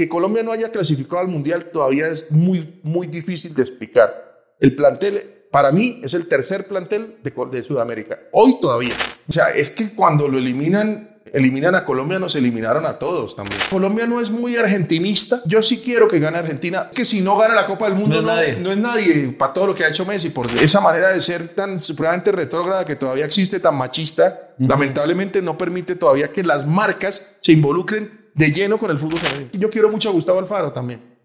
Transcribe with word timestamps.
que 0.00 0.08
Colombia 0.08 0.42
no 0.42 0.50
haya 0.50 0.72
clasificado 0.72 1.18
al 1.18 1.28
Mundial 1.28 1.66
todavía 1.70 2.08
es 2.08 2.32
muy, 2.32 2.80
muy 2.82 3.06
difícil 3.06 3.54
de 3.54 3.60
explicar. 3.60 4.10
El 4.58 4.74
plantel, 4.74 5.44
para 5.50 5.72
mí, 5.72 6.00
es 6.02 6.14
el 6.14 6.26
tercer 6.26 6.66
plantel 6.66 7.16
de, 7.22 7.34
de 7.50 7.62
Sudamérica. 7.62 8.18
Hoy 8.32 8.58
todavía. 8.62 8.94
O 9.28 9.30
sea, 9.30 9.50
es 9.50 9.68
que 9.68 9.90
cuando 9.90 10.26
lo 10.26 10.38
eliminan 10.38 11.20
eliminan 11.34 11.74
a 11.74 11.84
Colombia, 11.84 12.18
nos 12.18 12.34
eliminaron 12.34 12.86
a 12.86 12.98
todos 12.98 13.36
también. 13.36 13.60
Colombia 13.68 14.06
no 14.06 14.20
es 14.20 14.30
muy 14.30 14.56
argentinista. 14.56 15.40
Yo 15.44 15.62
sí 15.62 15.82
quiero 15.84 16.08
que 16.08 16.18
gane 16.18 16.38
Argentina. 16.38 16.88
Es 16.90 16.96
que 16.96 17.04
si 17.04 17.20
no 17.20 17.36
gana 17.36 17.54
la 17.54 17.66
Copa 17.66 17.84
del 17.84 17.94
Mundo, 17.94 18.22
no 18.22 18.40
es, 18.40 18.58
nadie. 18.58 18.76
nadie 18.76 19.28
para 19.38 19.52
todo 19.52 19.68
lo 19.68 19.74
que 19.74 19.84
ha 19.84 19.88
hecho 19.88 20.06
Messi. 20.06 20.30
Por 20.30 20.50
esa 20.50 20.80
manera 20.80 21.10
de 21.10 21.20
ser 21.20 21.48
tan 21.48 21.78
supremamente 21.78 22.32
retrógrada 22.32 22.86
que 22.86 22.96
todavía 22.96 23.26
existe, 23.26 23.60
tan 23.60 23.76
machista, 23.76 24.54
lamentablemente 24.58 25.42
no 25.42 25.58
permite 25.58 25.94
todavía 25.94 26.32
que 26.32 26.42
las 26.42 26.66
marcas 26.66 27.36
se 27.42 27.52
involucren 27.52 28.19
de 28.34 28.52
lleno 28.52 28.78
con 28.78 28.90
el 28.90 28.98
fútbol 28.98 29.18
femenino. 29.18 29.50
Yo 29.52 29.70
quiero 29.70 29.88
mucho 29.90 30.10
a 30.10 30.12
Gustavo 30.12 30.38
Alfaro 30.38 30.72
también. 30.72 31.18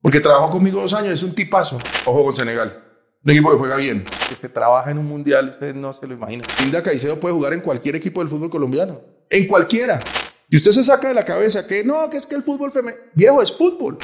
Porque 0.00 0.20
trabajó 0.20 0.50
conmigo 0.50 0.80
dos 0.80 0.92
años, 0.94 1.12
es 1.12 1.22
un 1.22 1.34
tipazo. 1.34 1.78
Ojo 2.04 2.24
con 2.24 2.32
Senegal. 2.32 2.82
Un 3.24 3.30
equipo 3.30 3.52
que 3.52 3.56
juega 3.56 3.76
bien, 3.76 4.04
que 4.28 4.34
se 4.34 4.48
trabaja 4.48 4.90
en 4.90 4.98
un 4.98 5.06
mundial, 5.06 5.50
ustedes 5.50 5.76
no 5.76 5.92
se 5.92 6.08
lo 6.08 6.14
imaginan. 6.14 6.44
Linda 6.60 6.82
Caicedo 6.82 7.20
puede 7.20 7.34
jugar 7.34 7.52
en 7.52 7.60
cualquier 7.60 7.94
equipo 7.94 8.20
del 8.20 8.28
fútbol 8.28 8.50
colombiano 8.50 9.00
en 9.32 9.48
cualquiera. 9.48 10.00
Y 10.48 10.56
usted 10.56 10.70
se 10.70 10.84
saca 10.84 11.08
de 11.08 11.14
la 11.14 11.24
cabeza 11.24 11.66
que 11.66 11.82
no, 11.82 12.08
que 12.10 12.18
es 12.18 12.26
que 12.26 12.34
el 12.34 12.42
fútbol 12.42 12.70
femenino, 12.70 13.02
viejo, 13.14 13.40
es 13.40 13.56
fútbol. 13.56 13.98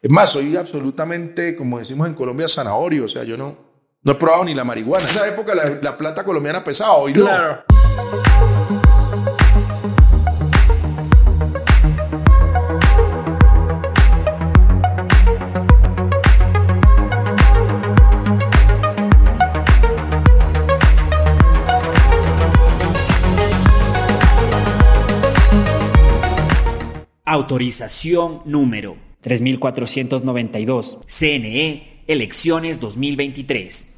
Es 0.00 0.10
más, 0.10 0.30
soy 0.30 0.56
absolutamente, 0.56 1.56
como 1.56 1.78
decimos 1.78 2.06
en 2.06 2.14
Colombia, 2.14 2.48
zanahorio. 2.48 3.04
O 3.04 3.08
sea, 3.08 3.24
yo 3.24 3.36
no, 3.36 3.56
no 4.02 4.12
he 4.12 4.14
probado 4.14 4.44
ni 4.44 4.54
la 4.54 4.62
marihuana. 4.62 5.04
En 5.04 5.10
esa 5.10 5.26
época 5.26 5.54
la, 5.54 5.98
plata 5.98 6.22
colombiana 6.22 6.62
pesaba, 6.62 6.94
hoy 6.94 7.12
no. 7.12 7.24
Claro. 7.24 7.64
Autorización 27.30 28.40
número 28.46 28.96
3492. 29.20 30.96
CNE, 31.06 32.04
elecciones 32.06 32.80
2023. 32.80 33.97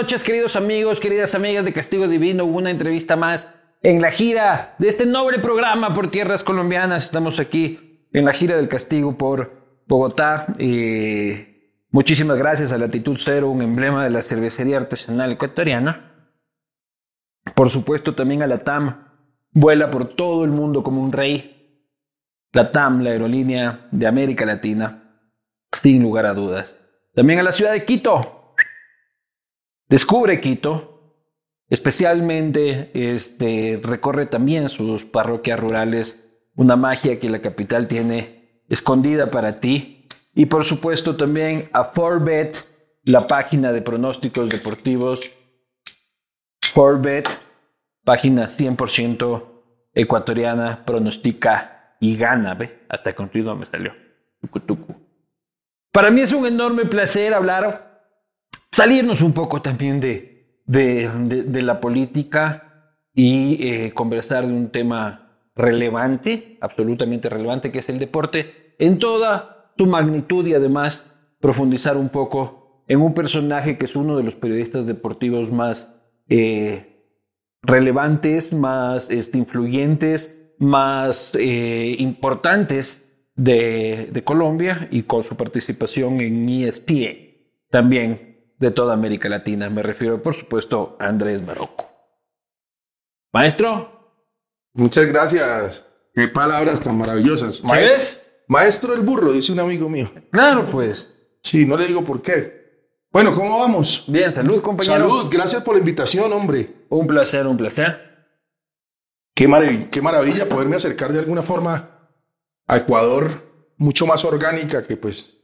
Noches, 0.00 0.24
queridos 0.24 0.56
amigos, 0.56 0.98
queridas 0.98 1.34
amigas 1.34 1.62
de 1.62 1.74
Castigo 1.74 2.08
Divino. 2.08 2.46
Una 2.46 2.70
entrevista 2.70 3.16
más 3.16 3.54
en 3.82 4.00
la 4.00 4.10
gira 4.10 4.74
de 4.78 4.88
este 4.88 5.04
noble 5.04 5.40
programa 5.40 5.92
por 5.92 6.10
tierras 6.10 6.42
colombianas. 6.42 7.04
Estamos 7.04 7.38
aquí 7.38 8.08
en 8.10 8.24
la 8.24 8.32
gira 8.32 8.56
del 8.56 8.66
castigo 8.66 9.18
por 9.18 9.82
Bogotá. 9.86 10.46
muchísimas 11.90 12.38
gracias 12.38 12.72
a 12.72 12.78
Latitud 12.78 13.18
Cero, 13.22 13.50
un 13.50 13.60
emblema 13.60 14.02
de 14.02 14.08
la 14.08 14.22
cervecería 14.22 14.78
artesanal 14.78 15.32
ecuatoriana. 15.32 16.32
Por 17.54 17.68
supuesto, 17.68 18.14
también 18.14 18.42
a 18.42 18.46
la 18.46 18.64
TAM. 18.64 19.06
Vuela 19.52 19.90
por 19.90 20.08
todo 20.08 20.44
el 20.44 20.50
mundo 20.50 20.82
como 20.82 21.02
un 21.02 21.12
rey. 21.12 21.84
La 22.52 22.72
TAM, 22.72 23.02
la 23.02 23.10
aerolínea 23.10 23.86
de 23.90 24.06
América 24.06 24.46
Latina, 24.46 25.20
sin 25.70 26.02
lugar 26.02 26.24
a 26.24 26.32
dudas. 26.32 26.74
También 27.14 27.38
a 27.38 27.42
la 27.42 27.52
ciudad 27.52 27.72
de 27.72 27.84
Quito, 27.84 28.39
Descubre 29.90 30.40
Quito, 30.40 31.18
especialmente 31.68 32.92
este, 32.94 33.80
recorre 33.82 34.26
también 34.26 34.68
sus 34.68 35.04
parroquias 35.04 35.58
rurales, 35.58 36.46
una 36.54 36.76
magia 36.76 37.18
que 37.18 37.28
la 37.28 37.42
capital 37.42 37.88
tiene 37.88 38.62
escondida 38.68 39.26
para 39.32 39.58
ti. 39.58 40.06
Y 40.32 40.46
por 40.46 40.64
supuesto 40.64 41.16
también 41.16 41.68
a 41.72 41.82
Forbet, 41.82 42.56
la 43.02 43.26
página 43.26 43.72
de 43.72 43.82
pronósticos 43.82 44.48
deportivos. 44.48 45.32
Forbet, 46.72 47.28
página 48.04 48.44
100% 48.44 49.44
ecuatoriana, 49.92 50.84
pronostica 50.84 51.96
y 51.98 52.16
gana, 52.16 52.54
¿ve? 52.54 52.78
Hasta 52.88 53.12
contigo 53.12 53.56
me 53.56 53.66
salió. 53.66 53.92
Para 55.90 56.12
mí 56.12 56.20
es 56.20 56.32
un 56.32 56.46
enorme 56.46 56.84
placer 56.84 57.34
hablar 57.34 57.89
salirnos 58.70 59.22
un 59.22 59.32
poco 59.32 59.62
también 59.62 60.00
de, 60.00 60.46
de, 60.66 61.62
la 61.62 61.80
política 61.80 62.94
y 63.14 63.68
eh, 63.68 63.92
conversar 63.92 64.46
de 64.46 64.52
un 64.52 64.70
tema 64.70 65.48
relevante, 65.54 66.58
absolutamente 66.60 67.28
relevante, 67.28 67.72
que 67.72 67.80
es 67.80 67.88
el 67.88 67.98
deporte, 67.98 68.74
en 68.78 68.98
toda 68.98 69.72
su 69.76 69.86
magnitud 69.86 70.46
y 70.46 70.54
además 70.54 71.16
profundizar 71.40 71.96
un 71.96 72.08
poco 72.08 72.84
en 72.86 73.00
un 73.00 73.14
personaje 73.14 73.76
que 73.76 73.84
es 73.84 73.96
uno 73.96 74.16
de 74.16 74.22
los 74.22 74.34
periodistas 74.34 74.86
deportivos 74.86 75.50
más 75.50 76.02
eh, 76.28 77.06
relevantes, 77.62 78.52
más 78.52 79.10
este, 79.10 79.38
influyentes, 79.38 80.54
más 80.58 81.32
eh, 81.34 81.96
importantes 81.98 83.26
de, 83.34 84.10
de 84.12 84.24
Colombia 84.24 84.88
y 84.90 85.02
con 85.04 85.22
su 85.22 85.36
participación 85.36 86.20
en 86.20 86.48
ESPN 86.48 87.30
también 87.70 88.29
de 88.60 88.70
toda 88.70 88.94
América 88.94 89.28
Latina. 89.28 89.68
Me 89.68 89.82
refiero, 89.82 90.22
por 90.22 90.34
supuesto, 90.34 90.96
a 91.00 91.06
Andrés 91.06 91.42
Marocco. 91.42 91.90
Maestro. 93.32 93.98
Muchas 94.74 95.06
gracias. 95.06 95.96
Qué 96.14 96.28
palabras 96.28 96.80
tan 96.80 96.96
maravillosas. 96.96 97.64
Maestro, 97.64 98.20
maestro 98.46 98.94
el 98.94 99.00
burro, 99.00 99.32
dice 99.32 99.52
un 99.52 99.60
amigo 99.60 99.88
mío. 99.88 100.12
Claro, 100.30 100.66
pues. 100.66 101.16
Sí, 101.42 101.64
no 101.64 101.76
le 101.76 101.86
digo 101.86 102.04
por 102.04 102.22
qué. 102.22 102.60
Bueno, 103.10 103.34
¿cómo 103.34 103.58
vamos? 103.58 104.04
Bien, 104.06 104.32
salud, 104.32 104.60
compañero. 104.62 105.08
Salud, 105.08 105.28
gracias 105.32 105.64
por 105.64 105.74
la 105.74 105.80
invitación, 105.80 106.32
hombre. 106.32 106.84
Un 106.90 107.06
placer, 107.06 107.46
un 107.46 107.56
placer. 107.56 108.10
Qué 109.34 109.48
maravilla, 109.48 109.90
qué 109.90 110.02
maravilla 110.02 110.48
poderme 110.48 110.76
acercar 110.76 111.12
de 111.12 111.18
alguna 111.18 111.42
forma 111.42 111.90
a 112.66 112.76
Ecuador 112.76 113.30
mucho 113.78 114.06
más 114.06 114.24
orgánica 114.24 114.86
que 114.86 114.96
pues 114.96 115.39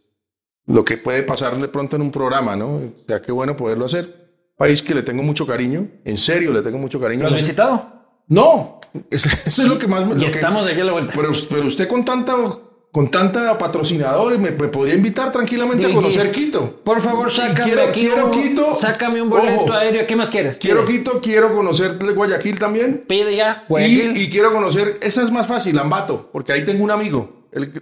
lo 0.66 0.84
que 0.84 0.96
puede 0.96 1.22
pasar 1.22 1.56
de 1.56 1.68
pronto 1.68 1.96
en 1.96 2.02
un 2.02 2.10
programa, 2.10 2.56
¿no? 2.56 2.66
O 2.76 2.92
sea, 3.06 3.22
qué 3.22 3.32
bueno 3.32 3.56
poderlo 3.56 3.84
hacer. 3.84 4.26
País 4.56 4.82
que 4.82 4.94
le 4.94 5.02
tengo 5.02 5.22
mucho 5.22 5.46
cariño, 5.46 5.86
en 6.04 6.16
serio 6.16 6.52
le 6.52 6.62
tengo 6.62 6.78
mucho 6.78 6.98
cariño. 6.98 7.22
¿Lo 7.22 7.34
has 7.34 7.40
visitado? 7.40 7.92
No, 8.28 8.80
eso, 9.10 9.28
es 9.46 9.58
lo 9.64 9.78
que 9.78 9.86
más 9.86 10.06
me... 10.06 10.20
Y 10.22 10.26
estamos 10.26 10.64
de 10.64 10.72
aquí 10.72 10.80
a 10.80 10.84
la 10.84 10.92
vuelta. 10.92 11.12
Pero, 11.14 11.30
pero, 11.50 11.66
usted 11.66 11.86
con 11.86 12.04
tanta, 12.04 12.34
con 12.90 13.10
tanta 13.10 13.56
patrocinador 13.58 14.38
me, 14.38 14.52
podría 14.52 14.94
invitar 14.94 15.30
tranquilamente 15.30 15.86
a 15.86 15.94
conocer 15.94 16.32
Quito. 16.32 16.80
Por 16.82 17.02
favor, 17.02 17.30
sácame, 17.30 17.60
quiero, 17.60 17.92
quiero 17.92 18.30
Quito. 18.30 18.78
Sácame 18.80 19.22
un 19.22 19.28
boleto 19.28 19.72
aéreo. 19.72 20.06
¿Qué 20.06 20.16
más 20.16 20.30
quieres? 20.30 20.56
Quiero 20.56 20.84
Quito, 20.84 21.20
quiero 21.20 21.54
conocer 21.54 21.96
Guayaquil 22.14 22.58
también. 22.58 23.04
Pide 23.06 23.36
ya, 23.36 23.66
Guayaquil. 23.68 24.16
Y, 24.16 24.22
y 24.22 24.28
quiero 24.30 24.52
conocer, 24.52 24.98
esa 25.02 25.22
es 25.22 25.30
más 25.30 25.46
fácil, 25.46 25.78
Ambato, 25.78 26.30
porque 26.32 26.52
ahí 26.52 26.64
tengo 26.64 26.82
un 26.82 26.90
amigo. 26.90 27.35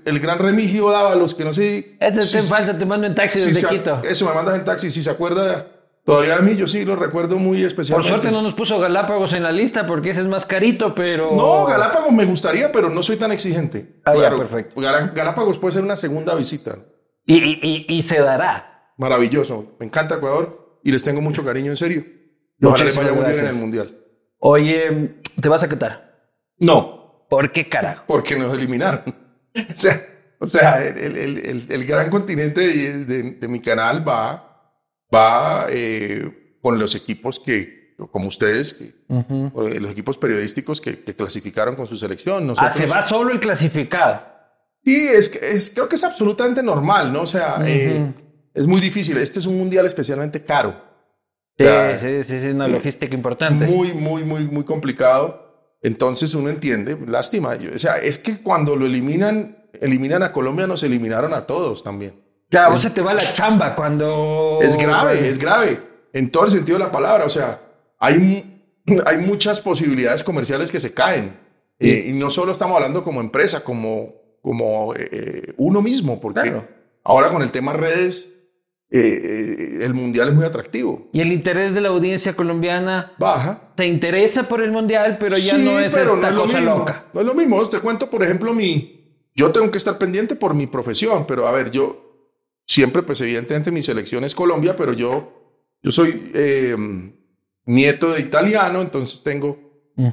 El, 0.04 0.20
gran 0.20 0.38
Remigio 0.38 0.88
daba 0.90 1.16
los 1.16 1.34
que 1.34 1.44
no 1.44 1.52
sé. 1.52 1.96
Este 1.98 2.22
si, 2.22 2.36
te 2.36 2.42
falta, 2.44 2.78
te 2.78 2.86
mando 2.86 3.08
en 3.08 3.14
taxi 3.14 3.48
desde 3.48 3.68
Quito. 3.68 4.00
Eso, 4.04 4.28
me 4.28 4.32
mandas 4.32 4.56
en 4.56 4.64
taxi. 4.64 4.88
Si 4.88 5.02
se 5.02 5.10
acuerda 5.10 5.66
todavía 6.04 6.36
a 6.36 6.40
mí, 6.40 6.54
yo 6.54 6.68
sí 6.68 6.84
lo 6.84 6.94
recuerdo 6.94 7.38
muy 7.38 7.64
especialmente. 7.64 8.08
Por 8.08 8.20
suerte 8.20 8.32
no 8.32 8.40
nos 8.40 8.54
puso 8.54 8.78
Galápagos 8.78 9.32
en 9.32 9.42
la 9.42 9.50
lista 9.50 9.84
porque 9.84 10.10
ese 10.10 10.20
es 10.20 10.26
más 10.28 10.46
carito, 10.46 10.94
pero. 10.94 11.34
No, 11.34 11.66
Galápagos 11.66 12.12
me 12.12 12.24
gustaría, 12.24 12.70
pero 12.70 12.88
no 12.88 13.02
soy 13.02 13.16
tan 13.16 13.32
exigente. 13.32 14.00
Ah, 14.04 14.12
claro, 14.12 14.38
perfecto. 14.38 14.80
Galápagos 14.80 15.58
puede 15.58 15.72
ser 15.74 15.82
una 15.82 15.96
segunda 15.96 16.36
visita. 16.36 16.76
Y, 17.26 17.34
y, 17.36 17.86
y, 17.88 18.02
se 18.02 18.20
dará. 18.20 18.92
Maravilloso. 18.96 19.76
Me 19.80 19.86
encanta 19.86 20.16
Ecuador 20.16 20.78
y 20.84 20.92
les 20.92 21.02
tengo 21.02 21.20
mucho 21.20 21.44
cariño, 21.44 21.72
en 21.72 21.76
serio. 21.76 22.04
Ojalá 22.62 22.84
les 22.84 22.96
vaya 22.96 23.12
muy 23.12 23.24
bien 23.24 23.38
en 23.40 23.46
el 23.46 23.54
mundial. 23.54 23.98
Oye, 24.38 25.16
¿te 25.40 25.48
vas 25.48 25.64
a 25.64 25.68
quitar? 25.68 26.30
No. 26.58 27.26
¿Por 27.28 27.50
qué 27.50 27.68
carajo? 27.68 28.04
Porque 28.06 28.36
nos 28.36 28.54
eliminaron. 28.54 29.02
o 29.70 29.76
sea, 29.76 30.00
o 30.38 30.46
sea 30.46 30.84
el, 30.84 31.16
el, 31.16 31.66
el, 31.68 31.84
gran 31.86 32.10
continente 32.10 32.60
de, 32.60 33.32
de, 33.32 33.48
mi 33.48 33.60
canal 33.60 34.06
va, 34.06 34.74
va 35.14 35.66
eh, 35.70 36.56
con 36.60 36.78
los 36.78 36.94
equipos 36.94 37.38
que, 37.38 37.94
como 38.10 38.28
ustedes, 38.28 38.74
que, 38.74 38.84
eh, 39.08 39.80
los 39.80 39.92
equipos 39.92 40.18
periodísticos 40.18 40.80
que, 40.80 41.00
que 41.04 41.14
clasificaron 41.14 41.76
con 41.76 41.86
su 41.86 41.96
selección. 41.96 42.52
Ah, 42.58 42.70
se 42.70 42.86
va 42.86 43.02
solo 43.02 43.30
el 43.30 43.40
clasificado. 43.40 44.34
Sí, 44.84 45.08
es, 45.08 45.34
es, 45.36 45.70
creo 45.70 45.88
que 45.88 45.96
es 45.96 46.04
absolutamente 46.04 46.62
normal, 46.62 47.12
¿no? 47.12 47.22
O 47.22 47.26
sea, 47.26 47.62
eh, 47.64 48.12
es 48.52 48.66
muy 48.66 48.80
difícil. 48.80 49.16
Este 49.16 49.38
es 49.38 49.46
un 49.46 49.56
mundial 49.56 49.86
especialmente 49.86 50.44
caro. 50.44 50.74
Sí, 51.56 51.64
O 51.64 51.68
sea, 51.68 51.98
sí, 51.98 52.24
sí, 52.24 52.40
sí, 52.40 52.46
una 52.48 52.68
logística 52.68 53.14
importante. 53.14 53.66
Muy, 53.66 53.92
muy, 53.94 54.24
muy, 54.24 54.44
muy 54.44 54.64
complicado. 54.64 55.43
Entonces 55.84 56.34
uno 56.34 56.48
entiende, 56.48 56.98
lástima. 57.06 57.54
yo- 57.56 57.70
o 57.74 57.78
sea, 57.78 57.98
es 57.98 58.18
que 58.18 58.38
cuando 58.38 58.74
lo 58.74 58.86
eliminan, 58.86 59.56
eliminan 59.80 60.22
a 60.24 60.32
Colombia, 60.32 60.66
nos 60.66 60.82
eliminaron 60.82 61.32
a 61.34 61.46
todos 61.46 61.82
también. 61.84 62.14
Claro, 62.48 62.72
vos 62.72 62.80
se 62.80 62.90
te 62.90 63.00
va 63.02 63.14
la 63.14 63.32
chamba 63.32 63.76
cuando... 63.76 64.58
Es 64.62 64.76
grave, 64.76 65.28
es 65.28 65.38
grave, 65.38 65.80
en 66.12 66.30
todo 66.30 66.44
el 66.44 66.50
sentido 66.50 66.78
de 66.78 66.84
la 66.84 66.90
palabra. 66.90 67.24
O 67.24 67.28
sea, 67.28 67.60
hay, 67.98 68.60
hay 69.06 69.18
muchas 69.18 69.60
posibilidades 69.60 70.24
comerciales 70.24 70.72
que 70.72 70.80
se 70.80 70.92
caen. 70.92 71.36
Eh, 71.78 72.06
y 72.08 72.12
no 72.12 72.30
solo 72.30 72.52
estamos 72.52 72.76
hablando 72.76 73.02
como 73.04 73.20
empresa, 73.20 73.62
como, 73.62 74.14
como 74.40 74.94
eh, 74.96 75.52
uno 75.58 75.82
mismo, 75.82 76.20
porque 76.20 76.40
Claro. 76.42 76.66
ahora 77.02 77.28
con 77.28 77.42
el 77.42 77.50
tema 77.50 77.72
redes, 77.74 78.43
eh, 78.96 79.78
eh, 79.80 79.84
el 79.84 79.92
mundial 79.92 80.28
es 80.28 80.34
muy 80.34 80.44
atractivo. 80.44 81.08
Y 81.12 81.20
el 81.20 81.32
interés 81.32 81.74
de 81.74 81.80
la 81.80 81.88
audiencia 81.88 82.34
colombiana 82.36 83.12
Baja. 83.18 83.72
se 83.76 83.86
interesa 83.86 84.48
por 84.48 84.60
el 84.62 84.70
mundial, 84.70 85.16
pero 85.18 85.36
ya 85.36 85.56
Sí, 85.56 85.64
no 85.64 85.80
es 85.80 85.96
esta 85.96 86.30
no 86.30 86.30
lo 86.30 86.42
cosa 86.42 86.60
mismo. 86.60 86.78
loca. 86.78 87.06
No 87.12 87.20
es 87.20 87.26
lo 87.26 87.34
mismo. 87.34 87.60
Te 87.68 87.80
cuento, 87.80 88.08
por 88.08 88.22
ejemplo, 88.22 88.54
mi. 88.54 89.00
Yo 89.34 89.50
tengo 89.50 89.68
que 89.72 89.78
estar 89.78 89.98
pendiente 89.98 90.36
por 90.36 90.54
mi 90.54 90.68
profesión, 90.68 91.26
pero 91.26 91.48
a 91.48 91.50
ver, 91.50 91.72
yo 91.72 92.30
siempre, 92.64 93.02
pues 93.02 93.20
evidentemente 93.20 93.72
mi 93.72 93.82
selección 93.82 94.22
es 94.22 94.32
Colombia, 94.32 94.76
pero 94.76 94.92
yo, 94.92 95.58
yo 95.82 95.90
soy 95.90 96.30
eh, 96.32 96.76
nieto 97.66 98.12
de 98.12 98.20
italiano, 98.20 98.80
entonces 98.80 99.24
tengo 99.24 99.58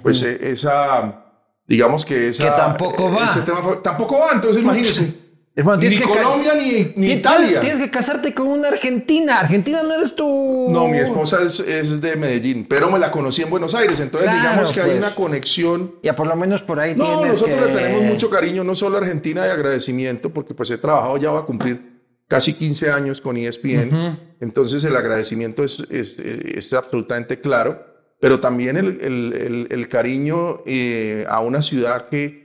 pues 0.01 0.24
eh, 0.24 0.39
esa, 0.51 1.24
digamos 1.68 2.04
que 2.04 2.30
esa... 2.30 2.45
Que 2.45 2.50
tampoco 2.50 3.12
va. 3.12 3.25
ese 3.25 3.42
tema 3.42 3.62
tampoco 3.84 4.19
va, 4.19 4.31
entonces 4.34 4.63
imagínense. 4.63 5.31
Hermano, 5.53 5.81
Ni 5.81 5.89
que 5.98 6.03
Colombia 6.03 6.53
ni, 6.56 6.94
ni 6.95 7.12
Italia. 7.12 7.59
Tienes 7.59 7.80
que 7.80 7.89
casarte 7.92 8.33
con 8.33 8.48
una 8.48 8.69
argentina. 8.69 9.39
Argentina 9.42 9.83
no 9.83 9.94
eres 9.95 10.15
tú. 10.15 10.68
No, 10.69 10.88
mi 10.88 10.98
esposa 10.98 11.39
es, 11.45 11.59
es 11.59 12.00
de 12.00 12.15
Medellín, 12.15 12.65
pero 12.69 12.89
me 12.89 12.98
la 12.98 13.12
conocí 13.12 13.42
en 13.42 13.50
Buenos 13.50 13.75
Aires, 13.75 14.00
entonces 14.00 14.30
Claro, 14.30 14.42
digamos 14.50 14.71
que 14.71 14.80
hay 14.80 14.86
pues. 14.92 14.98
una 15.00 15.13
conexión 15.13 15.95
Ya 16.03 16.15
por 16.15 16.27
lo 16.27 16.36
menos 16.38 16.62
por 16.62 16.80
ahí 16.80 16.95
No, 16.95 17.25
nosotros 17.25 17.59
que- 17.59 17.65
le 17.65 17.74
tenemos 17.74 18.03
mucho 18.03 18.30
cariño, 18.30 18.63
no 18.63 18.75
solo 18.75 18.98
a 18.98 19.01
Argentina 19.01 19.44
de 19.44 19.51
agradecimiento, 19.51 20.30
porque 20.30 20.53
pues 20.53 20.71
he 20.71 20.77
trabajado 20.77 21.18
ya 21.18 21.31
va 21.31 21.42
a 21.42 21.45
cumplir 21.45 22.00
casi 22.30 22.53
15 22.53 22.89
años 22.89 23.19
con 23.19 23.36
ESPN, 23.36 24.18
entonces 24.39 24.81
el 24.86 24.95
agradecimiento 24.95 25.65
es, 25.65 25.81
es, 25.92 26.18
es 26.18 26.71
absolutamente 26.71 27.42
claro, 27.42 27.86
pero 28.21 28.39
también 28.39 28.77
el, 28.77 29.00
el- 29.01 29.33
el- 29.33 29.68
el 29.69 29.89
cariño 29.89 30.62
eh, 30.65 31.25
a 31.27 31.42
una 31.42 31.62
ciudad 31.62 32.07
que, 32.07 32.41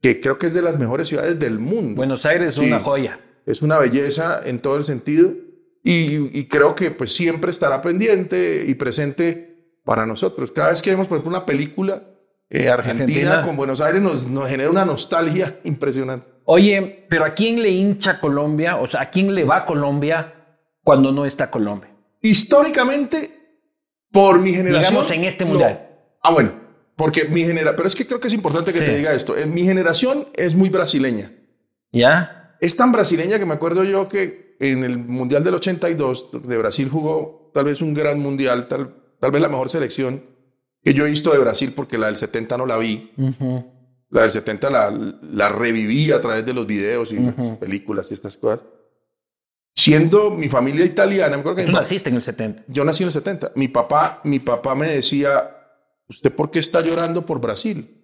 que 0.00 0.20
creo 0.20 0.38
que 0.38 0.46
es 0.46 0.54
de 0.54 0.62
las 0.62 0.78
mejores 0.78 1.08
ciudades 1.08 1.38
del 1.38 1.58
mundo. 1.58 1.96
Buenos 1.96 2.24
Aires 2.26 2.50
es 2.50 2.54
Sí. 2.56 2.66
una 2.66 2.80
joya. 2.80 3.20
Es 3.46 3.62
una 3.62 3.78
belleza 3.78 4.40
en 4.44 4.60
todo 4.60 4.76
el 4.76 4.82
sentido 4.84 5.32
y, 5.82 6.38
y 6.38 6.44
creo 6.46 6.74
que 6.74 6.90
pues 6.90 7.12
siempre 7.12 7.50
estará 7.50 7.80
pendiente 7.82 8.64
y 8.66 8.74
presente 8.74 9.74
para 9.84 10.06
nosotros. 10.06 10.50
Cada 10.52 10.68
vez 10.70 10.82
que 10.82 10.90
vemos, 10.90 11.06
por 11.06 11.16
ejemplo, 11.18 11.36
una 11.36 11.46
película 11.46 12.02
eh, 12.48 12.68
Argentina, 12.68 13.04
Argentina. 13.04 13.42
con 13.42 13.56
Buenos 13.56 13.80
Aires 13.80 14.02
nos, 14.02 14.28
nos 14.28 14.48
genera 14.48 14.70
una 14.70 14.84
nostalgia 14.84 15.58
impresionante. 15.64 16.26
Oye, 16.44 17.06
pero 17.08 17.24
¿a 17.24 17.34
quién 17.34 17.62
le 17.62 17.68
hincha 17.70 18.18
Colombia? 18.20 18.76
O 18.76 18.86
sea, 18.88 19.02
¿a 19.02 19.10
quién 19.10 19.34
le 19.34 19.44
va 19.44 19.64
Colombia 19.64 20.34
cuando 20.82 21.12
no 21.12 21.24
está 21.24 21.50
Colombia? 21.50 21.90
Históricamente, 22.22 23.30
por 24.10 24.40
mi 24.40 24.52
generación... 24.52 24.94
Digamos, 24.94 25.10
en 25.12 25.24
este 25.24 25.44
mundial. 25.44 25.80
no. 25.82 25.90
Ah, 26.22 26.32
bueno, 26.32 26.52
porque 27.00 27.24
mi 27.24 27.40
generación... 27.42 27.76
Pero 27.76 27.86
es 27.86 27.94
que 27.94 28.06
creo 28.06 28.20
que 28.20 28.28
es 28.28 28.34
importante 28.34 28.72
que 28.74 28.80
Sí. 28.80 28.84
te 28.84 28.96
diga 28.98 29.12
esto. 29.14 29.34
Eh, 29.36 29.46
Mi 29.46 29.62
generación 29.64 30.26
es 30.34 30.54
muy 30.54 30.68
brasileña. 30.68 31.32
¿Ya? 31.92 32.56
Es 32.60 32.76
tan 32.76 32.92
brasileña 32.92 33.38
que 33.38 33.46
me 33.46 33.54
acuerdo 33.54 33.84
yo 33.84 34.06
que 34.06 34.56
en 34.60 34.84
el 34.84 34.98
Mundial 34.98 35.42
del 35.42 35.54
82 35.54 36.30
de 36.46 36.58
Brasil 36.58 36.88
jugó 36.90 37.50
tal 37.54 37.64
vez 37.64 37.80
un 37.80 37.94
gran 37.94 38.20
mundial, 38.20 38.68
tal, 38.68 38.94
tal 39.18 39.30
vez 39.30 39.40
la 39.40 39.48
mejor 39.48 39.70
selección 39.70 40.22
que 40.84 40.92
yo 40.92 41.06
he 41.06 41.08
visto 41.10 41.32
de 41.32 41.38
Brasil 41.38 41.72
porque 41.74 41.96
la 41.96 42.06
del 42.08 42.16
70 42.16 42.58
no 42.58 42.66
la 42.66 42.76
vi. 42.76 43.10
La 44.10 44.20
del 44.22 44.30
70 44.30 44.68
la, 44.70 44.90
la 45.22 45.48
reviví 45.48 46.12
a 46.12 46.20
través 46.20 46.44
de 46.44 46.52
los 46.52 46.66
videos 46.66 47.12
y 47.12 47.16
las 47.18 47.56
películas 47.58 48.10
y 48.10 48.14
estas 48.14 48.36
cosas. 48.36 48.60
Siendo 49.74 50.30
mi 50.30 50.48
familia 50.48 50.84
italiana, 50.84 51.36
me 51.36 51.40
acuerdo 51.40 51.56
que 51.56 51.64
Tú 51.64 51.72
naciste 51.72 52.10
en 52.10 52.16
el 52.16 52.22
70. 52.22 52.64
yo 52.68 52.84
nací 52.84 53.02
en 53.02 53.06
el 53.08 53.12
70. 53.12 53.52
Mi 53.54 53.68
papá, 53.68 54.20
mi 54.24 54.38
papá 54.40 54.74
me 54.74 54.88
decía, 54.88 55.59
¿usted 56.10 56.30
por 56.34 56.50
qué 56.50 56.58
está 56.58 56.80
llorando 56.82 57.24
por 57.24 57.40
Brasil? 57.40 57.96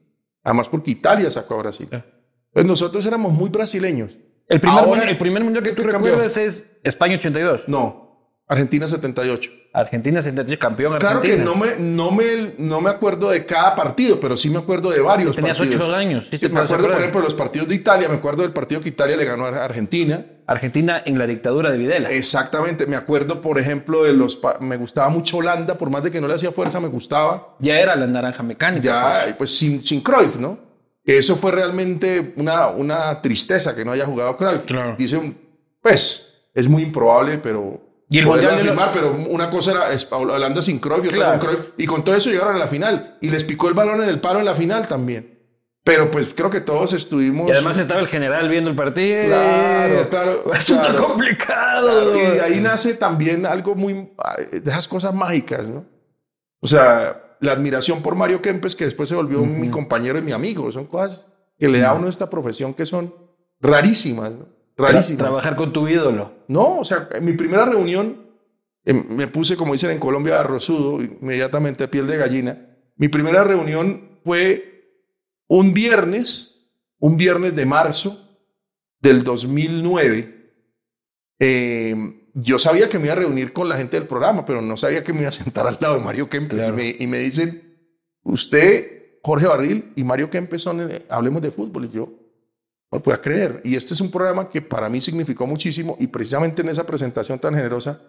Además 0.42 0.68
porque 0.68 0.92
Italia 0.92 1.30
sacó 1.30 1.54
a 1.56 1.58
Brasil. 1.58 1.88
Entonces 1.90 2.66
nosotros 2.66 3.04
éramos 3.04 3.32
muy 3.32 3.50
brasileños. 3.50 4.16
El 4.48 4.60
primer, 4.60 4.78
Ahora, 4.78 5.00
mun- 5.00 5.08
el 5.08 5.18
primer 5.18 5.42
mundial 5.44 5.62
que 5.64 5.72
tú 5.72 5.82
recuerdas 5.82 6.36
es 6.36 6.78
España 6.84 7.16
82. 7.16 7.68
No, 7.68 8.30
Argentina 8.46 8.86
78. 8.86 9.50
Argentina 9.72 10.22
78, 10.22 10.58
campeón 10.58 10.96
Claro 10.98 11.18
Argentina. 11.18 11.36
que 11.36 11.44
no 11.44 11.54
me, 11.56 11.74
no, 11.78 12.10
me, 12.12 12.54
no 12.56 12.80
me 12.80 12.88
acuerdo 12.88 13.28
de 13.28 13.44
cada 13.44 13.74
partido, 13.74 14.18
pero 14.18 14.34
sí 14.36 14.48
me 14.48 14.58
acuerdo 14.58 14.88
de 14.90 15.00
varios 15.00 15.36
Tenías 15.36 15.58
partidos. 15.58 15.82
ocho 15.82 15.94
años, 15.94 16.24
sí 16.30 16.38
te 16.38 16.46
Sí, 16.46 16.52
me 16.52 16.60
acuerdo, 16.60 16.86
por 16.86 16.98
ejemplo, 17.00 17.20
de 17.20 17.24
los 17.24 17.34
partidos 17.34 17.68
de 17.68 17.74
Italia. 17.74 18.08
Me 18.08 18.14
acuerdo 18.14 18.40
del 18.42 18.52
partido 18.52 18.80
que 18.80 18.88
Italia 18.88 19.16
le 19.16 19.24
ganó 19.26 19.44
a 19.46 19.64
Argentina. 19.64 20.24
Argentina 20.46 21.02
en 21.04 21.18
la 21.18 21.26
dictadura 21.26 21.70
de 21.70 21.78
Videla. 21.78 22.10
Exactamente. 22.10 22.86
Me 22.86 22.96
acuerdo, 22.96 23.40
por 23.40 23.58
ejemplo, 23.58 24.04
de 24.04 24.12
los... 24.12 24.40
Me 24.60 24.76
gustaba 24.76 25.08
mucho 25.08 25.38
Holanda, 25.38 25.74
por 25.76 25.90
más 25.90 26.02
de 26.02 26.10
que 26.10 26.20
no 26.20 26.28
le 26.28 26.34
hacía 26.34 26.52
fuerza, 26.52 26.78
me 26.80 26.88
gustaba. 26.88 27.56
Ya 27.58 27.78
era 27.80 27.96
la 27.96 28.06
naranja 28.06 28.42
mecánica. 28.42 29.26
Ya, 29.26 29.34
pues 29.36 29.56
sin, 29.56 29.82
sin 29.82 30.00
Cruyff, 30.02 30.36
¿no? 30.38 30.58
Eso 31.04 31.36
fue 31.36 31.52
realmente 31.52 32.32
una, 32.36 32.68
una 32.68 33.20
tristeza 33.22 33.74
que 33.74 33.84
no 33.84 33.92
haya 33.92 34.06
jugado 34.06 34.36
Cruyff. 34.36 34.64
Claro. 34.66 34.94
Dice, 34.98 35.34
pues, 35.82 36.48
es 36.54 36.68
muy 36.68 36.82
improbable, 36.82 37.38
pero... 37.38 37.82
Y 38.08 38.18
el 38.20 38.26
Mundial 38.26 38.52
lo- 38.54 38.58
afirmar, 38.60 38.92
pero 38.92 39.12
una 39.30 39.50
cosa 39.50 39.72
era 39.72 40.16
Holanda 40.16 40.62
sin 40.62 40.78
Cruyff 40.78 41.04
y 41.04 41.08
otra 41.08 41.16
Claro. 41.18 41.38
con 41.40 41.48
Cruyff. 41.48 41.66
Y 41.76 41.86
con 41.86 42.04
todo 42.04 42.14
eso 42.14 42.30
llegaron 42.30 42.54
a 42.54 42.58
la 42.58 42.68
final. 42.68 43.18
Y 43.20 43.30
les 43.30 43.42
picó 43.42 43.66
el 43.68 43.74
balón 43.74 44.00
en 44.02 44.08
el 44.08 44.20
palo 44.20 44.38
en 44.38 44.44
la 44.44 44.54
final 44.54 44.86
también. 44.86 45.35
Pero 45.86 46.10
pues 46.10 46.34
creo 46.34 46.50
que 46.50 46.60
todos 46.60 46.94
estuvimos... 46.94 47.48
Y 47.48 47.52
además 47.52 47.78
estaba 47.78 48.00
el 48.00 48.08
general 48.08 48.48
viendo 48.48 48.68
el 48.68 48.74
partido. 48.74 49.26
Claro, 49.26 50.08
claro, 50.10 50.52
Es 50.52 50.64
súper 50.64 50.86
claro. 50.86 51.06
complicado. 51.06 52.12
Claro, 52.12 52.16
y 52.16 52.34
de 52.34 52.40
ahí 52.40 52.60
nace 52.60 52.94
también 52.94 53.46
algo 53.46 53.76
muy 53.76 54.10
de 54.50 54.68
esas 54.68 54.88
cosas 54.88 55.14
mágicas, 55.14 55.68
¿no? 55.68 55.84
O 56.58 56.66
sea, 56.66 57.36
la 57.38 57.52
admiración 57.52 58.02
por 58.02 58.16
Mario 58.16 58.42
Kempes, 58.42 58.74
que 58.74 58.82
después 58.82 59.08
se 59.08 59.14
volvió 59.14 59.44
mi 59.44 59.70
compañero 59.70 60.18
y 60.18 60.22
mi 60.22 60.32
amigo, 60.32 60.72
son 60.72 60.86
cosas 60.86 61.32
que 61.56 61.68
le 61.68 61.78
da 61.78 61.90
a 61.90 61.94
uno 61.94 62.08
esta 62.08 62.28
profesión 62.28 62.74
que 62.74 62.84
son 62.84 63.14
rarísimas, 63.60 64.32
¿no? 64.32 64.48
Rarísimas. 64.76 65.18
trabajar 65.18 65.54
con 65.54 65.72
tu 65.72 65.86
ídolo. 65.86 66.32
No, 66.48 66.80
o 66.80 66.84
sea, 66.84 67.08
en 67.14 67.24
mi 67.24 67.34
primera 67.34 67.64
reunión 67.64 68.26
em, 68.84 69.04
me 69.10 69.28
puse, 69.28 69.56
como 69.56 69.74
dicen 69.74 69.92
en 69.92 70.00
Colombia, 70.00 70.42
rosudo, 70.42 71.00
inmediatamente 71.00 71.86
piel 71.86 72.08
de 72.08 72.16
gallina. 72.16 72.76
Mi 72.96 73.06
primera 73.06 73.44
reunión 73.44 74.18
fue 74.24 74.75
un 75.48 75.72
viernes, 75.72 76.72
un 76.98 77.16
viernes 77.16 77.54
de 77.54 77.66
marzo 77.66 78.38
del 79.00 79.22
2009. 79.22 80.52
Eh, 81.38 82.30
yo 82.34 82.58
sabía 82.58 82.88
que 82.88 82.98
me 82.98 83.06
iba 83.06 83.14
a 83.14 83.18
reunir 83.18 83.52
con 83.52 83.68
la 83.68 83.76
gente 83.76 83.98
del 83.98 84.08
programa, 84.08 84.44
pero 84.44 84.60
no 84.60 84.76
sabía 84.76 85.02
que 85.02 85.12
me 85.12 85.20
iba 85.20 85.28
a 85.28 85.32
sentar 85.32 85.66
al 85.66 85.78
lado 85.80 85.94
de 85.94 86.04
Mario 86.04 86.28
Kempes. 86.28 86.58
Claro. 86.58 86.74
Y, 86.74 86.76
me, 86.76 86.96
y 86.98 87.06
me 87.06 87.18
dicen, 87.18 87.62
usted, 88.22 89.18
Jorge 89.22 89.46
Barril 89.46 89.92
y 89.96 90.04
Mario 90.04 90.30
Kempes 90.30 90.62
son, 90.62 90.90
eh, 90.90 91.06
hablemos 91.08 91.42
de 91.42 91.50
fútbol. 91.50 91.86
Y 91.86 91.90
yo, 91.90 92.12
no 92.90 93.02
puedo 93.02 93.20
creer. 93.20 93.60
Y 93.64 93.76
este 93.76 93.94
es 93.94 94.00
un 94.00 94.10
programa 94.10 94.48
que 94.48 94.62
para 94.62 94.88
mí 94.88 95.00
significó 95.00 95.46
muchísimo 95.46 95.96
y 95.98 96.06
precisamente 96.06 96.62
en 96.62 96.68
esa 96.68 96.86
presentación 96.86 97.38
tan 97.38 97.54
generosa 97.54 98.00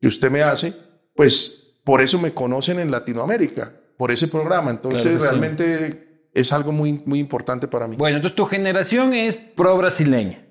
que 0.00 0.08
usted 0.08 0.30
me 0.30 0.42
hace, 0.42 0.74
pues 1.14 1.80
por 1.84 2.00
eso 2.00 2.20
me 2.20 2.32
conocen 2.32 2.78
en 2.78 2.90
Latinoamérica, 2.90 3.72
por 3.96 4.10
ese 4.10 4.28
programa. 4.28 4.70
Entonces 4.70 5.18
Claro 5.18 5.88
sí. 5.92 6.09
Es 6.34 6.52
algo 6.52 6.72
muy, 6.72 7.00
muy 7.04 7.18
importante 7.18 7.68
para 7.68 7.86
mí. 7.86 7.96
Bueno, 7.96 8.16
entonces 8.16 8.36
tu 8.36 8.46
generación 8.46 9.14
es 9.14 9.36
pro 9.36 9.76
brasileña. 9.76 10.46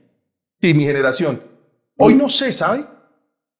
Y 0.61 0.73
mi 0.73 0.83
generación. 0.83 1.41
Hoy 1.97 2.15
no 2.15 2.29
sé, 2.29 2.53
¿sabe? 2.53 2.83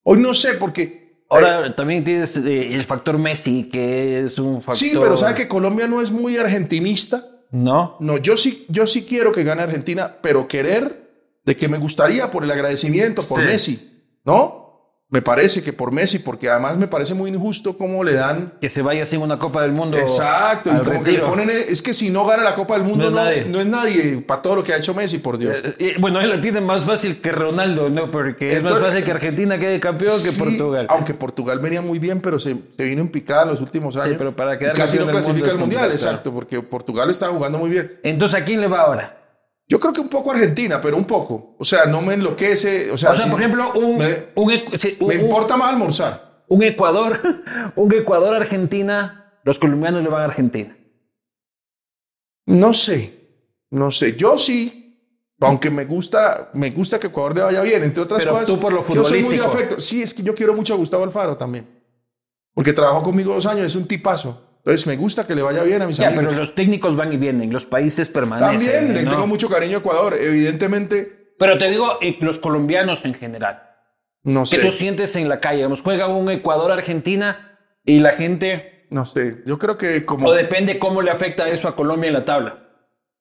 Hoy 0.04 0.20
no 0.20 0.34
sé 0.34 0.54
porque... 0.54 1.00
Ahora 1.32 1.76
también 1.76 2.04
tienes 2.04 2.36
eh, 2.38 2.74
el 2.74 2.84
factor 2.86 3.18
Messi, 3.20 3.70
que 3.70 4.22
es 4.22 4.40
un 4.40 4.62
factor. 4.62 4.76
Sí, 4.76 4.92
pero 5.00 5.16
sabe 5.16 5.36
que 5.36 5.48
Colombia 5.48 5.88
no 5.88 6.02
es 6.02 6.10
muy 6.10 6.38
argentinista. 6.38 7.22
No. 7.52 7.98
No, 8.00 8.18
yo 8.18 8.36
sí, 8.36 8.66
yo 8.68 8.88
sí 8.88 9.06
quiero 9.06 9.32
que 9.32 9.44
gane 9.44 9.62
Argentina, 9.62 10.18
pero 10.22 10.48
querer 10.48 11.10
de 11.46 11.56
que 11.56 11.68
me 11.68 11.78
gustaría 11.78 12.32
por 12.32 12.44
el 12.44 12.52
agradecimiento, 12.52 13.24
por 13.24 13.42
Sí. 13.42 13.46
Messi, 13.46 14.04
¿no? 14.26 14.59
Me 15.12 15.24
parece 15.24 15.64
que 15.64 15.74
por 15.74 15.92
Messi, 15.92 16.20
porque 16.20 16.52
además 16.52 16.78
me 16.78 16.88
parece 16.88 17.16
muy 17.16 17.32
injusto 17.32 17.76
cómo 17.76 18.04
le 18.04 18.14
dan. 18.14 18.54
Que 18.62 18.70
se 18.70 18.84
vaya 18.84 19.08
sin 19.08 19.24
una 19.24 19.40
Copa 19.40 19.64
del 19.64 19.72
Mundo. 19.72 19.98
Exacto, 19.98 20.70
y 20.72 20.86
como 20.86 21.02
que 21.04 21.12
le 21.14 21.20
ponen. 21.22 21.50
Es 21.50 21.82
que 21.82 21.96
si 21.96 22.12
no 22.12 22.28
gana 22.28 22.44
la 22.44 22.54
Copa 22.54 22.76
del 22.76 22.84
Mundo, 22.84 23.06
No 23.10 23.18
no, 23.18 23.22
es 23.28 23.38
nadie. 23.38 23.46
no 23.46 23.60
es 23.60 23.66
nadie 23.66 24.18
para 24.20 24.44
todo 24.44 24.58
lo 24.58 24.64
que 24.64 24.72
ha 24.72 24.78
hecho 24.78 24.94
Messi, 24.94 25.18
por 25.18 25.40
Dios. 25.40 25.58
Eh, 25.64 25.76
eh, 25.80 25.94
bueno, 26.00 26.22
él 26.22 26.30
la 26.30 26.40
tiene 26.40 26.62
más 26.62 26.82
fácil 26.84 27.20
que 27.22 27.32
Ronaldo, 27.32 27.90
¿no? 27.90 28.12
Porque 28.12 28.50
es 28.50 28.62
más 28.62 28.78
fácil 28.80 29.04
que 29.04 29.10
Argentina 29.10 29.58
quede 29.58 29.80
campeón 29.80 30.12
que 30.12 30.30
Sí, 30.30 30.40
Portugal. 30.40 30.86
Aunque 30.92 31.16
Portugal 31.16 31.58
venía 31.58 31.82
muy 31.82 31.98
bien, 31.98 32.22
pero 32.22 32.38
se, 32.38 32.56
se 32.78 32.84
vino 32.84 33.02
en 33.02 33.10
picada 33.10 33.46
los 33.46 33.62
últimos 33.62 33.98
años. 33.98 34.16
pero 34.16 34.36
para 34.36 34.60
quedar 34.60 34.76
Y 34.76 34.78
casi 34.78 35.00
no 35.00 35.08
clasifica 35.08 35.50
al 35.50 35.58
mundial, 35.58 35.86
complicado. 35.86 35.92
exacto, 36.12 36.32
porque 36.32 36.62
Portugal 36.62 37.10
estaba 37.10 37.34
jugando 37.34 37.58
muy 37.58 37.72
bien. 37.72 38.00
Entonces, 38.04 38.40
¿a 38.40 38.46
quién 38.46 38.62
le 38.62 38.68
va 38.68 38.82
ahora? 38.82 39.16
Yo 39.70 39.80
creo 39.80 39.94
que 39.94 40.02
un 40.02 40.10
poco 40.10 40.32
Argentina, 40.32 40.82
pero 40.82 40.98
un 40.98 41.06
poco. 41.06 41.56
O 41.60 41.64
sea, 41.64 41.86
no 41.86 42.02
me 42.02 42.16
enloquece. 42.16 42.90
O 42.92 42.98
sea, 42.98 43.12
O 43.12 43.16
sea, 43.16 43.24
sí, 43.26 43.30
por 43.30 43.40
ejemplo, 43.40 43.72
un, 43.76 43.98
me, 44.00 44.26
un, 44.36 44.52
un- 44.52 45.08
me 45.08 45.14
importa 45.16 45.56
más 45.56 45.70
almorzar. 45.70 46.44
un 46.48 46.64
Ecuador, 46.64 47.20
un 47.76 47.94
Ecuador 47.94 48.36
Argentina, 48.36 49.40
los 49.44 49.60
colombianos 49.60 50.02
le 50.04 50.10
van 50.10 50.24
a 50.24 50.26
Argentina. 50.26 50.76
No 52.48 52.74
sé, 52.74 53.14
no 53.70 53.92
sé. 53.92 54.16
Yo 54.16 54.38
sí, 54.40 55.34
aunque 55.40 55.70
me 55.70 55.86
gusta, 55.86 56.50
me 56.56 56.72
gusta 56.72 57.00
que 57.00 57.08
Ecuador 57.08 57.36
le 57.36 57.44
vaya 57.44 57.62
bien, 57.62 57.84
entre 57.84 58.02
otras 58.04 58.24
Pero 58.24 58.34
cosas. 58.34 58.48
tú 58.48 58.60
por 58.60 58.74
lo 58.74 58.84
Yo 58.94 59.04
soy 59.04 59.22
muy 59.22 59.38
de 59.38 59.46
afecto. 59.46 59.80
Sí, 59.80 60.02
es 60.02 60.14
que 60.16 60.24
yo 60.24 60.34
quiero 60.34 60.54
mucho 60.56 60.74
a 60.74 60.78
Gustavo 60.78 61.04
Alfaro 61.04 61.38
también. 61.38 61.68
Porque 62.56 62.74
trabajó 62.74 63.04
conmigo 63.04 63.34
dos 63.36 63.46
años, 63.46 63.66
es 63.68 63.76
un 63.76 63.88
tipazo. 63.88 64.49
Entonces 64.60 64.88
me 64.88 64.96
gusta 64.98 65.26
que 65.26 65.36
le 65.36 65.42
vaya 65.42 65.64
bien 65.64 65.82
a 65.82 65.88
mis 65.88 65.98
Ya, 65.98 66.08
amigos. 66.08 66.26
pero 66.28 66.40
los 66.40 66.54
técnicos 66.56 66.96
van 66.96 67.12
y 67.14 67.18
vienen, 67.18 67.52
los 67.52 67.66
países 67.66 68.08
permanecen. 68.10 68.72
También 68.72 68.94
le 68.94 69.04
¿no? 69.04 69.10
tengo 69.12 69.28
mucho 69.28 69.50
cariño 69.50 69.78
a 69.78 69.80
Ecuador. 69.80 70.16
Evidentemente, 70.20 71.34
Pero 71.40 71.58
te 71.58 71.70
digo, 71.70 71.98
eh, 72.02 72.18
los 72.20 72.40
colombianos 72.40 73.06
en 73.06 73.14
general. 73.14 73.64
no 74.24 74.44
¿Qué 74.44 74.58
tú 74.60 74.72
sé. 74.72 74.78
sientes 74.78 75.16
en 75.16 75.30
la 75.30 75.40
calle? 75.40 75.58
Digamos, 75.58 75.82
juega 75.82 76.08
un 76.08 76.30
Ecuador-Argentina 76.30 77.58
y 77.86 78.00
la 78.00 78.12
gente... 78.12 78.88
No 78.92 79.06
sé. 79.06 79.44
Yo 79.46 79.58
creo 79.58 79.78
que 79.78 80.04
como 80.06 80.28
O 80.28 80.34
depende 80.34 80.80
cómo 80.80 81.02
le 81.02 81.12
afecta 81.12 81.48
eso 81.50 81.68
a 81.68 81.76
Colombia 81.76 82.08
en 82.08 82.14
la 82.14 82.26
tabla. 82.26 82.66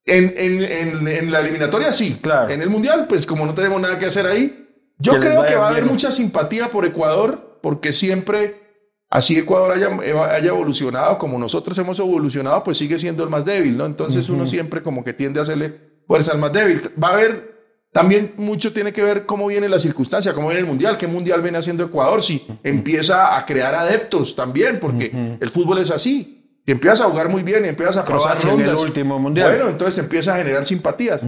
en, 0.06 0.32
en- 0.36 0.62
en- 0.62 1.08
en 1.08 1.30
la 1.30 1.40
eliminatoria 1.40 1.92
sí. 1.92 2.18
Claro. 2.22 2.48
En 2.50 2.62
el 2.62 2.70
mundial, 2.70 3.06
pues 3.08 3.26
como 3.26 3.44
no 3.46 3.52
tenemos 3.54 3.80
nada 3.80 3.98
que 3.98 4.06
hacer 4.06 4.26
ahí, 4.26 4.66
yo 4.98 5.12
Que 5.14 5.20
creo 5.20 5.44
que 5.44 5.54
va 5.54 5.66
a 5.66 5.68
haber 5.68 5.82
bien. 5.84 5.92
mucha 5.92 6.10
simpatía 6.10 6.68
por 6.70 6.84
Ecuador, 6.86 7.58
porque 7.62 7.92
siempre, 7.92 8.67
así 9.10 9.38
Ecuador 9.38 9.72
haya, 9.72 9.88
haya 10.34 10.48
evolucionado, 10.48 11.18
como 11.18 11.38
nosotros 11.38 11.76
hemos 11.78 11.98
evolucionado, 11.98 12.62
pues 12.62 12.78
sigue 12.78 12.98
siendo 12.98 13.22
el 13.24 13.30
más 13.30 13.44
débil, 13.44 13.76
¿no? 13.76 13.86
Entonces 13.86 14.28
uno 14.28 14.46
siempre 14.46 14.82
como 14.82 15.04
que 15.04 15.12
tiende 15.12 15.38
a 15.38 15.42
hacerle 15.42 15.74
fuerza 16.06 16.32
al 16.32 16.38
más 16.38 16.52
débil. 16.52 16.82
Va 17.02 17.08
a 17.08 17.12
haber, 17.12 17.58
también 17.92 18.34
mucho 18.36 18.72
tiene 18.72 18.92
que 18.92 19.02
ver 19.02 19.26
cómo 19.26 19.46
viene 19.46 19.68
la 19.68 19.78
circunstancia, 19.78 20.32
cómo 20.32 20.48
viene 20.48 20.60
el 20.60 20.66
mundial, 20.66 20.96
qué 20.96 21.06
mundial 21.06 21.42
viene 21.42 21.58
haciendo 21.58 21.84
Ecuador, 21.84 22.22
si 22.22 22.46
empieza 22.62 23.36
a 23.36 23.46
crear 23.46 23.74
adeptos 23.74 24.36
también, 24.36 24.78
porque 24.80 25.36
el 25.40 25.50
fútbol 25.50 25.78
es 25.78 25.90
así. 25.90 26.34
Y 26.66 26.70
empiezas 26.70 27.00
a 27.00 27.04
jugar 27.04 27.30
muy 27.30 27.42
bien 27.42 27.64
y 27.64 27.68
empiezas 27.68 27.96
a 27.96 28.04
pasar 28.04 28.36
Croacia 28.36 28.52
en 28.52 28.60
el 28.60 28.66
rondas. 28.66 28.84
último 28.84 29.18
mundial. 29.18 29.48
Bueno, 29.48 29.70
entonces 29.70 30.04
empieza 30.04 30.34
a 30.34 30.36
generar 30.36 30.66
simpatías. 30.66 31.22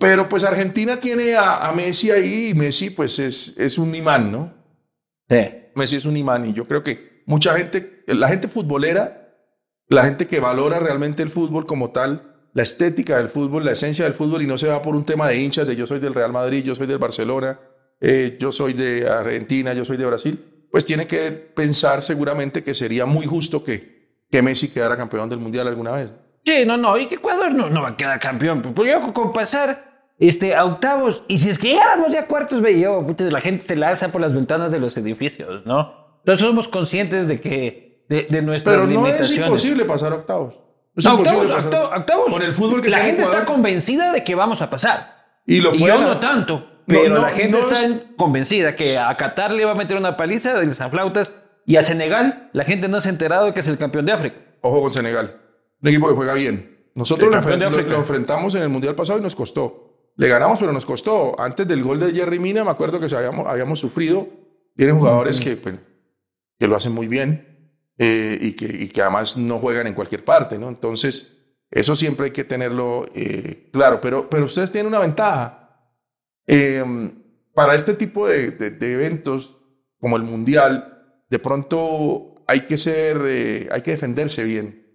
Pero 0.00 0.28
pues 0.28 0.42
Argentina 0.42 0.96
tiene 0.98 1.36
a, 1.36 1.68
a 1.68 1.72
Messi 1.72 2.10
ahí 2.10 2.48
y 2.48 2.54
Messi 2.54 2.90
pues 2.90 3.20
es, 3.20 3.56
es 3.56 3.78
un 3.78 3.94
imán, 3.94 4.32
¿no? 4.32 4.52
Sí. 5.28 5.48
Messi 5.76 5.94
es 5.94 6.04
un 6.06 6.16
imán 6.16 6.44
y 6.48 6.52
yo 6.54 6.66
creo 6.66 6.82
que 6.82 7.09
mucha 7.30 7.56
gente, 7.56 8.02
la 8.08 8.26
gente 8.26 8.48
futbolera, 8.48 9.36
la 9.86 10.02
gente 10.02 10.26
que 10.26 10.40
valora 10.40 10.80
realmente 10.80 11.22
el 11.22 11.30
fútbol 11.30 11.64
como 11.64 11.90
tal, 11.90 12.48
la 12.52 12.64
estética 12.64 13.18
del 13.18 13.28
fútbol, 13.28 13.64
la 13.64 13.70
esencia 13.70 14.04
del 14.04 14.14
fútbol 14.14 14.42
y 14.42 14.48
no 14.48 14.58
se 14.58 14.66
va 14.66 14.82
por 14.82 14.96
un 14.96 15.04
tema 15.04 15.28
de 15.28 15.38
hinchas, 15.38 15.64
de 15.64 15.76
yo 15.76 15.86
soy 15.86 16.00
del 16.00 16.12
Real 16.12 16.32
Madrid, 16.32 16.64
yo 16.64 16.74
soy 16.74 16.88
del 16.88 16.98
Barcelona, 16.98 17.60
eh, 18.00 18.36
yo 18.40 18.50
soy 18.50 18.72
de 18.72 19.08
Argentina, 19.08 19.72
yo 19.72 19.84
soy 19.84 19.96
de 19.96 20.06
Brasil, 20.06 20.44
pues 20.72 20.84
tiene 20.84 21.06
que 21.06 21.30
pensar 21.30 22.02
seguramente 22.02 22.64
que 22.64 22.74
sería 22.74 23.06
muy 23.06 23.26
justo 23.26 23.64
que, 23.64 24.24
que 24.28 24.42
Messi 24.42 24.72
quedara 24.72 24.96
campeón 24.96 25.28
del 25.28 25.38
Mundial 25.38 25.68
alguna 25.68 25.92
vez. 25.92 26.12
Sí, 26.44 26.64
no, 26.66 26.76
no, 26.76 26.98
y 26.98 27.06
que 27.06 27.14
Ecuador 27.14 27.52
no, 27.52 27.80
va 27.80 27.90
a 27.90 27.96
quedar 27.96 28.18
campeón. 28.18 28.60
Porque 28.74 28.90
yo 28.90 29.12
con 29.12 29.32
pasar 29.32 30.08
este, 30.18 30.56
a 30.56 30.64
octavos, 30.64 31.22
y 31.28 31.38
si 31.38 31.50
es 31.50 31.60
que 31.60 31.68
llegáramos 31.68 32.10
ya 32.10 32.22
a 32.22 32.26
cuartos, 32.26 32.60
ve, 32.60 32.80
yo, 32.80 33.06
puta, 33.06 33.22
la 33.24 33.40
gente 33.40 33.62
se 33.62 33.76
lanza 33.76 34.10
por 34.10 34.20
las 34.20 34.34
ventanas 34.34 34.72
de 34.72 34.80
los 34.80 34.96
edificios, 34.96 35.64
¿no? 35.64 35.99
Entonces 36.20 36.46
somos 36.46 36.68
conscientes 36.68 37.26
de 37.28 37.40
que, 37.40 38.04
de, 38.08 38.26
de 38.30 38.42
nuestras 38.42 38.76
Pero 38.76 38.86
no 38.86 39.06
es 39.06 39.30
imposible 39.36 39.84
pasar 39.84 40.12
octavos. 40.12 40.54
Es 40.96 41.04
No, 41.04 41.12
imposible 41.12 41.42
octavos, 41.42 41.64
pasar. 41.64 41.80
octavos, 41.82 42.00
octavos. 42.00 42.32
Con 42.32 42.42
el 42.42 42.52
fútbol 42.52 42.82
que 42.82 42.88
La 42.90 42.98
gente 42.98 43.22
está 43.22 43.44
convencida 43.44 44.12
de 44.12 44.24
que 44.24 44.34
vamos 44.34 44.60
a 44.62 44.70
pasar. 44.70 45.14
Y 45.46 45.60
lo 45.60 45.74
Y 45.74 45.78
yo 45.78 46.00
no 46.00 46.18
tanto. 46.18 46.66
Pero 46.86 47.08
no, 47.14 47.22
la 47.22 47.30
gente 47.30 47.58
está 47.58 47.74
es- 47.84 48.04
convencida 48.16 48.74
que 48.74 48.98
a 48.98 49.14
Qatar 49.14 49.52
le 49.52 49.64
va 49.64 49.72
a 49.72 49.74
meter 49.76 49.96
una 49.96 50.16
paliza 50.16 50.54
de 50.58 50.74
Sanflautas 50.74 51.40
y 51.64 51.76
a 51.76 51.82
Senegal 51.84 52.50
la 52.52 52.64
gente 52.64 52.88
no 52.88 53.00
se 53.00 53.08
ha 53.08 53.12
enterado 53.12 53.46
de 53.46 53.54
que 53.54 53.60
es 53.60 53.68
el 53.68 53.78
campeón 53.78 54.06
de 54.06 54.12
África. 54.12 54.36
Ojo 54.60 54.80
con 54.80 54.90
Senegal. 54.90 55.36
Un 55.80 55.88
equipo 55.88 56.08
que 56.08 56.14
juega 56.14 56.34
bien. 56.34 56.78
Nosotros 56.94 57.30
lo, 57.30 57.94
enfrentamos 57.96 58.54
en 58.56 58.62
el 58.62 58.68
Mundial 58.68 58.94
pasado 58.96 59.20
y 59.20 59.22
nos 59.22 59.36
costó. 59.36 60.10
Le 60.16 60.28
ganamos, 60.28 60.58
pero 60.58 60.72
nos 60.72 60.84
costó. 60.84 61.40
Antes 61.40 61.66
del 61.68 61.82
gol 61.84 62.00
de 62.00 62.12
Jerry 62.12 62.40
Mina, 62.40 62.64
me 62.64 62.70
acuerdo 62.70 62.98
que 62.98 63.06
habíamos 63.14 63.78
sufrido. 63.78 64.26
Tienen 64.76 64.98
jugadores 64.98 65.40
que, 65.40 65.56
pues, 65.56 65.76
que 66.60 66.68
lo 66.68 66.76
hacen 66.76 66.92
muy 66.92 67.08
bien 67.08 67.74
eh, 67.98 68.38
y, 68.40 68.52
que, 68.52 68.66
y 68.66 69.00
además 69.00 69.36
no 69.38 69.58
juegan 69.58 69.86
en 69.86 69.94
cualquier 69.94 70.24
parte, 70.24 70.58
¿no? 70.58 70.68
Entonces, 70.68 71.56
eso 71.70 71.96
siempre 71.96 72.26
hay 72.26 72.32
que 72.32 72.44
tenerlo 72.44 73.08
eh, 73.14 73.70
claro. 73.72 74.00
Pero, 74.00 74.28
pero 74.28 74.44
ustedes 74.44 74.70
tienen 74.70 74.88
una 74.88 74.98
ventaja. 74.98 75.88
Eh, 76.46 76.84
para 77.54 77.74
este 77.74 77.94
tipo 77.94 78.26
de, 78.28 78.76
eventos, 78.80 79.58
como 79.98 80.16
el 80.16 80.22
Mundial, 80.22 81.24
de 81.28 81.38
pronto 81.38 82.44
hay 82.46 82.66
que 82.66 82.76
ser, 82.76 83.22
eh, 83.26 83.68
hay 83.70 83.80
que 83.82 83.92
defenderse 83.92 84.44
bien. 84.44 84.86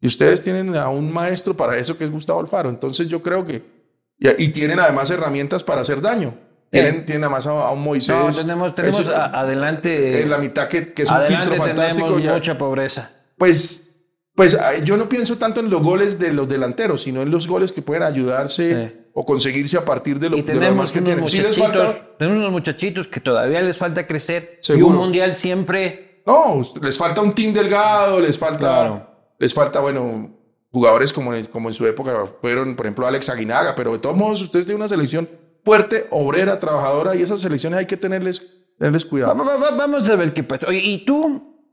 Y 0.00 0.06
ustedes 0.06 0.42
tienen 0.42 0.76
a 0.76 0.88
un 0.88 1.12
maestro 1.12 1.54
para 1.54 1.76
eso 1.76 1.98
que 1.98 2.04
es 2.04 2.10
Gustavo 2.10 2.40
Alfaro. 2.40 2.70
Entonces 2.70 3.08
yo 3.08 3.22
creo 3.22 3.46
que... 3.46 3.74
Y 4.18 4.48
tienen 4.50 4.78
además 4.78 5.10
herramientas 5.10 5.64
para 5.64 5.80
hacer 5.80 6.00
daño. 6.00 6.34
Tienen, 6.82 7.04
tienen 7.06 7.24
además 7.24 7.46
a, 7.46 7.70
un 7.70 7.82
Moisés. 7.82 8.14
No, 8.16 8.30
tenemos, 8.30 8.74
tenemos 8.74 9.06
a- 9.08 9.26
adelante. 9.40 10.22
en 10.22 10.30
la 10.30 10.38
mitad 10.38 10.68
que, 10.68 10.92
que 10.92 11.02
es 11.02 11.10
un 11.10 11.22
filtro 11.26 11.56
fantástico. 11.56 12.18
ya- 12.18 12.34
mucha 12.34 12.58
pobreza. 12.58 13.10
pues, 13.38 14.06
pues 14.34 14.58
yo 14.84 14.96
no 14.96 15.08
pienso 15.08 15.36
tanto 15.38 15.60
en 15.60 15.70
los 15.70 15.80
goles 15.82 16.18
de 16.18 16.32
los 16.32 16.48
delanteros, 16.48 17.02
sino 17.02 17.22
en 17.22 17.30
los 17.30 17.46
goles 17.46 17.70
que 17.72 17.82
pueden 17.82 18.02
ayudarse 18.02 18.88
Sí. 18.88 19.00
o 19.14 19.24
conseguirse 19.24 19.76
a 19.78 19.84
partir 19.84 20.18
de 20.18 20.28
lo, 20.28 20.36
Y 20.38 20.42
de 20.42 20.54
lo 20.54 20.60
demás 20.60 20.90
que 20.90 20.98
unos, 20.98 21.06
tienen. 21.06 21.26
Sí 21.26 21.40
les 21.40 21.56
falta... 21.56 21.94
tenemos 22.18 22.38
unos 22.40 22.50
muchachitos 22.52 23.06
que 23.06 23.20
todavía 23.20 23.60
les 23.60 23.76
falta 23.78 24.06
crecer. 24.06 24.58
Y 24.60 24.66
Seguro. 24.66 24.86
un 24.88 24.96
mundial 24.96 25.34
siempre. 25.34 26.22
No, 26.26 26.60
les 26.82 26.98
falta 26.98 27.20
un 27.20 27.32
team 27.34 27.52
delgado, 27.52 28.18
les 28.20 28.38
falta, 28.38 28.58
Claro. 28.58 29.06
les 29.38 29.52
falta, 29.54 29.78
bueno, 29.80 30.30
jugadores 30.72 31.12
como 31.12 31.32
en, 31.34 31.44
como 31.46 31.68
en 31.68 31.72
su 31.72 31.86
época 31.86 32.24
fueron, 32.40 32.74
por 32.74 32.86
ejemplo, 32.86 33.06
Alex 33.06 33.28
Aguinaga, 33.28 33.74
pero 33.76 33.92
de 33.92 33.98
todos 34.00 34.16
modos, 34.16 34.42
ustedes 34.42 34.64
tienen 34.66 34.80
una 34.80 34.88
selección 34.88 35.28
fuerte, 35.64 36.06
obrera, 36.10 36.58
trabajadora, 36.58 37.14
y 37.16 37.22
esas 37.22 37.40
selecciones 37.40 37.78
hay 37.78 37.86
que 37.86 37.96
tenerles, 37.96 38.74
tenerles 38.78 39.04
cuidado. 39.04 39.34
va- 39.36 39.56
va- 39.56 39.70
Vamos 39.76 40.08
a 40.08 40.16
ver 40.16 40.32
qué 40.34 40.42
pasa. 40.42 40.68
Oye, 40.68 40.80
y 40.80 41.04
tú, 41.04 41.64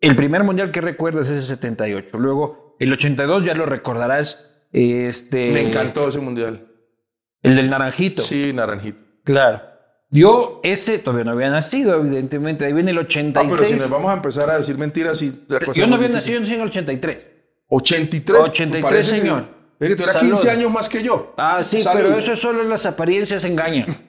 el 0.00 0.14
primer 0.16 0.44
mundial 0.44 0.70
que 0.70 0.80
recuerdas 0.80 1.28
es 1.28 1.36
el 1.38 1.42
78. 1.56 2.18
Luego, 2.18 2.76
el 2.78 2.92
82 2.92 3.44
ya 3.44 3.54
lo 3.54 3.66
recordarás. 3.66 4.44
Este, 4.72 5.50
Me 5.52 5.62
encantó 5.62 6.08
ese 6.08 6.20
mundial. 6.20 6.66
El 7.42 7.56
del 7.56 7.70
naranjito. 7.70 8.20
Sí, 8.22 8.52
Naranjito. 8.52 8.98
Claro. 9.24 9.62
Yo, 10.10 10.60
ese 10.64 10.98
todavía 10.98 11.24
no 11.24 11.32
había 11.32 11.50
nacido, 11.50 11.94
evidentemente. 12.00 12.64
Ahí 12.64 12.72
viene 12.72 12.90
el 12.92 12.98
Ah, 12.98 13.02
86. 13.02 13.56
pero 13.60 13.68
si 13.74 13.80
nos 13.80 13.90
vamos 13.90 14.10
a 14.10 14.14
empezar 14.14 14.50
a 14.50 14.56
decir 14.58 14.76
mentiras, 14.78 15.20
y 15.22 15.46
Yo 15.74 15.86
no 15.86 15.96
había 15.96 16.08
difícil. 16.08 16.34
nacido 16.40 16.54
en 16.54 16.60
el 16.62 16.68
83. 16.68 17.18
83. 17.68 18.40
83, 18.42 18.82
parece 18.82 19.10
que- 19.12 19.18
señor. 19.20 19.57
Es 19.80 19.88
que 19.88 19.96
tú 19.96 20.02
eras 20.02 20.16
Salud. 20.16 20.30
15 20.32 20.50
años 20.50 20.72
más 20.72 20.88
que 20.88 21.02
yo. 21.02 21.34
Ah, 21.36 21.62
sí, 21.62 21.80
Salud. 21.80 22.02
pero 22.04 22.18
eso 22.18 22.36
solo 22.36 22.62
las 22.64 22.86
apariencias 22.86 23.44
engañan. 23.44 23.86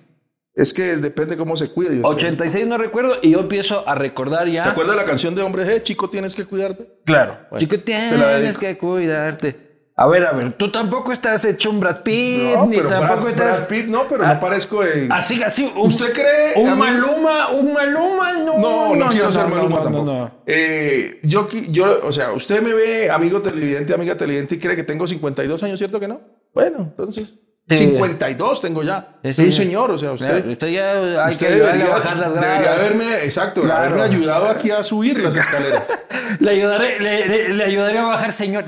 Es 0.55 0.73
que 0.73 0.97
depende 0.97 1.37
cómo 1.37 1.55
se 1.55 1.69
cuide. 1.71 2.01
usted. 2.01 2.03
86 2.03 2.67
no 2.67 2.77
recuerdo 2.77 3.15
y 3.21 3.29
yo 3.29 3.39
empiezo 3.39 3.87
a 3.87 3.95
recordar 3.95 4.45
ya. 4.49 4.63
¿Se 4.63 4.69
acuerda 4.71 4.91
de 4.91 4.97
la 4.97 5.05
canción 5.05 5.33
de 5.33 5.41
Hombre 5.41 5.63
G? 5.63 5.81
Chico, 5.81 6.09
tienes 6.09 6.35
que 6.35 6.43
cuidarte. 6.43 6.85
Claro. 7.05 7.37
Bueno, 7.49 7.59
Chico, 7.65 7.81
te 7.81 8.17
la 8.17 8.35
tienes 8.39 8.57
que 8.57 8.77
cuidarte. 8.77 9.68
A 10.01 10.07
ver, 10.07 10.25
a 10.25 10.31
ver, 10.31 10.53
tú 10.53 10.71
tampoco 10.71 11.11
estás 11.11 11.43
hecho 11.43 11.69
un 11.71 11.81
Brad 11.81 12.03
Pitt, 12.03 12.53
No, 12.55 12.67
ni 12.67 12.77
pero 12.77 12.87
tampoco 12.87 13.21
Brad, 13.23 13.33
estás. 13.33 13.57
Brad 13.57 13.67
Pitt 13.67 13.85
no, 13.87 14.07
pero 14.07 14.25
Ah, 14.25 14.35
no 14.35 14.39
parezco 14.39 14.81
de... 14.81 15.09
Así, 15.11 15.43
así. 15.43 15.69
Un, 15.75 15.87
¿Usted 15.87 16.13
cree? 16.13 16.53
a 16.55 16.59
Un 16.59 16.71
mí- 16.71 16.77
Maluma, 16.85 17.49
un 17.49 17.73
Maluma, 17.73 18.31
no. 18.45 18.57
No, 18.59 18.95
no, 18.95 19.07
quiero 19.09 19.29
ser 19.29 19.43
no, 19.43 19.49
Maluma 19.49 19.75
no, 19.75 19.81
tampoco. 19.81 20.05
no, 20.05 20.19
no. 20.21 20.31
Eh, 20.45 21.19
yo, 21.23 21.49
yo, 21.69 21.99
o 22.03 22.13
sea, 22.13 22.31
usted 22.31 22.61
me 22.61 22.73
ve 22.73 23.09
amigo 23.11 23.41
televidente, 23.41 23.93
amiga 23.93 24.15
televidente 24.15 24.55
y 24.55 24.59
cree 24.59 24.77
que 24.77 24.83
tengo 24.83 25.05
52 25.05 25.61
años, 25.63 25.77
¿cierto 25.77 25.99
que 25.99 26.07
no? 26.07 26.21
Bueno, 26.53 26.77
entonces, 26.79 27.35
Sí. 27.67 27.75
52 27.75 28.61
tengo 28.61 28.81
ya. 28.81 29.19
Sí, 29.23 29.33
Soy 29.33 29.45
un 29.45 29.51
señor, 29.51 29.91
o 29.91 29.97
sea, 29.97 30.13
usted... 30.13 30.27
Claro, 30.39 30.51
usted 30.53 30.67
ya 30.69 30.91
hay 31.23 31.29
Usted 31.29 31.47
que 31.49 31.53
debería, 31.55 31.85
a 31.85 31.89
bajar 31.89 32.17
las 32.17 32.33
gradas. 32.33 32.51
debería 32.51 32.73
haberme, 32.73 33.13
exacto, 33.25 33.61
Claro. 33.61 33.79
haberme 33.95 34.01
ayudado 34.01 34.49
aquí 34.49 34.71
a 34.71 34.81
subir 34.81 35.19
las 35.19 35.35
escaleras. 35.35 35.83
Le 36.39 36.51
ayudaré, 36.51 36.99
le, 36.99 37.27
le- 37.27 37.49
le 37.49 37.63
ayudaré 37.65 37.97
a 37.99 38.03
bajar, 38.05 38.33
señor. 38.33 38.63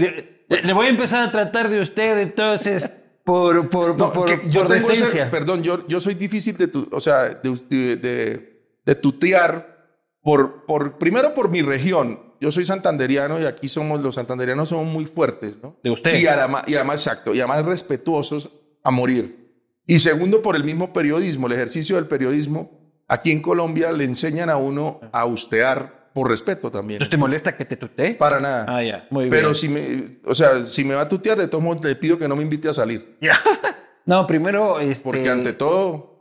Le, 0.63 0.73
voy 0.73 0.87
a 0.87 0.89
empezar 0.89 1.23
a 1.23 1.31
tratar 1.31 1.69
de 1.69 1.79
usted 1.81 2.17
entonces 2.19 2.89
por, 3.23 3.69
por, 3.69 3.97
No, 3.97 4.11
por, 4.11 4.25
que 4.27 4.49
yo 4.49 4.61
por 4.63 4.71
tengo 4.73 4.89
ese- 4.91 5.25
perdón, 5.27 5.63
yo, 5.63 5.87
yo 5.87 5.99
soy 6.01 6.15
difícil 6.15 6.57
de 6.57 6.67
tu, 6.67 6.87
o 6.91 6.99
sea, 6.99 7.29
de, 7.29 7.57
de- 7.69 7.95
de- 7.95 8.51
de 8.85 8.95
tutear 8.95 9.87
por, 10.21 10.65
por, 10.65 10.97
primero 10.97 11.33
por 11.33 11.49
mi 11.49 11.61
región. 11.61 12.31
Yo 12.41 12.51
soy 12.51 12.65
santanderiano 12.65 13.39
y 13.39 13.45
aquí 13.45 13.69
somos, 13.69 14.01
los 14.01 14.15
santanderianos 14.15 14.69
somos 14.69 14.91
muy 14.91 15.05
fuertes, 15.05 15.59
¿no? 15.61 15.77
De 15.83 15.91
usted. 15.91 16.19
Y 16.19 16.25
además, 16.25 16.63
y 16.65 16.73
además, 16.75 17.05
exacto, 17.05 17.35
y 17.35 17.39
además 17.39 17.65
respetuosos 17.65 18.49
a 18.83 18.89
morir. 18.89 19.51
Y 19.85 19.99
segundo, 19.99 20.41
por 20.41 20.55
el 20.55 20.63
mismo 20.63 20.91
periodismo, 20.91 21.45
el 21.47 21.53
ejercicio 21.53 21.95
del 21.97 22.07
periodismo. 22.07 22.79
Aquí 23.07 23.31
en 23.31 23.41
Colombia 23.41 23.91
le 23.91 24.05
enseñan 24.05 24.49
a 24.49 24.57
uno 24.57 25.01
a 25.11 25.25
ustear 25.25 26.00
por 26.13 26.29
respeto 26.29 26.69
también. 26.71 26.99
¿No 26.99 27.07
te 27.09 27.17
molesta 27.17 27.55
que 27.55 27.65
te 27.65 27.77
tutee? 27.77 28.15
Para 28.15 28.39
nada. 28.39 28.65
Ah, 28.67 28.83
ya, 28.83 29.07
muy 29.09 29.25
bien. 29.25 29.29
Pero 29.29 29.53
si 29.53 29.69
me, 29.69 30.17
o 30.25 30.33
sea, 30.35 30.61
si 30.61 30.83
me 30.83 30.93
va 30.95 31.01
a 31.01 31.07
tutear, 31.09 31.37
de 31.37 31.47
todos 31.47 31.63
modos 31.63 31.83
le 31.85 31.95
pido 31.95 32.17
que 32.19 32.27
no 32.27 32.35
me 32.35 32.43
invite 32.43 32.69
a 32.69 32.73
salir. 32.73 33.17
no, 34.05 34.27
primero, 34.27 34.79
este... 34.79 35.03
Porque 35.03 35.29
ante 35.29 35.53
todo... 35.53 36.11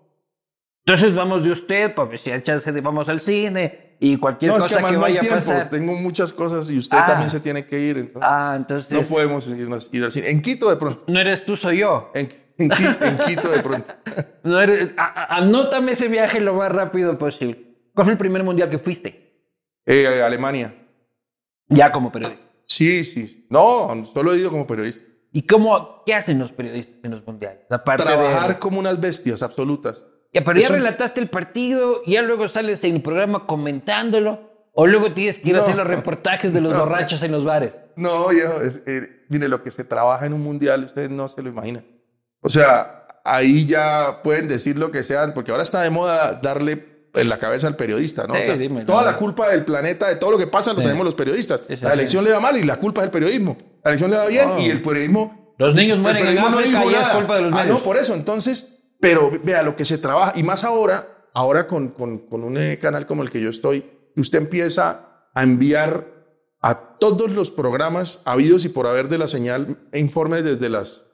Entonces 0.86 1.14
vamos 1.14 1.44
de 1.44 1.50
usted, 1.52 1.94
para 1.94 2.08
ver 2.08 2.18
si 2.18 2.30
hay 2.30 2.42
chance 2.42 2.72
de 2.72 2.80
vamos 2.80 3.08
al 3.08 3.20
cine 3.20 3.96
y 4.00 4.16
cualquier 4.16 4.50
no, 4.52 4.56
cosa 4.58 4.70
es 4.70 4.76
que, 4.76 4.82
no 4.82 4.88
hay 4.88 4.96
vaya 4.96 5.18
a 5.18 5.20
tiempo. 5.20 5.36
pasar. 5.36 5.70
Tengo 5.70 5.92
muchas 5.92 6.32
cosas 6.32 6.70
y 6.70 6.78
usted 6.78 6.96
Ah. 6.98 7.06
también 7.06 7.28
se 7.28 7.38
tiene 7.40 7.66
que 7.66 7.78
ir. 7.78 7.98
Entonces, 7.98 8.28
Ah, 8.32 8.54
entonces... 8.56 8.90
no 8.90 9.02
podemos 9.02 9.46
irnos- 9.48 9.92
ir 9.94 10.02
al 10.04 10.10
cine. 10.10 10.30
En 10.30 10.40
Quito 10.40 10.70
de 10.70 10.76
pronto. 10.76 11.04
No 11.06 11.20
eres 11.20 11.44
tú, 11.44 11.56
soy 11.56 11.78
yo. 11.80 12.10
En, 12.14 12.28
en 12.58 12.70
Qui- 12.70 12.96
en 13.02 13.18
Quito 13.18 13.50
de 13.50 13.60
pronto. 13.60 13.92
No 14.42 14.58
eres... 14.60 14.90
a- 14.96 15.04
a- 15.34 15.36
anótame 15.36 15.92
ese 15.92 16.08
viaje 16.08 16.40
lo 16.40 16.54
más 16.54 16.72
rápido 16.72 17.18
posible. 17.18 17.76
¿Cuál 17.94 18.06
fue 18.06 18.12
el 18.12 18.18
primer 18.18 18.42
mundial 18.42 18.70
que 18.70 18.78
fuiste? 18.78 19.29
Eh, 19.92 20.22
Alemania. 20.22 20.74
Ya 21.68 21.90
como 21.92 22.10
periodista. 22.12 22.44
Sí, 22.66 23.04
sí. 23.04 23.46
No, 23.50 24.04
solo 24.04 24.32
he 24.32 24.38
ido 24.38 24.50
como 24.50 24.66
periodista. 24.66 25.06
¿Y 25.32 25.46
cómo, 25.46 26.02
qué 26.04 26.14
hacen 26.14 26.38
los 26.38 26.52
periodistas 26.52 26.96
en 27.04 27.10
los 27.12 27.26
mundiales? 27.26 27.60
Aparte 27.70 28.02
Trabajar 28.04 28.48
de... 28.54 28.58
como 28.58 28.78
unas 28.80 29.00
bestias 29.00 29.42
absolutas. 29.42 30.04
Ya, 30.32 30.44
pero 30.44 30.58
ya 30.60 30.68
relataste 30.68 31.20
el 31.20 31.28
partido, 31.28 32.02
ya 32.06 32.22
luego 32.22 32.46
sales 32.48 32.82
en 32.84 32.96
el 32.96 33.02
programa 33.02 33.46
comentándolo, 33.46 34.48
o 34.72 34.86
luego 34.86 35.12
tienes 35.12 35.38
que 35.40 35.50
ir 35.50 35.56
a 35.56 35.60
hacer 35.60 35.74
los 35.76 35.86
reportajes 35.86 36.52
de 36.52 36.60
los 36.60 36.72
No. 36.74 36.80
borrachos 36.80 37.22
en 37.24 37.32
los 37.32 37.44
bares. 37.44 37.78
No, 37.96 38.30
es- 38.30 38.82
eh, 38.86 39.24
mire, 39.28 39.48
lo 39.48 39.62
que 39.62 39.70
se 39.72 39.82
trabaja 39.84 40.26
en 40.26 40.32
un 40.32 40.42
mundial, 40.42 40.84
ustedes 40.84 41.10
no 41.10 41.26
se 41.28 41.42
lo 41.42 41.48
imaginan. 41.50 41.84
O 42.40 42.48
sea, 42.48 43.06
ahí 43.24 43.66
ya 43.66 44.20
pueden 44.22 44.48
decir 44.48 44.76
lo 44.76 44.90
que 44.92 45.02
sean, 45.02 45.34
porque 45.34 45.50
ahora 45.50 45.62
está 45.64 45.82
de 45.82 45.90
moda 45.90 46.38
darle 46.40 46.76
en 47.14 47.28
la 47.28 47.38
cabeza 47.38 47.66
al 47.66 47.76
periodista, 47.76 48.26
¿no? 48.26 48.34
Sí, 48.34 48.40
O 48.40 48.42
sea, 48.42 48.56
dímelo. 48.56 48.86
toda 48.86 49.02
la 49.04 49.16
culpa 49.16 49.48
del 49.48 49.64
planeta, 49.64 50.08
de 50.08 50.16
todo 50.16 50.30
lo 50.32 50.38
que 50.38 50.46
pasa, 50.46 50.72
lo 50.72 50.80
tenemos 50.80 51.04
los 51.04 51.14
periodistas. 51.14 51.62
Sí, 51.68 51.76
la 51.80 51.92
elección 51.92 52.24
le 52.24 52.30
va 52.32 52.40
mal 52.40 52.56
y 52.56 52.64
la 52.64 52.76
culpa 52.78 53.00
es 53.00 53.04
del 53.04 53.10
periodismo. 53.10 53.56
La 53.84 53.90
elección 53.90 54.10
le 54.10 54.16
va 54.18 54.26
bien 54.26 54.48
No. 54.50 54.60
y 54.60 54.66
el 54.70 54.82
periodismo... 54.82 55.54
Los 55.58 55.74
niños 55.74 55.96
el 55.96 56.02
mueren 56.02 56.20
en 56.20 56.26
periodismo 56.26 56.58
África 56.58 56.78
dijo 56.78 56.90
y 56.90 56.94
es 56.94 57.08
culpa 57.08 57.36
de 57.36 57.42
los 57.42 57.52
Ah, 57.52 57.56
medios. 57.56 57.78
no, 57.78 57.82
por 57.84 57.96
eso. 57.98 58.14
Entonces, 58.14 58.78
pero 59.00 59.30
vea 59.44 59.62
lo 59.62 59.76
que 59.76 59.84
se 59.84 59.98
trabaja, 59.98 60.32
y 60.36 60.42
más 60.42 60.64
ahora, 60.64 61.26
ahora 61.34 61.66
con, 61.66 61.88
con, 61.90 62.18
con 62.28 62.44
un 62.44 62.56
eh, 62.56 62.78
canal 62.80 63.06
como 63.06 63.22
el 63.22 63.28
que 63.30 63.40
yo 63.42 63.50
estoy, 63.50 63.84
usted 64.16 64.38
empieza 64.38 65.28
a 65.34 65.42
enviar 65.42 66.06
a 66.62 66.96
todos 66.98 67.32
los 67.32 67.50
programas 67.50 68.22
habidos 68.26 68.64
y 68.64 68.68
por 68.70 68.86
haber 68.86 69.08
de 69.08 69.18
la 69.18 69.26
señal 69.28 69.78
e 69.92 69.98
informes 69.98 70.44
desde 70.44 70.68
las 70.68 71.09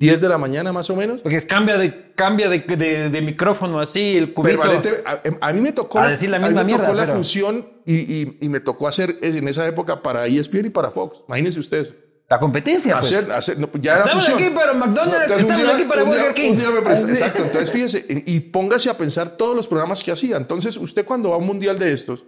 10 0.00 0.20
de 0.20 0.28
la 0.28 0.38
mañana 0.38 0.72
más 0.72 0.88
o 0.90 0.96
menos. 0.96 1.20
Porque 1.20 1.36
es 1.36 1.44
cambia 1.46 1.76
de, 1.76 2.12
cambia 2.14 2.48
de, 2.48 2.58
de- 2.60 3.10
de 3.10 3.20
micrófono 3.22 3.78
así, 3.80 4.16
el 4.16 4.32
cubito. 4.32 4.58
Permanente, 4.58 5.02
a, 5.06 5.20
em, 5.22 5.36
a 5.40 5.52
mí 5.52 5.60
me 5.60 5.72
tocó, 5.72 5.98
A 6.00 6.04
la, 6.06 6.10
decir 6.10 6.30
la 6.30 6.38
a 6.38 6.40
mí 6.40 6.46
misma 6.46 6.64
me 6.64 6.70
tocó 6.70 6.82
mierda, 6.82 6.94
la 7.00 7.04
pero- 7.06 7.18
fusión 7.18 7.66
y, 7.84 7.94
y- 7.94 8.38
y 8.40 8.48
me 8.48 8.60
tocó 8.60 8.88
hacer 8.88 9.14
en 9.20 9.46
esa 9.46 9.66
época 9.68 10.02
para 10.02 10.26
ESPN 10.26 10.66
y 10.66 10.70
para 10.70 10.90
Fox. 10.90 11.22
Imagínense 11.28 11.60
ustedes. 11.60 11.92
La 12.30 12.38
competencia, 12.38 12.96
pues. 12.98 13.12
Hacer, 13.12 13.32
hacer, 13.32 13.58
no, 13.58 13.68
ya 13.74 13.92
era 13.96 14.04
Estamos 14.04 14.24
fusión. 14.24 14.42
aquí 14.46 14.54
para 14.54 14.72
McDonald's, 14.72 15.32
estamos 15.32 15.60
día- 15.60 15.74
aquí 15.74 15.84
para 15.84 16.02
Burger 16.04 16.34
King. 16.34 16.54
exacto, 16.54 17.42
entonces 17.42 17.70
fíjese, 17.72 18.04
y 18.26 18.40
póngase 18.40 18.88
a 18.88 18.94
pensar 18.96 19.36
todos 19.36 19.54
los 19.56 19.66
programas 19.66 20.02
que 20.02 20.12
hacía. 20.12 20.36
Entonces, 20.36 20.76
usted 20.76 21.04
cuando 21.04 21.30
va 21.30 21.34
a 21.34 21.38
un 21.38 21.46
mundial 21.46 21.78
de 21.78 21.92
estos, 21.92 22.22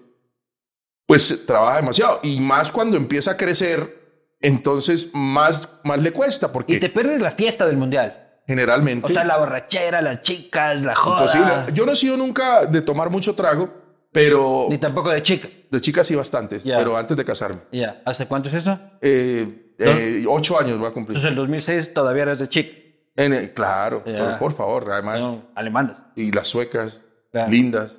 pues 1.07 1.47
trabaja 1.47 1.77
demasiado. 1.77 2.21
Y 2.23 2.41
más 2.41 2.71
cuando 2.73 2.97
empieza 2.97 3.31
a 3.33 3.37
crecer, 3.37 4.02
entonces 4.43 5.13
más, 5.15 5.81
más 5.85 6.03
le 6.03 6.13
cuesta, 6.13 6.49
Y 6.49 6.51
porque 6.53 6.79
te 6.79 6.89
pierdes 6.89 7.21
la 7.21 7.31
fiesta 7.31 7.67
del 7.67 7.77
mundial. 7.77 8.19
generalmente 8.47 9.07
O 9.07 9.09
sea, 9.09 9.25
la 9.25 9.39
borrachera, 9.39 10.03
las 10.03 10.23
chicas, 10.23 10.83
la 10.83 10.95
joda. 10.95 11.17
imposible. 11.23 11.53
Yo 11.73 11.87
no 11.87 11.93
he 11.93 11.97
sido 11.97 12.17
nunca 12.17 12.67
de 12.67 12.83
tomar 12.83 13.09
mucho 13.09 13.35
trago, 13.35 13.73
pero 14.13 14.67
Ni 14.69 14.79
tampoco 14.79 15.11
de 15.11 15.23
chicas. 15.23 15.51
de 15.71 15.81
chicas 15.81 16.07
sí 16.07 16.15
bastantes, 16.15 16.65
Ya. 16.65 16.77
pero 16.77 16.97
antes 16.97 17.17
de 17.17 17.25
casarme. 17.25 17.61
Ya, 17.73 18.03
¿hace 18.05 18.27
cuánto 18.27 18.49
es 18.49 18.57
eso? 18.57 18.79
Eh, 19.01 19.75
eh, 19.79 20.25
ocho 20.29 20.59
años 20.59 20.79
voy 20.79 20.89
a 20.89 20.93
cumplir. 20.93 21.17
Entonces, 21.17 21.31
el 21.31 21.37
2006 21.37 21.95
todavía 21.95 22.25
eras 22.25 22.39
de 22.41 22.49
chica. 22.49 22.77
En 23.17 23.33
el- 23.33 23.53
claro, 23.55 24.03
por, 24.05 24.39
por 24.39 24.53
favor, 24.53 24.89
además. 24.91 25.21
No, 25.23 25.43
alemanas. 25.55 25.99
y 26.17 26.33
las 26.33 26.49
suecas, 26.49 27.05
Claro. 27.31 27.51
lindas, 27.51 27.99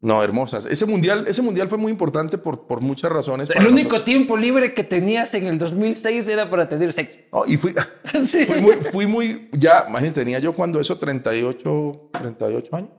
no, 0.00 0.22
hermosas. 0.22 0.64
Ese 0.66 0.86
mundial, 0.86 1.24
ese 1.26 1.42
mundial 1.42 1.68
fue 1.68 1.76
muy 1.78 1.90
importante 1.90 2.38
por, 2.38 2.66
por 2.68 2.80
muchas 2.80 3.10
razones. 3.10 3.50
El 3.50 3.66
único 3.66 3.88
nosotros. 3.90 4.04
tiempo 4.04 4.36
libre 4.36 4.72
que 4.74 4.84
tenías 4.84 5.34
en 5.34 5.46
el 5.48 5.58
2006 5.58 6.28
era 6.28 6.48
para 6.48 6.68
tener 6.68 6.92
sexo. 6.92 7.16
No, 7.32 7.44
y 7.46 7.56
fui, 7.56 7.74
Sí. 8.24 8.46
fui, 8.46 8.60
muy, 8.60 8.74
fui 8.92 9.06
muy, 9.06 9.48
ya, 9.52 9.86
imagínense, 9.88 10.20
tenía 10.20 10.38
yo 10.38 10.52
cuando 10.52 10.78
eso 10.80 10.96
38, 10.98 12.10
38 12.12 12.76
años. 12.76 12.90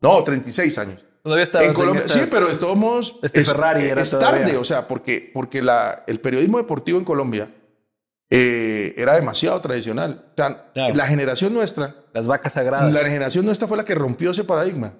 No, 0.00 0.22
36 0.24 0.78
años. 0.78 1.04
Todavía 1.22 1.44
estabas 1.44 1.66
En 1.68 1.74
Colombia, 1.74 2.06
sí, 2.06 2.20
pero 2.30 2.46
de 2.46 2.54
todos 2.56 2.76
modos 2.76 3.18
Este 3.22 3.40
es, 3.40 3.52
Ferrari 3.52 3.84
era 3.86 4.00
es 4.02 4.10
todavía. 4.12 4.44
tarde, 4.44 4.56
o 4.58 4.62
sea, 4.64 4.86
porque, 4.86 5.30
porque 5.34 5.60
la, 5.60 6.04
el 6.06 6.20
periodismo 6.20 6.58
deportivo 6.58 6.98
en 6.98 7.04
Colombia 7.04 7.50
eh, 8.30 8.94
era 8.96 9.14
demasiado 9.14 9.60
tradicional. 9.60 10.24
O 10.30 10.34
sea, 10.36 10.70
Claro. 10.72 10.94
la 10.94 11.06
generación 11.06 11.52
nuestra, 11.52 11.94
Las 12.12 12.26
vacas 12.26 12.52
sagradas. 12.54 12.92
La 12.92 13.00
generación 13.00 13.44
nuestra 13.44 13.66
fue 13.68 13.76
la 13.76 13.84
que 13.84 13.94
rompió 13.94 14.30
ese 14.30 14.44
paradigma. 14.44 14.92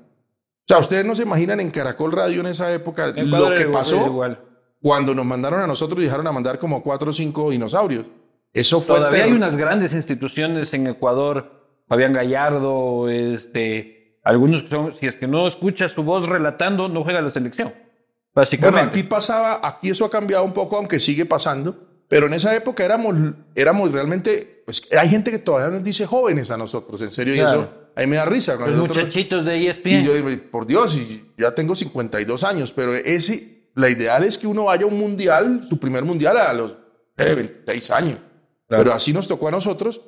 O 0.66 0.68
sea, 0.68 0.78
ustedes 0.78 1.06
no 1.06 1.14
se 1.14 1.22
imaginan 1.22 1.60
en 1.60 1.70
Caracol 1.70 2.10
Radio 2.10 2.40
en 2.40 2.48
esa 2.48 2.72
época 2.74 3.06
lo 3.06 3.54
que 3.54 3.66
pasó 3.66 4.04
igual. 4.04 4.40
cuando 4.82 5.14
nos 5.14 5.24
mandaron 5.24 5.60
a 5.60 5.66
nosotros 5.66 6.00
y 6.00 6.04
dejaron 6.04 6.26
a 6.26 6.32
mandar 6.32 6.58
como 6.58 6.82
cuatro 6.82 7.10
o 7.10 7.12
cinco 7.12 7.52
dinosaurios. 7.52 8.04
Eso 8.52 8.80
fue 8.80 8.96
Todavía 8.96 9.24
hay 9.24 9.32
unas 9.32 9.54
grandes 9.56 9.94
instituciones 9.94 10.74
en 10.74 10.88
Ecuador. 10.88 11.52
Fabián 11.86 12.12
Gallardo, 12.12 13.08
este, 13.08 14.18
algunos 14.24 14.64
que 14.64 14.70
son, 14.70 14.92
si 14.96 15.06
es 15.06 15.14
que 15.14 15.28
no 15.28 15.46
escuchas 15.46 15.92
su 15.92 16.02
voz 16.02 16.28
relatando, 16.28 16.88
no 16.88 17.04
juega 17.04 17.20
la 17.20 17.30
selección. 17.30 17.68
Bueno, 17.68 17.86
Básicamente. 18.34 18.88
aquí 18.88 19.02
pasaba, 19.04 19.60
aquí 19.62 19.90
eso 19.90 20.04
ha 20.04 20.10
cambiado 20.10 20.42
un 20.42 20.52
poco, 20.52 20.78
aunque 20.78 20.98
sigue 20.98 21.26
pasando. 21.26 21.76
Pero 22.08 22.26
en 22.26 22.34
esa 22.34 22.56
época 22.56 22.84
éramos, 22.84 23.14
éramos 23.54 23.92
realmente, 23.92 24.62
pues 24.64 24.92
hay 24.92 25.08
gente 25.08 25.30
que 25.30 25.38
todavía 25.38 25.70
nos 25.70 25.84
dice 25.84 26.06
jóvenes 26.06 26.50
a 26.50 26.56
nosotros, 26.56 27.00
en 27.02 27.12
serio, 27.12 27.36
y 27.36 27.38
eso 27.38 27.85
a 27.96 28.00
mí 28.02 28.06
me 28.06 28.16
da 28.16 28.26
risa. 28.26 28.56
los 28.56 28.76
muchachitos 28.76 29.44
de 29.44 29.54
E 29.54 29.58
Y 29.62 29.66
ESPN. 29.68 30.04
yo 30.04 30.14
digo, 30.14 30.28
por 30.50 30.66
Dios, 30.66 30.96
y 30.96 31.24
ya 31.38 31.54
tengo 31.54 31.74
52 31.74 32.44
años, 32.44 32.72
pero 32.72 32.94
ese, 32.94 33.70
la 33.74 33.88
ideal 33.88 34.22
es 34.22 34.36
que 34.38 34.46
uno 34.46 34.64
vaya 34.64 34.84
a 34.84 34.86
un 34.86 34.98
mundial, 34.98 35.62
su 35.68 35.80
primer 35.80 36.04
mundial 36.04 36.36
a 36.36 36.52
los 36.52 36.72
eh, 37.16 37.34
26 37.34 37.90
años. 37.90 38.18
Claro. 38.68 38.84
Pero 38.84 38.92
así 38.94 39.12
nos 39.12 39.26
tocó 39.26 39.48
a 39.48 39.50
nosotros. 39.50 40.00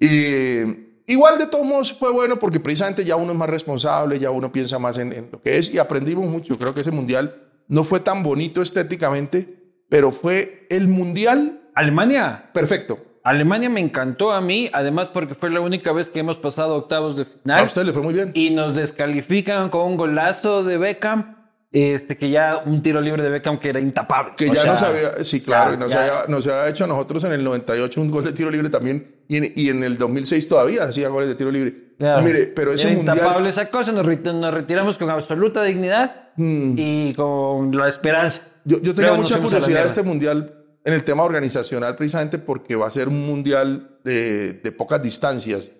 Y 0.00 0.62
igual 1.06 1.38
de 1.38 1.46
todos 1.46 1.64
modos 1.66 1.92
fue 1.92 2.10
bueno 2.10 2.38
porque 2.38 2.60
precisamente 2.60 3.04
ya 3.04 3.16
uno 3.16 3.32
es 3.32 3.38
más 3.38 3.48
responsable, 3.50 4.18
ya 4.18 4.30
uno 4.30 4.50
piensa 4.50 4.78
más 4.78 4.98
en, 4.98 5.12
en 5.12 5.28
lo 5.30 5.40
que 5.40 5.58
es 5.58 5.72
y 5.72 5.78
aprendimos 5.78 6.26
mucho. 6.26 6.58
Creo 6.58 6.74
que 6.74 6.80
ese 6.80 6.90
mundial 6.90 7.34
no 7.68 7.84
fue 7.84 8.00
tan 8.00 8.22
bonito 8.22 8.62
estéticamente, 8.62 9.46
pero 9.88 10.10
fue 10.10 10.66
el 10.70 10.88
mundial 10.88 11.70
Alemania. 11.74 12.50
perfecto. 12.52 12.98
Alemania 13.28 13.68
me 13.68 13.80
encantó 13.80 14.32
a 14.32 14.40
mí, 14.40 14.70
además 14.72 15.08
porque 15.12 15.34
fue 15.34 15.50
la 15.50 15.60
única 15.60 15.92
vez 15.92 16.08
que 16.10 16.20
hemos 16.20 16.38
pasado 16.38 16.74
octavos 16.76 17.16
de 17.16 17.24
final. 17.24 17.60
A 17.60 17.64
usted 17.64 17.84
le 17.84 17.92
fue 17.92 18.02
muy 18.02 18.14
bien. 18.14 18.30
y 18.34 18.50
nos 18.50 18.74
descalifican 18.74 19.68
con 19.68 19.82
un 19.82 19.96
golazo 19.96 20.64
de 20.64 20.78
Beckham, 20.78 21.36
este 21.70 22.16
que 22.16 22.30
ya 22.30 22.62
un 22.64 22.82
tiro 22.82 23.00
libre 23.00 23.22
de 23.22 23.28
Beckham 23.28 23.58
que 23.58 23.68
era 23.68 23.80
intapable. 23.80 24.32
Que 24.36 24.48
O 24.48 24.54
ya 24.54 24.62
sea, 24.62 24.70
nos 24.70 24.82
había, 24.82 25.24
sí, 25.24 25.42
claro, 25.42 25.72
ya, 25.72 25.76
y 25.76 25.78
nos, 25.78 25.94
había, 25.94 26.12
nos 26.28 26.46
había 26.46 26.68
hecho 26.70 26.84
a 26.84 26.86
nosotros 26.86 27.24
en 27.24 27.32
el 27.32 27.44
98 27.44 28.00
un 28.00 28.10
gol 28.10 28.24
de 28.24 28.32
tiro 28.32 28.50
libre 28.50 28.70
también, 28.70 29.16
y 29.28 29.36
en, 29.36 29.52
y 29.54 29.68
en 29.68 29.84
el 29.84 29.98
2006 29.98 30.48
todavía 30.48 30.84
hacía 30.84 31.08
goles 31.08 31.28
de 31.28 31.34
tiro 31.34 31.50
libre. 31.50 31.88
Claro. 31.98 32.22
Mire, 32.22 32.46
pero 32.46 32.72
ese 32.72 32.86
Era 32.86 32.96
mundial, 32.96 33.16
intapable 33.18 33.50
esa 33.50 33.68
cosa, 33.68 33.92
nos, 33.92 34.06
nos 34.06 34.54
retiramos 34.54 34.96
con 34.96 35.10
absoluta 35.10 35.62
dignidad 35.64 36.30
y 36.36 37.12
con 37.14 37.76
la 37.76 37.88
esperanza. 37.88 38.42
Mm. 38.64 38.70
yo, 38.70 38.80
yo 38.80 38.94
tenía 38.94 39.12
mucha 39.14 39.38
curiosidad 39.38 39.80
de 39.80 39.86
este 39.86 40.02
mundial 40.02 40.57
en 40.84 40.94
el 40.94 41.04
tema 41.04 41.22
organizacional, 41.24 41.96
precisamente 41.96 42.38
porque 42.38 42.76
va 42.76 42.86
a 42.86 42.90
ser 42.90 43.08
un 43.08 43.26
mundial 43.26 43.98
de, 44.04 44.54
de 44.54 44.72
pocas 44.72 45.02
distancias. 45.02 45.72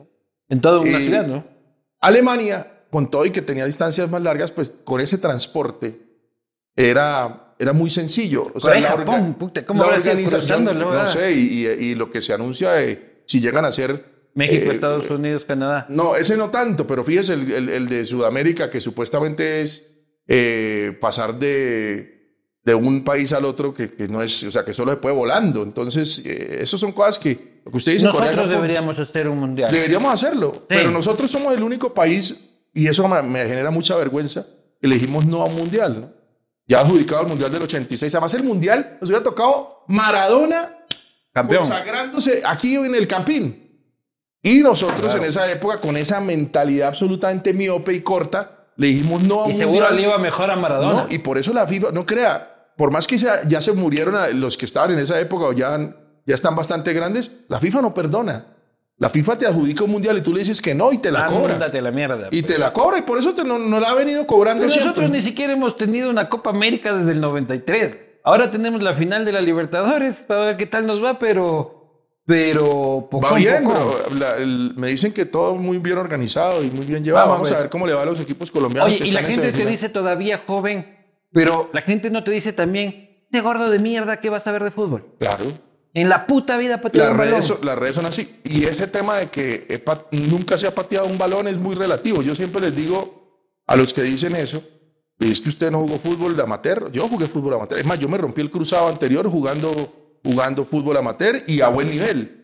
En 0.48 0.60
toda 0.60 0.80
una 0.80 0.98
ciudad, 0.98 1.26
¿no? 1.26 1.44
Alemania, 2.00 2.84
con 2.90 3.10
todo 3.10 3.24
y 3.26 3.30
que 3.30 3.42
tenía 3.42 3.64
distancias 3.64 4.08
más 4.10 4.22
largas, 4.22 4.50
pues 4.50 4.70
con 4.84 5.00
ese 5.00 5.18
transporte 5.18 6.00
era, 6.76 7.54
era 7.58 7.72
muy 7.72 7.90
sencillo. 7.90 8.50
O 8.54 8.60
sea, 8.60 8.72
Corea, 8.74 8.90
la 8.90 8.96
Japón, 8.96 9.34
puta, 9.34 9.64
¿cómo 9.66 9.84
sido 10.00 10.38
cruzándolo, 10.38 10.92
no 10.94 11.06
sé, 11.06 11.32
y, 11.32 11.66
y- 11.66 11.90
y 11.90 11.94
lo 11.94 12.10
que 12.10 12.20
se 12.20 12.32
anuncia 12.32 12.72
de 12.72 13.22
si 13.26 13.40
llegan 13.40 13.64
a 13.64 13.70
ser 13.70 14.04
México, 14.34 14.70
eh, 14.70 14.74
Estados 14.74 15.10
Unidos, 15.10 15.44
Canadá. 15.44 15.86
No, 15.88 16.14
ese 16.14 16.36
no 16.36 16.50
tanto, 16.50 16.86
pero 16.86 17.02
fíjese 17.02 17.34
el, 17.34 17.50
el- 17.52 17.68
el 17.68 17.88
de 17.88 18.04
Sudamérica, 18.04 18.70
que 18.70 18.80
supuestamente 18.80 19.60
es 19.60 20.06
eh, 20.28 20.96
pasar 21.00 21.34
de, 21.38 22.17
de 22.68 22.74
un 22.74 23.02
país 23.02 23.32
al 23.32 23.46
otro, 23.46 23.72
que, 23.72 23.94
que 23.94 24.08
no 24.08 24.20
es, 24.22 24.42
o 24.44 24.52
sea, 24.52 24.62
que 24.62 24.74
solo 24.74 24.90
se 24.92 24.98
puede 24.98 25.14
volando. 25.14 25.62
Entonces, 25.62 26.24
eh, 26.26 26.58
esas 26.60 26.78
son 26.78 26.92
cosas 26.92 27.18
que, 27.18 27.62
lo 27.64 27.70
que 27.70 27.76
usted 27.78 27.92
dice, 27.92 28.04
Corea, 28.06 28.20
Nosotros 28.20 28.46
Japón, 28.46 28.62
deberíamos 28.62 28.98
hacer 28.98 29.28
un 29.28 29.38
mundial. 29.38 29.70
deberíamos 29.72 30.12
hacerlo, 30.12 30.64
pero 30.68 30.90
nosotros 30.90 31.30
somos 31.30 31.54
el 31.54 31.62
único 31.62 31.94
país, 31.94 32.56
y 32.74 32.86
eso 32.86 33.08
me, 33.08 33.22
me 33.22 33.46
genera 33.46 33.70
mucha 33.70 33.96
vergüenza, 33.96 34.44
que 34.80 34.86
le 34.86 34.96
dijimos 34.96 35.24
no 35.24 35.40
a 35.42 35.46
un 35.46 35.56
mundial, 35.56 36.00
¿no? 36.00 36.12
Ya 36.66 36.80
adjudicado 36.80 37.22
el 37.22 37.28
mundial 37.28 37.50
del 37.50 37.62
86. 37.62 38.14
Además, 38.14 38.34
el 38.34 38.42
mundial 38.42 38.98
nos 39.00 39.08
hubiera 39.08 39.24
tocado 39.24 39.84
Maradona 39.88 40.76
Campeón. 41.32 41.62
consagrándose 41.62 42.42
aquí 42.44 42.74
en 42.76 42.94
el 42.94 43.08
Campín. 43.08 43.64
Y 44.42 44.58
nosotros 44.58 45.14
en 45.14 45.24
esa 45.24 45.50
época, 45.50 45.80
con 45.80 45.96
esa 45.96 46.20
mentalidad 46.20 46.88
absolutamente 46.88 47.54
miope 47.54 47.94
y 47.94 48.02
corta, 48.02 48.66
le 48.76 48.88
dijimos 48.88 49.22
no 49.22 49.40
a 49.40 49.44
un 49.46 49.52
Y 49.52 49.56
seguro 49.56 49.78
mundial. 49.80 49.96
le 49.96 50.02
iba 50.02 50.18
mejor 50.18 50.50
a 50.50 50.56
Maradona. 50.56 50.92
No, 50.92 51.06
y 51.08 51.18
por 51.18 51.38
eso 51.38 51.54
la 51.54 51.66
FIFA, 51.66 51.90
no 51.92 52.04
crea, 52.04 52.57
por 52.78 52.90
más 52.92 53.06
que 53.06 53.18
sea- 53.18 53.42
ya 53.46 53.60
se 53.60 53.72
murieron 53.72 54.14
a- 54.16 54.28
los 54.28 54.56
que 54.56 54.64
estaban 54.64 54.92
en 54.92 55.00
esa 55.00 55.20
época 55.20 55.44
o 55.46 55.52
ya, 55.52 55.76
ya 56.24 56.34
están 56.34 56.56
bastante 56.56 56.92
grandes, 56.94 57.30
la 57.48 57.58
FIFA 57.60 57.82
no 57.82 57.92
perdona. 57.92 58.54
La 58.96 59.08
FIFA 59.10 59.36
te 59.38 59.46
adjudica 59.46 59.84
un 59.84 59.90
mundial 59.90 60.16
y 60.18 60.22
tú 60.22 60.32
le 60.32 60.40
dices 60.40 60.60
que 60.62 60.74
no 60.74 60.90
y 60.92 60.98
te 60.98 61.10
la 61.12 61.26
cobra. 61.26 61.52
Ándate 61.54 61.78
a 61.78 61.82
la 61.82 61.90
mierda. 61.92 62.28
Y 62.32 62.42
te 62.42 62.56
la 62.58 62.72
cobra 62.72 62.98
y 62.98 63.02
por 63.02 63.18
eso 63.18 63.34
te, 63.34 63.44
no, 63.44 63.58
no 63.58 63.78
la 63.78 63.90
ha 63.90 63.94
venido 63.94 64.26
cobrando 64.26 64.62
Pero 64.62 64.70
siempre. 64.70 64.88
nosotros 64.90 65.10
ni 65.10 65.22
siquiera 65.22 65.52
hemos 65.52 65.76
tenido 65.76 66.08
una 66.10 66.28
Copa 66.28 66.50
América 66.50 66.96
desde 66.96 67.12
el 67.12 67.20
93. 67.20 67.96
Ahora 68.24 68.50
tenemos 68.50 68.82
la 68.82 68.94
final 68.94 69.24
de 69.24 69.32
la 69.32 69.40
Libertadores 69.40 70.16
para 70.26 70.46
ver 70.46 70.56
qué 70.56 70.66
tal 70.66 70.86
nos 70.86 71.02
va, 71.02 71.18
pero. 71.18 71.74
Pero. 72.26 73.08
Poco 73.10 73.20
Va 73.24 73.34
bien, 73.34 73.64
poco. 73.64 73.96
la- 74.18 74.36
el- 74.36 74.74
me 74.76 74.88
dicen 74.88 75.12
que 75.14 75.24
todo 75.24 75.54
muy 75.54 75.78
bien 75.78 75.96
organizado 75.96 76.62
y 76.62 76.70
muy 76.70 76.84
bien 76.84 77.02
llevado. 77.02 77.30
Vamos 77.30 77.34
a 77.34 77.38
Vamos 77.38 77.50
a 77.50 77.54
ver. 77.54 77.62
ver 77.62 77.70
cómo 77.70 77.86
le 77.86 77.94
va 77.94 78.02
a 78.02 78.04
los 78.06 78.20
equipos 78.20 78.50
colombianos. 78.50 78.90
Oye, 78.90 78.98
que 78.98 79.08
y 79.08 79.12
la 79.12 79.20
están 79.20 79.42
gente 79.44 79.58
te 79.58 79.64
dice 79.70 79.88
todavía 79.88 80.42
joven, 80.46 80.97
pero 81.32 81.70
la 81.72 81.82
gente 81.82 82.10
no 82.10 82.24
te 82.24 82.30
dice 82.30 82.52
también, 82.52 83.24
este 83.24 83.40
gordo 83.40 83.70
de 83.70 83.78
mierda, 83.78 84.20
¿qué 84.20 84.30
vas 84.30 84.46
a 84.46 84.52
ver 84.52 84.64
de 84.64 84.70
fútbol? 84.70 85.14
Claro. 85.18 85.44
En 85.94 86.08
la 86.08 86.26
puta 86.26 86.56
vida 86.56 86.80
patear 86.80 87.08
Las 87.08 87.16
redes, 87.16 87.44
son- 87.46 87.64
las 87.64 87.78
redes 87.78 87.96
son 87.96 88.06
así. 88.06 88.40
Y 88.44 88.64
ese 88.64 88.86
tema 88.86 89.16
de 89.16 89.26
que 89.28 89.82
nunca 90.12 90.56
se 90.56 90.66
ha 90.66 90.74
pateado 90.74 91.06
un 91.06 91.18
balón 91.18 91.48
es 91.48 91.58
muy 91.58 91.74
relativo. 91.74 92.22
Yo 92.22 92.34
siempre 92.34 92.60
les 92.60 92.76
digo 92.76 93.40
a 93.66 93.74
los 93.76 93.92
que 93.92 94.02
dicen 94.02 94.36
eso, 94.36 94.62
es 95.18 95.40
que 95.40 95.48
usted 95.48 95.70
no 95.70 95.80
jugó 95.80 95.96
fútbol 95.98 96.36
de 96.36 96.42
amateur. 96.42 96.90
Yo 96.92 97.08
jugué 97.08 97.26
fútbol 97.26 97.54
amateur. 97.54 97.80
Es 97.80 97.86
más, 97.86 97.98
yo 97.98 98.08
me 98.08 98.18
rompí 98.18 98.40
el 98.40 98.50
cruzado 98.50 98.88
anterior 98.88 99.28
jugando, 99.28 100.18
jugando 100.24 100.64
fútbol 100.64 100.96
amateur 100.98 101.42
y 101.46 101.60
a 101.62 101.68
buen 101.68 101.90
nivel. 101.90 102.37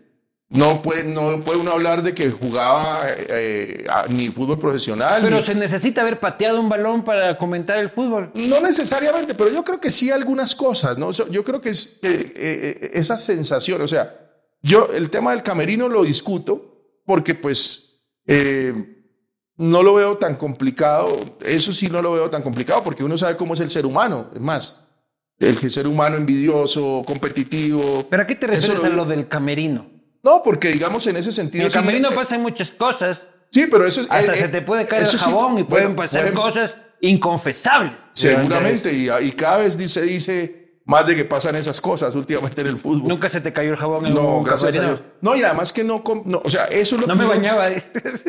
No 0.50 0.82
puede, 0.82 1.04
no 1.04 1.40
puede 1.40 1.58
uno 1.58 1.72
hablar 1.72 2.02
de 2.02 2.14
que 2.14 2.30
jugaba 2.30 3.00
eh, 3.08 3.84
a- 3.88 4.06
ni 4.08 4.28
fútbol 4.28 4.58
profesional. 4.58 5.22
Pero 5.22 5.38
ni- 5.38 5.42
se 5.42 5.54
necesita 5.54 6.02
haber 6.02 6.20
pateado 6.20 6.60
un 6.60 6.68
balón 6.68 7.02
para 7.04 7.36
comentar 7.38 7.78
el 7.78 7.90
fútbol. 7.90 8.30
No 8.34 8.60
necesariamente, 8.60 9.34
pero 9.34 9.50
yo 9.50 9.64
creo 9.64 9.80
que 9.80 9.90
sí 9.90 10.10
algunas 10.10 10.54
cosas, 10.54 10.98
¿no? 10.98 11.08
O 11.08 11.12
sea, 11.12 11.26
Yo 11.30 11.42
creo 11.42 11.60
que 11.60 11.70
es 11.70 11.98
eh, 12.02 12.32
eh, 12.36 12.90
esa 12.94 13.16
sensación, 13.16 13.80
o 13.82 13.86
sea, 13.88 14.14
yo 14.62 14.88
el 14.94 15.10
tema 15.10 15.32
del 15.32 15.42
camerino 15.42 15.88
lo 15.88 16.04
discuto 16.04 17.00
porque 17.04 17.34
pues 17.34 18.20
eh, 18.26 18.72
no 19.56 19.82
lo 19.82 19.94
veo 19.94 20.18
tan 20.18 20.36
complicado, 20.36 21.08
eso 21.44 21.72
sí 21.72 21.88
no 21.88 22.00
lo 22.02 22.12
veo 22.12 22.30
tan 22.30 22.42
complicado 22.42 22.82
porque 22.84 23.02
uno 23.02 23.16
sabe 23.16 23.36
cómo 23.36 23.54
es 23.54 23.60
el 23.60 23.70
ser 23.70 23.86
humano, 23.86 24.30
es 24.34 24.40
más, 24.40 24.90
el 25.40 25.58
ser 25.70 25.86
humano 25.86 26.16
envidioso, 26.16 27.02
competitivo. 27.06 28.06
¿Pero 28.08 28.22
a 28.22 28.26
qué 28.26 28.34
te 28.36 28.46
refieres 28.46 28.84
a 28.84 28.88
lo 28.90 29.04
del 29.04 29.26
camerino? 29.28 29.90
No, 30.24 30.42
porque 30.42 30.68
digamos 30.72 31.06
en 31.06 31.16
ese 31.16 31.28
En 31.28 31.34
sentido... 31.34 31.64
el 31.66 31.70
sí, 31.70 31.78
camerino 31.78 32.10
eh, 32.10 32.14
pasan 32.14 32.40
muchas 32.42 32.70
cosas. 32.70 33.22
Sí, 33.50 33.66
pero 33.70 33.86
eso 33.86 34.00
es... 34.00 34.10
Hasta 34.10 34.32
eh, 34.34 34.38
se 34.38 34.48
te 34.48 34.62
puede 34.62 34.86
caer 34.86 35.02
el 35.02 35.08
sí, 35.08 35.18
jabón 35.18 35.58
y 35.58 35.64
pueden 35.64 35.94
bueno, 35.94 36.10
pasar 36.10 36.32
cosas 36.32 36.74
inconfesables. 37.00 37.92
Seguramente, 38.14 38.92
y, 38.92 39.08
y 39.10 39.32
cada 39.32 39.58
vez 39.58 39.76
dice, 39.78 40.02
dice 40.02 40.80
más 40.86 41.06
de 41.06 41.16
que 41.16 41.24
pasan 41.24 41.56
esas 41.56 41.80
cosas 41.80 42.14
últimamente 42.14 42.60
en 42.60 42.66
el 42.68 42.76
fútbol. 42.76 43.08
Nunca 43.08 43.28
se 43.28 43.40
te 43.40 43.52
cayó 43.52 43.70
el 43.70 43.76
jabón 43.76 44.04
en 44.06 44.14
no, 44.14 44.42
gracias 44.42 44.68
a. 44.68 44.80
Dios. 44.80 45.02
No, 45.20 45.34
y 45.36 45.42
además 45.42 45.72
que 45.72 45.82
no, 45.84 46.02
no, 46.26 46.42
o 46.44 46.50
sea, 46.50 46.64
eso 46.66 46.96
es 46.96 47.00
lo 47.02 47.06
No 47.06 47.14
que 47.14 47.18
me 47.20 47.24
uno- 47.26 47.34
bañaba. 47.34 47.68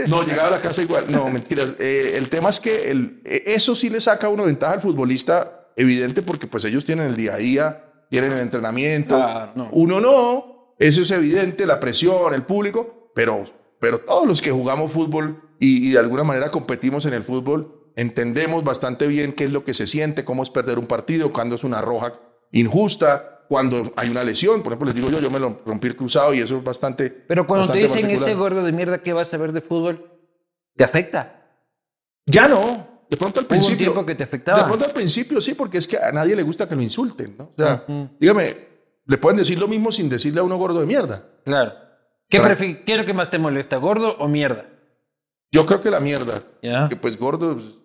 No, 0.07 0.23
llegaba 0.23 0.47
a 0.49 0.51
la 0.51 0.59
casa 0.61 0.81
igual. 0.81 1.05
No, 1.09 1.29
mentiras. 1.29 1.75
Eh, 1.79 2.13
el 2.17 2.29
tema 2.29 2.49
es 2.49 2.59
que 2.59 2.91
el, 2.91 3.21
eh, 3.25 3.43
eso 3.47 3.75
sí 3.75 3.89
le 3.89 3.99
saca 3.99 4.27
a 4.27 4.29
uno 4.29 4.45
ventaja 4.45 4.73
al 4.73 4.79
futbolista, 4.79 5.67
evidente, 5.75 6.21
porque 6.21 6.47
pues 6.47 6.63
ellos 6.65 6.85
tienen 6.85 7.07
el 7.07 7.15
día 7.17 7.33
a 7.33 7.37
día, 7.37 7.83
tienen 8.09 8.31
el 8.33 8.39
entrenamiento. 8.39 9.17
Ah, 9.21 9.51
no. 9.55 9.69
Uno 9.73 9.99
no, 9.99 10.54
eso 10.77 11.01
es 11.01 11.11
evidente, 11.11 11.65
la 11.65 11.79
presión, 11.79 12.33
el 12.33 12.43
público, 12.43 13.11
pero, 13.13 13.43
pero 13.79 13.99
todos 13.99 14.27
los 14.27 14.41
que 14.41 14.51
jugamos 14.51 14.91
fútbol 14.91 15.41
y, 15.59 15.87
y 15.87 15.91
de 15.91 15.99
alguna 15.99 16.23
manera 16.23 16.49
competimos 16.49 17.05
en 17.05 17.13
el 17.13 17.23
fútbol, 17.23 17.91
entendemos 17.95 18.63
bastante 18.63 19.07
bien 19.07 19.33
qué 19.33 19.45
es 19.45 19.51
lo 19.51 19.63
que 19.63 19.73
se 19.73 19.87
siente, 19.87 20.25
cómo 20.25 20.43
es 20.43 20.49
perder 20.49 20.79
un 20.79 20.87
partido, 20.87 21.31
cuando 21.31 21.55
es 21.55 21.63
una 21.63 21.81
roja 21.81 22.13
injusta, 22.51 23.45
cuando 23.47 23.93
hay 23.95 24.09
una 24.09 24.23
lesión. 24.23 24.61
Por 24.63 24.73
ejemplo, 24.73 24.87
les 24.87 24.95
digo 24.95 25.09
yo, 25.09 25.19
yo 25.19 25.29
me 25.29 25.39
lo 25.39 25.61
rompí 25.65 25.87
el 25.87 25.95
cruzado 25.95 26.33
y 26.33 26.39
eso 26.39 26.57
es 26.57 26.63
bastante. 26.63 27.09
Pero 27.09 27.45
cuando 27.47 27.67
te 27.67 27.77
dicen 27.77 28.01
particular. 28.01 28.29
ese 28.29 28.33
gordo 28.35 28.63
de 28.63 28.71
mierda 28.71 29.01
que 29.01 29.13
vas 29.13 29.33
a 29.33 29.37
ver 29.37 29.51
de 29.51 29.61
fútbol, 29.61 30.11
¿te 30.75 30.83
afecta? 30.83 31.41
Ya 32.25 32.47
no. 32.47 32.95
De 33.09 33.17
pronto 33.17 33.39
al 33.39 33.45
Hubo 33.45 33.53
un 33.53 33.59
principio. 33.59 33.77
tiempo 33.77 34.05
que 34.05 34.15
te 34.15 34.23
afectaba. 34.23 34.59
De 34.59 34.65
pronto 34.65 34.85
al 34.85 34.91
principio 34.91 35.39
sí, 35.39 35.53
porque 35.53 35.77
es 35.77 35.87
que 35.87 35.97
a 35.97 36.11
nadie 36.11 36.35
le 36.35 36.41
gusta 36.41 36.67
que 36.67 36.75
lo 36.75 36.81
insulten, 36.81 37.35
¿no? 37.37 37.45
O 37.45 37.53
sea, 37.55 37.85
dígame, 38.19 38.55
le 39.05 39.17
pueden 39.17 39.37
decir 39.37 39.57
lo 39.59 39.67
mismo 39.67 39.91
sin 39.91 40.09
decirle 40.09 40.39
a 40.39 40.43
uno 40.43 40.57
gordo 40.57 40.79
de 40.79 40.85
mierda. 40.85 41.23
Claro. 41.43 41.73
¿Qué, 42.29 42.81
¿Qué 42.85 42.95
es 42.95 43.05
que 43.05 43.13
más 43.13 43.29
te 43.29 43.37
molesta, 43.37 43.77
gordo 43.77 44.15
o 44.17 44.27
mierda? 44.27 44.65
Yo 45.51 45.65
creo 45.65 45.81
que 45.81 45.89
la 45.91 45.99
mierda. 45.99 46.41
Ya. 46.61 46.89
Que 46.89 46.95
pues 46.95 47.17
gordo, 47.19 47.53
pues, 47.53 47.75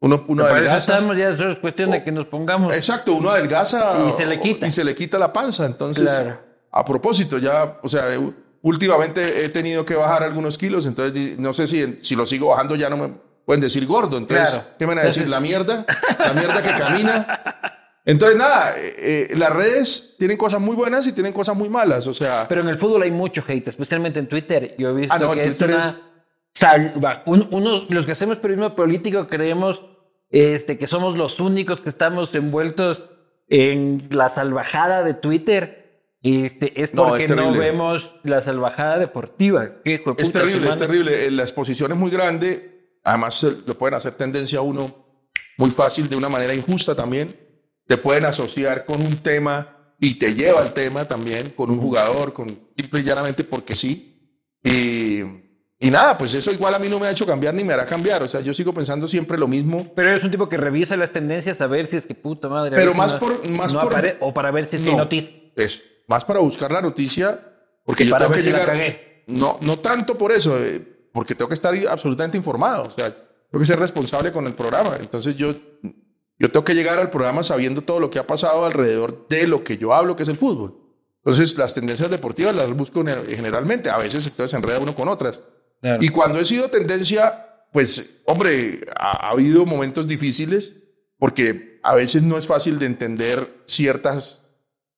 uno, 0.00 0.24
uno 0.28 0.44
adelgaza. 0.44 0.76
estamos, 0.78 1.16
ya 1.16 1.28
es 1.28 1.58
cuestión 1.60 1.90
de 1.90 2.02
que 2.02 2.10
nos 2.10 2.26
pongamos. 2.26 2.72
Exacto, 2.74 3.12
uno 3.14 3.30
adelgaza. 3.30 4.04
Y 4.08 4.12
se 4.12 4.26
le 4.26 4.40
quita. 4.40 4.66
Y 4.66 4.70
se 4.70 4.82
le 4.84 4.94
quita 4.94 5.18
la 5.18 5.32
panza. 5.32 5.66
Entonces, 5.66 6.04
Claro. 6.08 6.38
a 6.72 6.84
propósito, 6.84 7.38
ya, 7.38 7.78
o 7.82 7.88
sea, 7.88 8.18
u- 8.18 8.34
últimamente 8.62 9.44
he 9.44 9.48
tenido 9.50 9.84
que 9.84 9.94
bajar 9.94 10.22
algunos 10.24 10.56
kilos, 10.58 10.86
entonces 10.86 11.38
no 11.38 11.52
sé 11.52 11.66
si, 11.66 11.98
si 12.00 12.16
lo 12.16 12.24
sigo 12.26 12.48
bajando 12.48 12.74
ya 12.74 12.88
no 12.88 12.96
me 12.96 13.12
pueden 13.44 13.60
decir 13.60 13.86
gordo. 13.86 14.16
Entonces, 14.18 14.48
Claro. 14.54 14.68
¿qué 14.78 14.86
me 14.86 14.94
van 14.94 14.98
a 14.98 15.06
decir? 15.06 15.22
Entonces- 15.24 15.30
La 15.30 15.40
mierda, 15.40 15.86
la 16.18 16.32
mierda 16.32 16.62
que 16.62 16.74
camina. 16.74 17.40
Entonces, 18.04 18.36
nada, 18.36 18.74
eh, 18.76 19.28
eh, 19.30 19.36
las 19.36 19.50
redes 19.50 20.16
tienen 20.18 20.36
cosas 20.36 20.60
muy 20.60 20.74
buenas 20.74 21.06
y 21.06 21.12
tienen 21.12 21.32
cosas 21.32 21.56
muy 21.56 21.68
malas. 21.68 22.06
O 22.08 22.14
sea, 22.14 22.46
Pero 22.48 22.62
en 22.62 22.68
el 22.68 22.78
fútbol 22.78 23.02
hay 23.02 23.10
mucho 23.12 23.44
hate, 23.46 23.68
especialmente 23.68 24.18
en 24.18 24.28
Twitter. 24.28 24.74
Yo 24.78 24.90
he 24.90 24.92
visto 24.94 25.14
Ah, 25.14 25.18
no, 25.20 25.34
que 25.34 25.42
Twitter 25.44 25.70
es 25.70 25.76
una 25.76 25.84
es- 25.86 26.12
salva. 26.54 27.22
Un- 27.26 27.48
unos, 27.52 27.86
los 27.90 28.04
que 28.06 28.12
hacemos 28.12 28.38
periodismo 28.38 28.74
político 28.74 29.28
creemos 29.28 29.80
este, 30.30 30.78
que 30.78 30.86
somos 30.86 31.16
los 31.18 31.40
únicos 31.40 31.80
que 31.82 31.90
estamos 31.90 32.34
envueltos 32.34 33.04
en 33.48 34.08
la 34.10 34.30
salvajada 34.30 35.02
de 35.02 35.12
Twitter. 35.14 35.78
Este, 36.22 36.80
es 36.82 36.94
No, 36.94 37.08
porque 37.08 37.24
es 37.24 37.30
no, 37.36 37.52
vemos 37.52 38.10
la 38.24 38.40
salvajada 38.40 38.98
deportiva. 38.98 39.82
¿Qué 39.84 39.94
hijo 39.94 40.14
de 40.14 40.22
es 40.22 40.32
terrible, 40.32 40.70
es 40.70 40.78
terrible. 40.78 41.26
Eh, 41.26 41.30
La 41.30 41.42
exposición 41.42 41.92
es 41.92 41.98
muy 41.98 42.10
grande. 42.10 42.96
Además, 43.04 43.42
lo 43.66 43.74
pueden 43.74 43.94
hacer 43.94 44.14
tendencia 44.14 44.58
a 44.60 44.62
uno 44.62 44.86
muy 45.58 45.70
fácil, 45.70 46.08
de 46.08 46.16
una 46.16 46.28
manera 46.30 46.54
injusta 46.54 46.94
también. 46.94 47.28
Te 47.86 47.96
pueden 47.96 48.24
asociar 48.24 48.84
con 48.86 49.00
un 49.02 49.16
tema 49.18 49.94
y 49.98 50.14
te 50.14 50.34
lleva 50.34 50.60
al 50.60 50.72
tema 50.72 51.04
también, 51.06 51.50
con 51.50 51.70
un 51.70 51.80
jugador, 51.80 52.32
con 52.32 52.48
simple 52.76 53.00
y 53.00 53.02
llanamente 53.04 53.44
porque 53.44 53.74
sí. 53.76 54.08
Y, 54.64 55.20
y 55.78 55.90
nada, 55.90 56.16
pues 56.16 56.34
eso 56.34 56.50
igual 56.52 56.74
a 56.74 56.78
mí 56.78 56.88
no 56.88 56.98
me 56.98 57.06
ha 57.06 57.10
hecho 57.10 57.26
cambiar 57.26 57.54
ni 57.54 57.64
me 57.64 57.72
hará 57.72 57.84
cambiar. 57.86 58.22
O 58.22 58.28
sea, 58.28 58.40
yo 58.40 58.54
sigo 58.54 58.72
pensando 58.72 59.06
siempre 59.08 59.36
lo 59.36 59.48
mismo. 59.48 59.92
Pero 59.94 60.10
eres 60.10 60.24
un 60.24 60.30
tipo 60.30 60.48
que 60.48 60.56
revisa 60.56 60.96
las 60.96 61.12
tendencias 61.12 61.60
a 61.60 61.66
ver 61.66 61.86
si 61.86 61.96
es 61.96 62.06
que 62.06 62.14
puta 62.14 62.48
madre. 62.48 62.76
Pero 62.76 62.94
más 62.94 63.14
no- 63.14 63.18
por- 63.20 63.48
más 63.50 63.74
no 63.74 63.82
por- 63.82 64.16
o 64.20 64.32
para 64.34 64.50
ver 64.50 64.68
si 64.68 64.76
es 64.76 64.82
No. 64.82 64.96
noticias. 64.96 65.32
Es 65.56 65.82
más 66.08 66.24
para 66.24 66.40
buscar 66.40 66.70
la 66.70 66.80
noticia, 66.80 67.38
porque 67.84 68.04
Que 68.04 68.10
yo 68.10 68.16
tengo 68.16 68.32
que 68.32 68.42
llegar. 68.42 68.96
No, 69.26 69.58
no 69.60 69.78
tanto 69.78 70.16
por 70.16 70.32
eso, 70.32 70.58
eh, 70.58 70.80
porque 71.12 71.34
tengo 71.34 71.48
que 71.48 71.54
estar 71.54 71.74
absolutamente 71.88 72.36
informado. 72.36 72.84
O 72.84 72.90
sea, 72.90 73.10
tengo 73.12 73.60
que 73.60 73.66
ser 73.66 73.78
responsable 73.78 74.32
con 74.32 74.46
el 74.46 74.54
programa. 74.54 74.96
Entonces 75.00 75.36
yo, 75.36 75.54
yo 76.38 76.50
tengo 76.50 76.64
que 76.64 76.74
llegar 76.74 76.98
al 76.98 77.10
programa 77.10 77.42
sabiendo 77.42 77.82
todo 77.82 78.00
lo 78.00 78.10
que 78.10 78.18
ha 78.18 78.26
pasado 78.26 78.64
alrededor 78.64 79.26
de 79.28 79.46
lo 79.46 79.62
que 79.64 79.76
yo 79.78 79.94
hablo, 79.94 80.16
que 80.16 80.22
es 80.24 80.28
el 80.28 80.36
fútbol. 80.36 80.78
Entonces 81.24 81.56
las 81.56 81.74
tendencias 81.74 82.10
deportivas 82.10 82.54
las 82.56 82.70
busco 82.72 83.02
ne- 83.04 83.14
generalmente. 83.28 83.90
A 83.90 83.98
veces 83.98 84.26
entonces 84.26 84.50
se 84.50 84.56
enreda 84.56 84.80
uno 84.80 84.94
con 84.94 85.08
otras. 85.08 85.40
Claro. 85.80 86.02
Y 86.02 86.08
cuando 86.08 86.40
he 86.40 86.44
sido 86.44 86.68
tendencia, 86.68 87.46
pues, 87.72 88.22
hombre, 88.26 88.80
ha, 88.98 89.28
ha 89.28 89.30
habido 89.30 89.64
momentos 89.64 90.08
difíciles 90.08 90.82
porque 91.18 91.78
a 91.84 91.94
veces 91.94 92.22
no 92.24 92.36
es 92.36 92.46
fácil 92.48 92.78
de 92.80 92.86
entender 92.86 93.46
ciertas, 93.66 94.48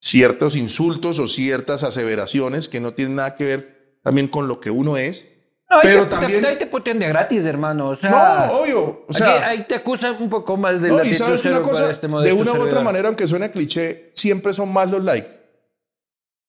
ciertos 0.00 0.56
insultos 0.56 1.18
o 1.18 1.28
ciertas 1.28 1.84
aseveraciones 1.84 2.68
que 2.70 2.80
no 2.80 2.92
tienen 2.94 3.16
nada 3.16 3.36
que 3.36 3.44
ver 3.44 3.98
también 4.02 4.28
con 4.28 4.48
lo 4.48 4.60
que 4.60 4.70
uno 4.70 4.96
es. 4.96 5.33
No, 5.74 5.80
pero 5.82 6.04
te, 6.04 6.10
también- 6.10 6.46
ahí 6.46 6.56
te 6.58 6.66
putean 6.66 6.98
de 6.98 7.08
gratis, 7.08 7.44
hermano. 7.44 7.88
O 7.88 7.96
sea, 7.96 8.48
no, 8.48 8.58
obvio. 8.58 8.80
O 8.80 9.06
aquí- 9.08 9.18
sea, 9.18 9.48
ahí 9.48 9.64
te 9.68 9.74
acusan 9.74 10.16
un 10.20 10.30
poco 10.30 10.56
más 10.56 10.80
de 10.82 10.88
no, 10.88 10.98
la 10.98 11.06
y 11.06 11.14
sabes 11.14 11.44
una 11.44 11.62
cosa, 11.62 11.90
este 11.90 12.08
de 12.08 12.32
una 12.32 12.52
u 12.52 12.62
otra 12.62 12.80
manera, 12.80 13.08
aunque 13.08 13.26
suene 13.26 13.50
cliché, 13.50 14.10
siempre 14.14 14.52
son 14.52 14.72
más 14.72 14.90
los 14.90 15.02
likes. 15.02 15.30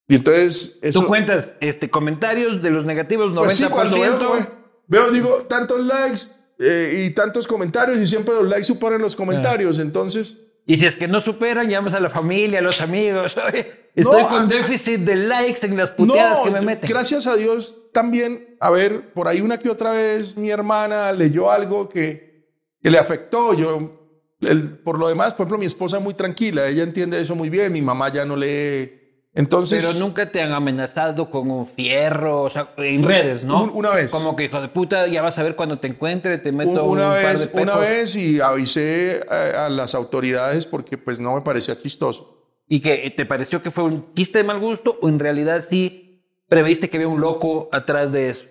Y 0.08 0.16
entonces, 0.16 0.80
eso. 0.84 1.02
Tú 1.02 1.08
cuentas 1.08 1.50
este, 1.60 1.90
comentarios 1.90 2.62
de 2.62 2.70
los 2.70 2.86
negativos 2.86 3.32
90%. 3.32 3.40
Pues 3.40 3.54
sí, 3.54 3.66
cuando 3.66 4.00
veo, 4.00 4.20
veo, 4.20 4.48
veo, 4.88 5.12
digo, 5.12 5.46
tantos 5.50 5.80
likes 5.84 6.22
eh, 6.60 7.06
y 7.08 7.14
tantos 7.14 7.48
comentarios, 7.48 7.98
y 8.00 8.06
siempre 8.06 8.36
los 8.36 8.48
likes 8.48 8.66
suponen 8.66 9.02
los 9.02 9.16
comentarios. 9.16 9.80
Entonces, 9.80 10.45
Y 10.66 10.78
si 10.78 10.86
es 10.88 10.96
que 10.96 11.08
no 11.08 11.20
superan, 11.20 11.70
llamas 11.70 11.94
a 11.94 12.00
la 12.00 12.10
familia, 12.10 12.60
a 12.60 12.62
los 12.62 12.82
amigos. 12.82 13.36
Estoy 13.96 14.24
No, 14.24 14.30
con 14.30 14.48
déficit 14.50 15.00
de 15.02 15.16
likes 15.16 15.66
en 15.66 15.78
las 15.78 15.92
puteadas 15.92 16.40
que 16.40 16.50
me 16.52 16.60
meten. 16.62 16.90
gracias 16.90 17.28
a 17.28 17.36
Dios 17.38 17.92
también, 17.94 18.58
a 18.60 18.70
ver, 18.70 19.14
por 19.14 19.28
ahí 19.28 19.40
una 19.42 19.58
que 19.58 19.70
otra 19.70 19.92
vez 19.92 20.36
mi 20.36 20.50
hermana 20.50 21.12
leyó 21.14 21.50
algo 21.50 21.88
que, 21.88 22.50
que 22.82 22.90
le 22.90 22.98
afectó. 22.98 23.54
Yo, 23.54 24.02
el- 24.42 24.78
por 24.80 25.00
lo 25.00 25.08
demás, 25.08 25.34
por 25.34 25.44
ejemplo, 25.44 25.58
mi 25.60 25.66
esposa 25.66 25.98
es 25.98 26.04
muy 26.04 26.14
tranquila, 26.14 26.68
ella 26.68 26.84
entiende 26.84 27.22
eso 27.22 27.36
muy 27.36 27.50
bien, 27.50 27.72
mi 27.72 27.82
mamá 27.82 28.12
ya 28.12 28.26
no 28.26 28.36
lee. 28.36 29.05
Entonces, 29.38 29.86
Pero 29.86 30.00
nunca 30.00 30.32
te 30.32 30.42
han 30.42 30.54
amenazado 30.54 31.30
con 31.30 31.52
un 31.52 31.68
fierro, 31.68 32.44
o 32.44 32.50
sea, 32.50 32.70
en 32.78 33.04
redes, 33.04 33.44
¿no? 33.44 33.64
Un- 33.64 33.72
una 33.74 33.90
vez. 33.90 34.10
Como 34.10 34.34
que 34.36 34.46
hijo 34.46 34.62
de 34.62 34.70
puta, 34.70 35.08
ya 35.08 35.22
vas 35.22 35.38
a 35.38 35.44
ver 35.44 35.58
cuando 35.58 35.78
te 35.78 35.88
encuentre, 35.88 36.38
te 36.38 36.54
meto 36.54 36.86
una, 36.86 37.10
un 37.10 37.22
par 37.22 37.34
vez, 37.34 37.54
de 37.54 37.62
una 37.62 37.76
vez 37.76 38.16
y 38.16 38.40
avisé 38.40 39.26
a, 39.30 39.66
a 39.66 39.70
las 39.70 39.94
autoridades 39.94 40.66
porque 40.66 40.98
pues 40.98 41.20
no 41.20 41.36
me 41.36 41.42
parecía 41.42 41.76
chistoso. 41.78 42.32
¿Y 42.70 42.80
que 42.80 43.14
te 43.16 43.26
pareció 43.26 43.62
que 43.62 43.72
fue 43.72 43.84
un 43.84 44.14
chiste 44.14 44.38
de 44.38 44.46
mal 44.46 44.60
gusto 44.60 44.98
o 45.02 45.10
en 45.10 45.20
realidad 45.20 45.60
sí 45.60 46.24
previste 46.48 46.90
que 46.90 46.96
había 46.98 47.10
un 47.10 47.20
loco 47.20 47.68
atrás 47.74 48.14
de 48.14 48.30
eso? 48.30 48.46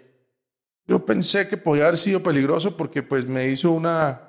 Yo 0.86 1.06
pensé 1.06 1.48
que 1.48 1.56
podía 1.56 1.84
haber 1.84 1.96
sido 1.96 2.22
peligroso 2.22 2.76
porque 2.76 3.02
pues 3.02 3.24
me 3.26 3.48
hizo 3.48 3.72
una, 3.72 4.20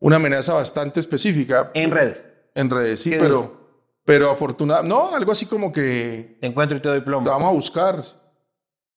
una 0.00 0.16
amenaza 0.16 0.52
bastante 0.52 1.00
específica 1.00 1.70
En 1.72 1.90
redes. 1.90 2.20
en 2.54 2.68
redes, 2.68 3.00
sí, 3.00 3.08
¿Qué 3.10 3.18
pero, 3.18 3.63
pero 4.04 4.30
afortunadamente, 4.30 4.94
no, 4.94 5.14
algo 5.14 5.32
así 5.32 5.46
como 5.46 5.72
que 5.72 6.36
Te 6.40 6.46
encuentro 6.46 6.76
y 6.76 6.82
te 6.82 6.88
doy 6.88 6.98
te 7.00 7.04
plomo. 7.06 7.24
vamos 7.28 7.48
a 7.48 7.52
buscar. 7.52 7.96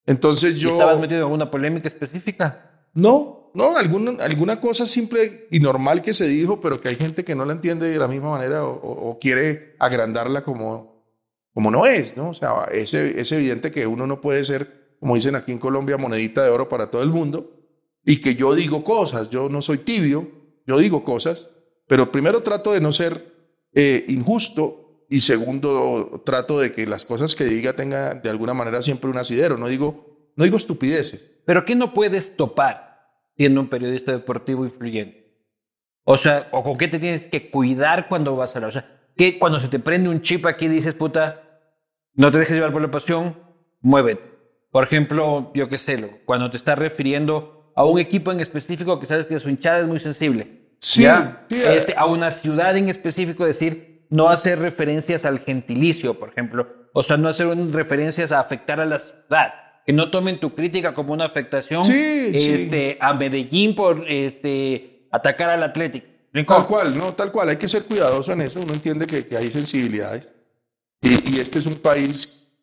Entonces 0.06 0.56
¿Y 0.56 0.60
yo... 0.60 0.72
¿Estabas 0.72 1.00
metido 1.00 1.20
en 1.20 1.24
alguna 1.26 1.50
polémica 1.52 1.88
específica? 1.88 2.88
No, 2.94 3.52
no, 3.54 3.76
alguna, 3.76 4.24
alguna 4.24 4.60
cosa 4.62 4.86
simple 4.88 5.48
y 5.52 5.60
normal 5.60 6.02
que 6.02 6.14
se 6.14 6.28
dijo, 6.28 6.60
pero 6.62 6.80
que 6.80 6.90
hay 6.90 6.96
gente 6.96 7.24
que 7.24 7.36
no 7.36 7.46
la 7.46 7.54
entiende 7.54 7.90
de 7.90 7.98
la 7.98 8.08
misma 8.08 8.32
manera 8.32 8.64
o, 8.66 8.74
o- 8.74 9.10
o 9.12 9.20
quiere 9.20 9.76
agrandarla 9.80 10.44
como, 10.44 11.04
como 11.54 11.70
no 11.72 11.86
es, 11.86 12.18
¿no? 12.18 12.30
O 12.30 12.34
sea, 12.34 12.66
es, 12.72 12.94
es 12.94 13.32
evidente 13.32 13.72
que 13.72 13.86
uno 13.88 14.08
no 14.08 14.22
puede 14.22 14.44
ser, 14.44 14.96
como 15.00 15.16
dicen 15.16 15.36
aquí 15.36 15.52
en 15.52 15.60
Colombia, 15.60 15.98
monedita 15.98 16.44
de 16.44 16.50
oro 16.50 16.70
para 16.70 16.90
todo 16.90 17.04
el 17.04 17.10
mundo 17.10 17.52
y 18.06 18.22
que 18.22 18.36
yo 18.36 18.56
digo 18.56 18.84
cosas, 18.84 19.30
yo 19.30 19.50
no 19.50 19.62
soy 19.62 19.80
tibio, 19.80 20.28
yo 20.66 20.78
digo 20.78 21.04
cosas, 21.04 21.50
pero 21.88 22.12
primero 22.12 22.42
trato 22.42 22.72
de 22.74 22.82
no 22.82 22.92
ser 22.92 23.34
eh, 23.74 24.06
injusto 24.08 24.87
y 25.10 25.22
segundo 25.22 26.22
trato 26.26 26.60
de 26.60 26.74
que 26.74 26.86
las 26.86 27.06
cosas 27.06 27.36
que 27.36 27.46
diga 27.46 27.74
tengan 27.74 28.22
de 28.22 28.30
alguna 28.30 28.54
manera 28.54 28.82
siempre 28.82 29.10
un 29.10 29.18
asidero, 29.18 29.58
no 29.58 29.68
digo, 29.68 30.32
no 30.36 30.44
digo 30.44 30.58
estupideces. 30.58 31.42
¿Pero 31.46 31.66
qué 31.66 31.76
no 31.76 31.94
puedes 31.94 32.36
topar 32.36 33.08
siendo 33.38 33.62
un 33.62 33.70
periodista 33.70 34.12
deportivo 34.12 34.66
influyente? 34.66 35.28
O 36.04 36.18
sea, 36.18 36.50
¿o 36.52 36.64
con 36.64 36.78
qué 36.78 36.88
te 36.88 37.00
tienes 37.00 37.28
que 37.28 37.50
cuidar 37.50 38.08
cuando 38.08 38.36
vas 38.36 38.56
a 38.56 38.60
la... 38.60 38.68
O 38.68 38.72
sea, 38.72 38.98
que 39.16 39.40
cuando 39.40 39.60
se 39.60 39.68
te 39.68 39.80
prende 39.80 40.10
un 40.10 40.22
chip 40.22 40.46
aquí 40.46 40.68
dices, 40.68 40.94
puta, 40.94 41.44
no 42.14 42.32
te 42.32 42.38
dejes 42.40 42.56
llevar 42.56 42.72
por 42.72 42.82
la 42.82 42.92
pasión, 42.92 43.38
muévete. 43.82 44.24
Por 44.72 44.84
ejemplo, 44.84 45.52
yo 45.56 45.70
qué 45.70 45.78
sé, 45.78 46.22
cuando 46.26 46.52
te 46.52 46.58
estás 46.58 46.78
refiriendo 46.78 47.72
a 47.76 47.86
un 47.86 48.00
equipo 48.00 48.32
en 48.32 48.40
específico 48.40 49.00
que 49.00 49.06
sabes 49.06 49.26
que 49.26 49.40
su 49.40 49.50
hinchada 49.50 49.80
es 49.80 49.88
muy 49.88 50.00
sensible. 50.00 50.76
Sí, 50.80 51.04
¿ya? 51.04 51.46
sí, 51.50 51.62
eh. 51.62 51.78
Este, 51.78 51.96
a 51.96 52.06
una 52.06 52.32
ciudad 52.32 52.76
en 52.78 52.90
específico 52.90 53.46
decir, 53.46 53.97
no 54.10 54.30
hacer 54.30 54.60
referencias 54.60 55.26
al 55.26 55.40
gentilicio, 55.40 56.18
por 56.20 56.30
ejemplo. 56.30 56.68
O 56.94 57.04
sea, 57.04 57.18
no 57.18 57.30
hacer 57.30 57.48
referencias 57.72 58.32
a 58.32 58.40
afectar 58.40 58.80
a 58.80 58.86
la 58.86 59.00
ciudad. 59.00 59.54
Que 59.86 59.94
no 59.94 60.12
tomen 60.12 60.40
tu 60.40 60.54
crítica 60.54 60.94
como 60.94 61.14
una 61.14 61.26
afectación 61.26 61.84
Sí, 61.86 62.32
sí. 62.38 62.52
este, 62.52 62.98
a 63.00 63.14
Medellín 63.14 63.76
por 63.76 64.04
este, 64.08 65.08
atacar 65.12 65.50
al 65.50 65.64
Atlético. 65.64 66.08
Tal 66.46 66.68
cual, 66.68 66.98
no, 66.98 67.14
tal 67.14 67.32
cual. 67.32 67.50
Hay 67.50 67.58
que 67.58 67.68
ser 67.70 67.84
cuidadoso 67.84 68.32
en 68.32 68.42
eso. 68.42 68.60
Uno 68.60 68.74
entiende 68.74 69.06
que, 69.06 69.26
que 69.26 69.38
hay 69.38 69.50
sensibilidades. 69.50 70.30
Y, 71.02 71.36
y 71.36 71.40
este 71.40 71.60
es 71.60 71.66
un 71.66 71.76
país, 71.76 72.58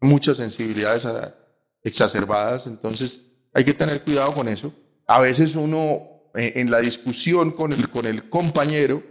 muchas 0.00 0.38
sensibilidades 0.38 1.04
ah, 1.06 1.34
exacerbadas. 1.82 2.66
Entonces, 2.66 3.36
hay 3.52 3.64
que 3.64 3.74
tener 3.74 4.02
cuidado 4.02 4.32
con 4.32 4.48
eso. 4.48 4.72
A 5.06 5.20
veces 5.20 5.56
uno, 5.56 6.30
eh, 6.34 6.54
en 6.56 6.70
la 6.70 6.80
discusión 6.80 7.50
con 7.52 7.72
el, 7.72 7.88
con 7.88 8.06
el 8.06 8.28
compañero, 8.28 9.02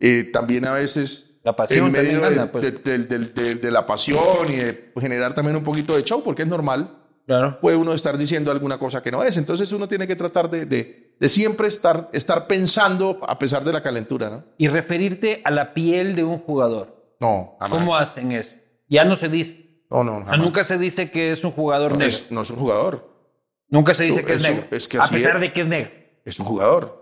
eh, 0.00 0.24
también 0.32 0.66
a 0.66 0.72
veces 0.72 1.40
La 1.44 1.54
pasión 1.54 1.86
en 1.86 1.92
medio 1.92 2.20
de, 2.20 2.34
gana, 2.34 2.50
pues. 2.50 2.64
de- 2.82 2.98
del- 2.98 3.60
de 3.60 3.70
la 3.70 3.86
pasión 3.86 4.18
y 4.48 4.56
de 4.56 4.92
generar 5.00 5.34
también 5.34 5.56
un 5.56 5.62
poquito 5.64 5.94
de 5.96 6.02
show, 6.02 6.22
porque 6.24 6.42
es 6.42 6.48
normal 6.48 6.96
Claro. 7.26 7.58
puede 7.60 7.76
uno 7.76 7.92
estar 7.92 8.18
diciendo 8.18 8.50
alguna 8.50 8.78
cosa 8.78 9.02
que 9.02 9.12
no 9.12 9.22
es. 9.22 9.36
Entonces 9.36 9.70
uno 9.72 9.86
tiene 9.86 10.06
que 10.08 10.16
tratar 10.16 10.50
de, 10.50 10.66
de- 10.66 11.14
de 11.20 11.28
siempre 11.28 11.68
estar, 11.68 12.08
estar 12.12 12.46
pensando 12.48 13.20
a 13.28 13.38
pesar 13.38 13.62
de 13.62 13.72
la 13.72 13.82
calentura, 13.82 14.30
¿no? 14.30 14.44
Y 14.58 14.66
referirte 14.68 15.40
a 15.44 15.50
la 15.50 15.72
piel 15.74 16.16
de 16.16 16.24
un 16.24 16.38
jugador. 16.38 17.14
No, 17.20 17.56
jamás. 17.60 17.78
¿Cómo 17.78 17.94
hacen 17.94 18.32
eso? 18.32 18.50
Ya 18.88 19.04
no 19.04 19.14
se 19.16 19.28
dice. 19.28 19.84
No, 19.90 20.02
no, 20.02 20.20
jamás. 20.24 20.38
nunca 20.38 20.64
se 20.64 20.78
dice 20.78 21.10
que 21.10 21.32
es 21.32 21.44
un 21.44 21.52
jugador 21.52 21.92
no, 21.92 21.98
negro. 21.98 22.08
es, 22.08 22.32
no 22.32 22.40
es 22.42 22.50
un 22.50 22.56
jugador, 22.56 23.08
nunca 23.68 23.92
se 23.94 24.04
dice 24.04 24.20
Eso- 24.20 24.26
que 24.26 24.32
es 24.34 24.44
eso- 24.44 24.52
negro. 24.54 24.66
es 24.76 24.88
que 24.88 24.96
a 24.98 25.02
pesar 25.02 25.34
es. 25.36 25.40
de 25.42 25.52
que 25.52 25.60
es 25.60 25.66
negro. 25.68 25.90
es 26.24 26.40
un 26.40 26.46
jugador. 26.46 26.99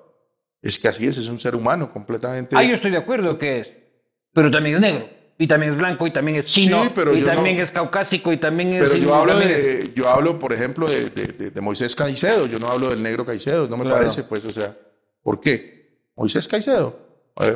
Es 0.62 0.78
que 0.78 0.88
así 0.88 1.06
es, 1.06 1.16
es 1.18 1.28
un 1.28 1.38
ser 1.38 1.54
humano 1.54 1.92
completamente. 1.92 2.56
Ah, 2.56 2.62
yo 2.64 2.74
estoy 2.74 2.90
de 2.90 2.96
acuerdo 2.96 3.38
que 3.38 3.60
es. 3.60 3.72
Pero 4.32 4.50
también 4.50 4.76
es 4.76 4.80
negro. 4.80 5.08
Y 5.38 5.46
también 5.46 5.72
es 5.72 5.78
blanco. 5.78 6.06
Y 6.06 6.12
también 6.12 6.38
es 6.38 6.50
Sí, 6.50 6.62
chino. 6.64 6.90
pero 6.94 7.16
y 7.16 7.22
también 7.22 7.56
no- 7.56 7.62
es 7.62 7.70
caucásico. 7.70 8.32
Y 8.32 8.38
también 8.38 8.72
es. 8.72 8.82
Pero 8.90 8.96
yo 9.02 9.14
hablo, 9.14 9.38
de, 9.38 9.92
yo 9.94 10.08
hablo, 10.08 10.38
por 10.38 10.52
ejemplo, 10.52 10.88
de, 10.88 11.10
de- 11.10 11.50
de- 11.50 11.60
Moisés 11.60 11.94
Caicedo. 11.94 12.46
Yo 12.46 12.58
no 12.58 12.68
hablo 12.68 12.90
del 12.90 13.02
negro 13.02 13.24
Caicedo. 13.24 13.68
No 13.68 13.76
me 13.76 13.84
Claro. 13.84 13.98
parece, 13.98 14.24
pues, 14.24 14.44
o 14.44 14.50
sea, 14.50 14.76
¿por 15.22 15.40
qué? 15.40 16.00
Moisés 16.16 16.48
Caicedo, 16.48 16.98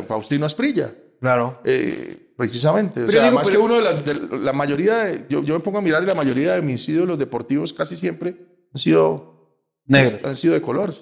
Faustino 0.07 0.47
Asprilla. 0.47 0.93
Claro. 1.21 1.61
Eh, 1.65 2.33
precisamente. 2.37 3.01
O 3.01 3.07
Pero 3.07 3.09
sea, 3.13 3.21
digo, 3.23 3.29
además 3.39 3.49
pero- 3.49 3.59
que 3.61 3.65
uno 3.65 3.75
de 3.77 3.83
las, 3.83 4.05
de 4.05 4.39
la 4.39 4.53
mayoría, 4.53 4.99
de- 4.99 5.25
yo, 5.29 5.43
yo 5.43 5.55
me 5.55 5.61
pongo 5.61 5.79
a 5.79 5.83
mirar 5.83 6.03
y 6.05 6.07
la 6.07 6.15
mayoría 6.15 6.53
de 6.55 6.63
mis 6.63 6.89
ídolos 6.89 7.19
deportivos 7.19 7.73
casi 7.73 7.97
siempre 7.97 8.37
han 8.73 8.79
sido, 8.81 9.59
Negro. 9.87 10.29
han 10.29 10.37
sido 10.37 10.55
de 10.55 10.63
color. 10.63 10.93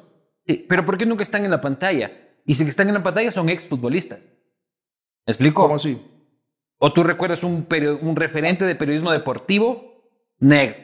Sí, 0.51 0.67
pero 0.69 0.85
¿por 0.85 0.99
qué 0.99 1.07
nunca 1.07 1.23
están 1.23 1.45
en 1.45 1.51
la 1.53 1.61
pantalla? 1.61 2.11
Y 2.45 2.57
si 2.57 2.65
están 2.65 2.89
en 2.89 2.95
la 2.95 3.03
pantalla 3.05 3.31
son 3.31 3.49
exfutbolistas. 3.49 4.19
¿Me 4.19 5.33
explico? 5.33 5.63
¿Cómo 5.63 5.77
así? 5.77 5.97
¿O 6.79 6.93
tú 6.93 7.05
recuerdas 7.05 7.45
un, 7.45 7.69
referente 8.17 8.65
de 8.65 8.75
periodismo 8.75 9.13
deportivo 9.13 10.11
negro? 10.41 10.77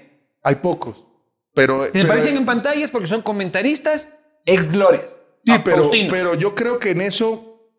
Hay 0.44 0.54
pocos. 0.56 1.04
Pero, 1.52 1.90
Si 1.90 1.98
me 1.98 2.04
aparecen 2.04 2.36
en 2.36 2.44
pantallas 2.44 2.92
porque 2.92 3.08
son 3.08 3.22
comentaristas, 3.22 4.08
ex 4.44 4.70
glorias. 4.70 5.16
sí, 5.44 5.54
pero, 5.64 5.90
pero 6.10 6.34
yo 6.36 6.54
creo 6.54 6.78
que 6.78 6.90
en 6.90 7.00
eso 7.00 7.72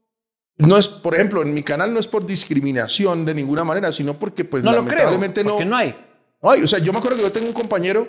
no 0.58 0.76
es, 0.76 0.90
por 0.90 1.16
ejemplo, 1.16 1.42
en 1.42 1.54
mi 1.54 1.64
canal 1.64 1.94
no 1.94 2.02
es 2.02 2.08
por 2.08 2.26
discriminación 2.26 3.24
de 3.24 3.34
ninguna 3.34 3.64
manera, 3.64 3.94
sino 3.94 4.16
porque, 4.16 4.44
pues, 4.44 4.62
no 4.62 4.72
lo 4.72 4.80
creo. 4.80 4.90
lamentablemente 4.90 5.42
Porque 5.46 5.64
no, 5.64 5.72
no 5.72 5.78
hay. 5.78 5.96
no 6.42 6.50
hay. 6.50 6.64
O 6.64 6.68
sea, 6.68 6.80
yo 6.80 6.92
me 6.92 7.00
acuerdo 7.00 7.16
que 7.16 7.24
yo 7.24 7.32
tengo 7.32 7.48
un 7.48 7.54
compañero 7.54 8.06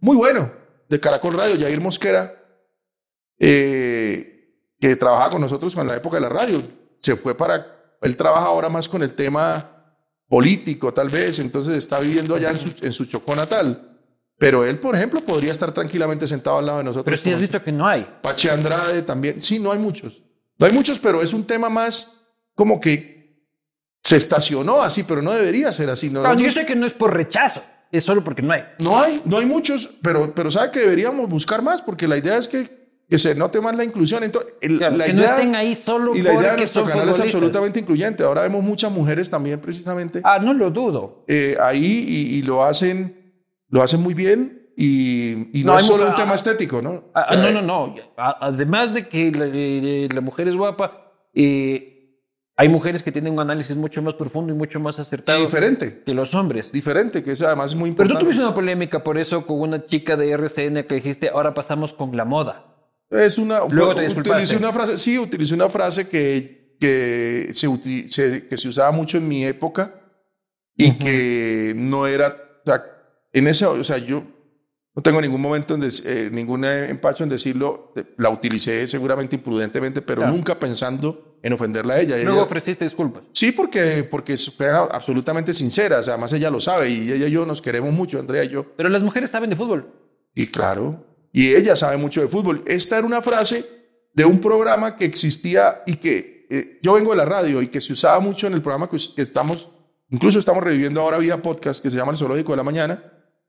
muy 0.00 0.16
bueno 0.16 0.50
de 0.86 1.00
Caracol 1.00 1.32
Radio, 1.32 1.58
Jair 1.58 1.80
Mosquera, 1.80 2.41
eh, 3.38 4.56
que 4.80 4.96
trabajaba 4.96 5.30
con 5.30 5.40
nosotros 5.40 5.76
en 5.76 5.86
la 5.86 5.96
época 5.96 6.16
de 6.16 6.22
la 6.22 6.28
radio. 6.28 6.62
Se 7.00 7.16
fue 7.16 7.36
para. 7.36 7.66
Él 8.00 8.16
trabaja 8.16 8.46
ahora 8.46 8.68
más 8.68 8.88
con 8.88 9.02
el 9.02 9.14
tema 9.14 9.68
político, 10.28 10.92
tal 10.92 11.08
vez, 11.08 11.38
entonces 11.38 11.74
está 11.76 12.00
viviendo 12.00 12.34
allá 12.34 12.50
en 12.50 12.58
su, 12.58 12.72
en 12.84 12.92
su 12.92 13.04
Chocó 13.04 13.36
natal. 13.36 13.90
Pero 14.38 14.64
él, 14.64 14.78
por 14.80 14.96
ejemplo, 14.96 15.20
podría 15.20 15.52
estar 15.52 15.72
tranquilamente 15.72 16.26
sentado 16.26 16.58
al 16.58 16.66
lado 16.66 16.78
de 16.78 16.84
nosotros. 16.84 17.04
Pero 17.04 17.16
si 17.16 17.32
has 17.32 17.40
visto 17.40 17.62
que 17.62 17.70
no 17.70 17.86
hay. 17.86 18.06
Pache 18.22 18.50
Andrade 18.50 19.02
también. 19.02 19.40
Sí, 19.40 19.60
no 19.60 19.70
hay 19.70 19.78
muchos. 19.78 20.22
No 20.58 20.66
hay 20.66 20.72
muchos, 20.72 20.98
pero 20.98 21.22
es 21.22 21.32
un 21.32 21.46
tema 21.46 21.68
más 21.68 22.34
como 22.54 22.80
que 22.80 23.12
se 24.02 24.16
estacionó 24.16 24.82
así, 24.82 25.04
pero 25.04 25.22
no 25.22 25.32
debería 25.32 25.72
ser 25.72 25.90
así. 25.90 26.10
Claro, 26.10 26.38
yo 26.38 26.50
sé 26.50 26.66
que 26.66 26.74
no 26.74 26.86
es 26.86 26.92
por 26.92 27.14
rechazo, 27.14 27.62
es 27.90 28.04
solo 28.04 28.24
porque 28.24 28.42
no 28.42 28.52
hay. 28.52 28.64
no 28.80 29.00
hay, 29.00 29.22
no 29.24 29.38
hay 29.38 29.46
muchos, 29.46 29.98
pero, 30.02 30.34
pero 30.34 30.50
sabe 30.50 30.72
que 30.72 30.80
deberíamos 30.80 31.28
buscar 31.28 31.62
más, 31.62 31.80
porque 31.80 32.08
la 32.08 32.16
idea 32.16 32.36
es 32.36 32.48
que, 32.48 32.81
que 33.08 33.18
se 33.18 33.34
note 33.34 33.60
más 33.60 33.76
la 33.76 33.84
inclusión. 33.84 34.22
Entonces, 34.24 34.54
el- 34.60 34.78
Claro, 34.78 34.96
la 34.96 35.04
que 35.04 35.12
idea, 35.12 35.22
no 35.26 35.34
estén 35.36 35.54
ahí 35.54 35.74
solo 35.74 36.14
y 36.16 36.22
la 36.22 36.32
idea 36.34 36.50
de 36.52 36.56
nuestro 36.58 36.84
canal 36.84 37.08
es 37.08 37.20
absolutamente 37.20 37.78
incluyente. 37.80 38.24
Ahora 38.24 38.42
vemos 38.42 38.64
muchas 38.64 38.90
mujeres 38.90 39.28
también, 39.30 39.60
precisamente, 39.60 40.20
Ah, 40.24 40.38
no 40.38 40.54
lo 40.54 40.70
dudo. 40.70 41.24
eh, 41.28 41.56
ahí 41.60 42.04
y, 42.08 42.36
y 42.38 42.42
lo 42.42 42.64
hacen, 42.64 43.34
lo 43.68 43.82
hacen 43.82 44.02
muy 44.02 44.14
bien. 44.14 44.60
Y, 44.74 45.58
y 45.60 45.64
no, 45.64 45.72
No, 45.72 45.76
es 45.78 45.84
solo 45.84 46.08
un 46.08 46.14
tema 46.14 46.32
ah, 46.32 46.36
estético, 46.36 46.80
¿no? 46.80 47.04
Ah, 47.14 47.26
O 47.28 47.34
sea, 47.34 47.42
no, 47.52 47.60
no, 47.60 47.62
no. 47.62 47.94
Además 48.16 48.94
de 48.94 49.06
que 49.06 49.30
la, 49.30 49.44
eh, 49.52 50.08
la 50.10 50.22
mujer 50.22 50.48
es 50.48 50.56
guapa, 50.56 51.12
eh, 51.34 52.16
hay 52.56 52.68
mujeres 52.70 53.02
que 53.02 53.12
tienen 53.12 53.34
un 53.34 53.40
análisis 53.40 53.76
mucho 53.76 54.00
más 54.00 54.14
profundo 54.14 54.52
y 54.52 54.56
mucho 54.56 54.80
más 54.80 54.98
acertado 54.98 55.40
diferente, 55.40 56.02
que 56.06 56.14
los 56.14 56.34
hombres. 56.34 56.72
diferente, 56.72 57.22
que 57.22 57.32
es 57.32 57.42
además 57.42 57.74
muy 57.74 57.90
Pero 57.92 58.04
importante. 58.04 58.20
tú 58.20 58.24
tuviste 58.24 58.42
una 58.44 58.54
polémica 58.54 59.04
por 59.04 59.18
eso 59.18 59.44
con 59.46 59.60
una 59.60 59.84
chica 59.84 60.16
de 60.16 60.30
RCN 60.30 60.86
que 60.86 60.94
dijiste, 60.94 61.28
ahora 61.28 61.52
pasamos 61.52 61.92
con 61.92 62.16
la 62.16 62.24
moda. 62.24 62.71
Es 63.12 63.38
una. 63.38 63.60
Luego 63.70 63.92
fue- 63.92 64.06
te 64.08 64.20
utilicé 64.20 64.56
una 64.56 64.72
frase. 64.72 64.96
Sí, 64.96 65.18
utilicé 65.18 65.54
una 65.54 65.68
frase 65.68 66.08
que, 66.08 66.76
que, 66.80 67.48
se, 67.52 68.48
que 68.48 68.56
se 68.56 68.68
usaba 68.68 68.90
mucho 68.90 69.18
en 69.18 69.28
mi 69.28 69.44
época 69.44 69.94
y 70.76 70.92
que 70.98 71.74
no 71.76 72.06
era. 72.06 72.28
O 72.28 72.66
sea, 72.66 72.82
en 73.32 73.46
ese. 73.46 73.66
O 73.66 73.84
sea, 73.84 73.98
yo 73.98 74.22
no 74.94 75.02
tengo 75.02 75.20
ningún 75.20 75.40
momento, 75.40 75.74
en 75.74 75.82
eh, 75.84 76.28
ningún 76.32 76.64
eh, 76.64 76.88
empacho 76.90 77.22
en 77.22 77.28
decirlo. 77.30 77.92
La 78.16 78.30
utilicé 78.30 78.86
seguramente 78.86 79.36
imprudentemente, 79.36 80.00
pero 80.02 80.22
Claro. 80.22 80.34
nunca 80.34 80.54
pensando 80.58 81.38
en 81.42 81.52
ofenderla 81.52 81.94
a 81.94 82.00
ella. 82.00 82.16
Luego 82.16 82.32
Ella- 82.32 82.42
ofreciste 82.44 82.84
disculpas. 82.84 83.24
Sí, 83.32 83.52
porque, 83.52 84.04
porque 84.04 84.36
fue 84.36 84.68
absolutamente 84.70 85.52
sincera. 85.52 85.98
O 85.98 86.02
sea, 86.02 86.14
además 86.14 86.32
ella 86.34 86.50
lo 86.50 86.60
sabe 86.60 86.88
y 86.88 87.10
ella 87.12 87.26
y 87.26 87.30
yo 87.30 87.44
nos 87.44 87.60
queremos 87.60 87.92
mucho, 87.92 88.18
Andrea 88.18 88.44
y 88.44 88.48
yo. 88.50 88.64
Pero 88.76 88.88
las 88.88 89.02
mujeres 89.02 89.30
saben 89.30 89.50
de 89.50 89.56
fútbol. 89.56 89.92
Y 90.34 90.46
claro, 90.46 91.04
y 91.32 91.54
ella 91.54 91.74
sabe 91.74 91.96
mucho 91.96 92.20
de 92.20 92.28
fútbol. 92.28 92.62
Esta 92.66 92.98
era 92.98 93.06
una 93.06 93.22
frase 93.22 93.64
de 94.14 94.24
un 94.24 94.40
programa 94.40 94.96
que 94.96 95.06
existía 95.06 95.82
y 95.86 95.96
que 95.96 96.46
eh, 96.50 96.78
yo 96.82 96.92
vengo 96.92 97.12
de 97.12 97.16
la 97.16 97.24
radio 97.24 97.62
y 97.62 97.68
que 97.68 97.80
se 97.80 97.94
usaba 97.94 98.20
mucho 98.20 98.46
en 98.46 98.52
el 98.52 98.60
programa 98.60 98.90
que, 98.90 98.98
que 99.16 99.22
estamos, 99.22 99.68
incluso 100.10 100.38
estamos 100.38 100.62
reviviendo 100.62 101.00
ahora 101.00 101.16
vía 101.16 101.40
podcast 101.40 101.82
que 101.82 101.90
se 101.90 101.96
llama 101.96 102.12
El 102.12 102.18
Zoológico 102.18 102.52
de 102.52 102.58
la 102.58 102.62
Mañana. 102.62 103.02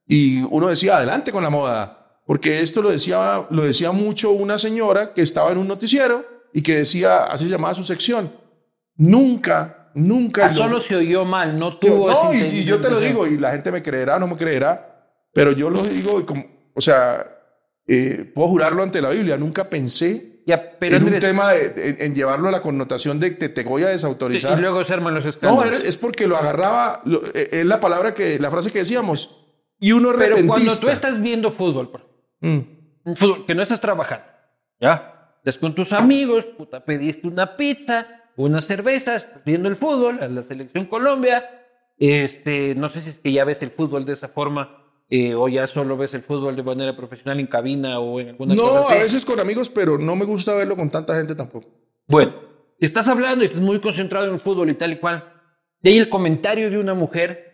Y 0.07 0.41
uno 0.43 0.67
decía, 0.67 0.97
adelante 0.97 1.31
con 1.31 1.43
la 1.43 1.49
moda, 1.49 2.21
porque 2.25 2.61
esto 2.61 2.81
lo 2.81 2.89
decía, 2.89 3.45
lo 3.49 3.63
decía 3.63 3.91
mucho 3.91 4.31
una 4.31 4.57
señora 4.57 5.13
que 5.13 5.21
estaba 5.21 5.51
en 5.51 5.57
un 5.57 5.67
noticiero 5.67 6.25
y 6.53 6.61
que 6.61 6.77
decía, 6.77 7.25
así 7.25 7.45
se 7.45 7.51
llamaba 7.51 7.73
su 7.73 7.83
sección, 7.83 8.31
nunca, 8.95 9.91
nunca... 9.95 10.45
Ah, 10.45 10.49
solo 10.49 10.79
se 10.79 10.95
oyó 10.95 11.25
mal, 11.25 11.57
no 11.57 11.75
tuvo 11.75 12.09
no, 12.09 12.31
ese 12.31 12.55
y, 12.55 12.59
y 12.59 12.63
yo 12.63 12.79
te 12.79 12.89
lo 12.89 12.99
digo, 12.99 13.27
y 13.27 13.37
la 13.37 13.51
gente 13.51 13.71
me 13.71 13.81
creerá, 13.81 14.19
no 14.19 14.27
me 14.27 14.35
creerá, 14.35 15.19
pero 15.33 15.51
yo 15.51 15.69
lo 15.69 15.81
digo, 15.83 16.19
y 16.19 16.23
como, 16.23 16.45
o 16.73 16.81
sea, 16.81 17.32
eh, 17.87 18.31
puedo 18.33 18.47
jurarlo 18.47 18.83
ante 18.83 19.01
la 19.01 19.09
Biblia, 19.09 19.37
nunca 19.37 19.65
pensé 19.69 20.41
Ya, 20.45 20.77
pero 20.79 20.97
en 20.97 21.03
un 21.05 21.19
tema 21.19 21.51
de, 21.51 21.89
en, 21.89 21.97
en 21.99 22.15
llevarlo 22.15 22.47
a 22.47 22.51
la 22.51 22.61
connotación 22.61 23.19
de 23.19 23.37
que 23.37 23.49
te 23.49 23.63
voy 23.63 23.83
a 23.83 23.89
desautorizar. 23.89 24.57
y 24.57 24.61
luego 24.61 24.83
se 24.85 24.93
arman 24.93 25.13
los 25.13 25.23
No, 25.25 25.29
escándalos. 25.29 25.79
era- 25.79 25.87
es 25.89 25.97
porque 25.97 26.27
lo 26.27 26.37
agarraba, 26.37 27.01
lo- 27.05 27.23
eh, 27.33 27.49
es 27.51 27.65
la 27.65 27.79
palabra 27.79 28.13
que, 28.13 28.39
la 28.39 28.49
frase 28.51 28.71
que 28.71 28.79
decíamos. 28.79 29.39
Y 29.79 29.91
uno 29.91 30.11
es 30.11 30.17
pero 30.17 30.35
cuando 30.47 30.71
tú 30.79 30.89
estás 30.89 31.21
viendo 31.21 31.51
fútbol, 31.51 31.91
Mm. 32.41 32.59
fútbol 33.15 33.45
que 33.45 33.55
no 33.55 33.61
estás 33.63 33.79
trabajando, 33.81 34.25
¿ya? 34.79 35.09
Estás 35.39 35.57
con 35.57 35.75
tus 35.75 35.91
amigos, 35.93 36.45
puta, 36.45 36.83
pediste 36.85 37.27
una 37.27 37.57
pizza, 37.57 38.07
unas 38.37 38.65
cervezas, 38.65 39.25
estás 39.25 39.43
viendo 39.43 39.67
el 39.69 39.75
fútbol, 39.75 40.19
a 40.21 40.27
la 40.29 40.43
selección 40.43 40.85
Colombia, 40.85 41.43
este, 41.97 42.75
no 42.75 42.89
sé 42.89 43.01
si 43.01 43.09
es 43.09 43.19
que 43.19 43.31
ya 43.31 43.43
ves 43.45 43.61
el 43.61 43.71
fútbol 43.71 44.05
de 44.05 44.13
esa 44.13 44.27
forma, 44.29 44.82
eh, 45.15 45.35
o 45.35 45.47
ya 45.47 45.67
solo 45.67 45.95
ves 45.95 46.13
el 46.15 46.23
fútbol 46.23 46.55
de 46.55 46.63
manera 46.63 46.95
profesional 46.97 47.39
en 47.39 47.45
cabina 47.45 47.99
o 47.99 48.19
en 48.19 48.29
alguna 48.29 48.55
cosa 48.55 48.67
No, 48.73 48.87
así. 48.87 48.93
a 48.93 48.97
veces 48.97 49.23
con 49.25 49.39
amigos, 49.39 49.69
pero 49.69 49.97
no 49.99 50.15
me 50.15 50.25
gusta 50.25 50.55
verlo 50.55 50.75
con 50.75 50.89
tanta 50.89 51.15
gente 51.15 51.35
tampoco. 51.35 51.67
Bueno, 52.07 52.33
estás 52.79 53.07
hablando 53.07 53.43
y 53.43 53.47
estás 53.47 53.61
muy 53.61 53.79
concentrado 53.79 54.25
en 54.27 54.33
el 54.33 54.39
fútbol 54.39 54.69
y 54.71 54.73
tal 54.73 54.91
y 54.93 54.97
cual, 54.97 55.23
y 55.83 55.89
ahí 55.89 55.97
el 55.99 56.09
comentario 56.09 56.69
de 56.71 56.79
una 56.79 56.95
mujer, 56.95 57.51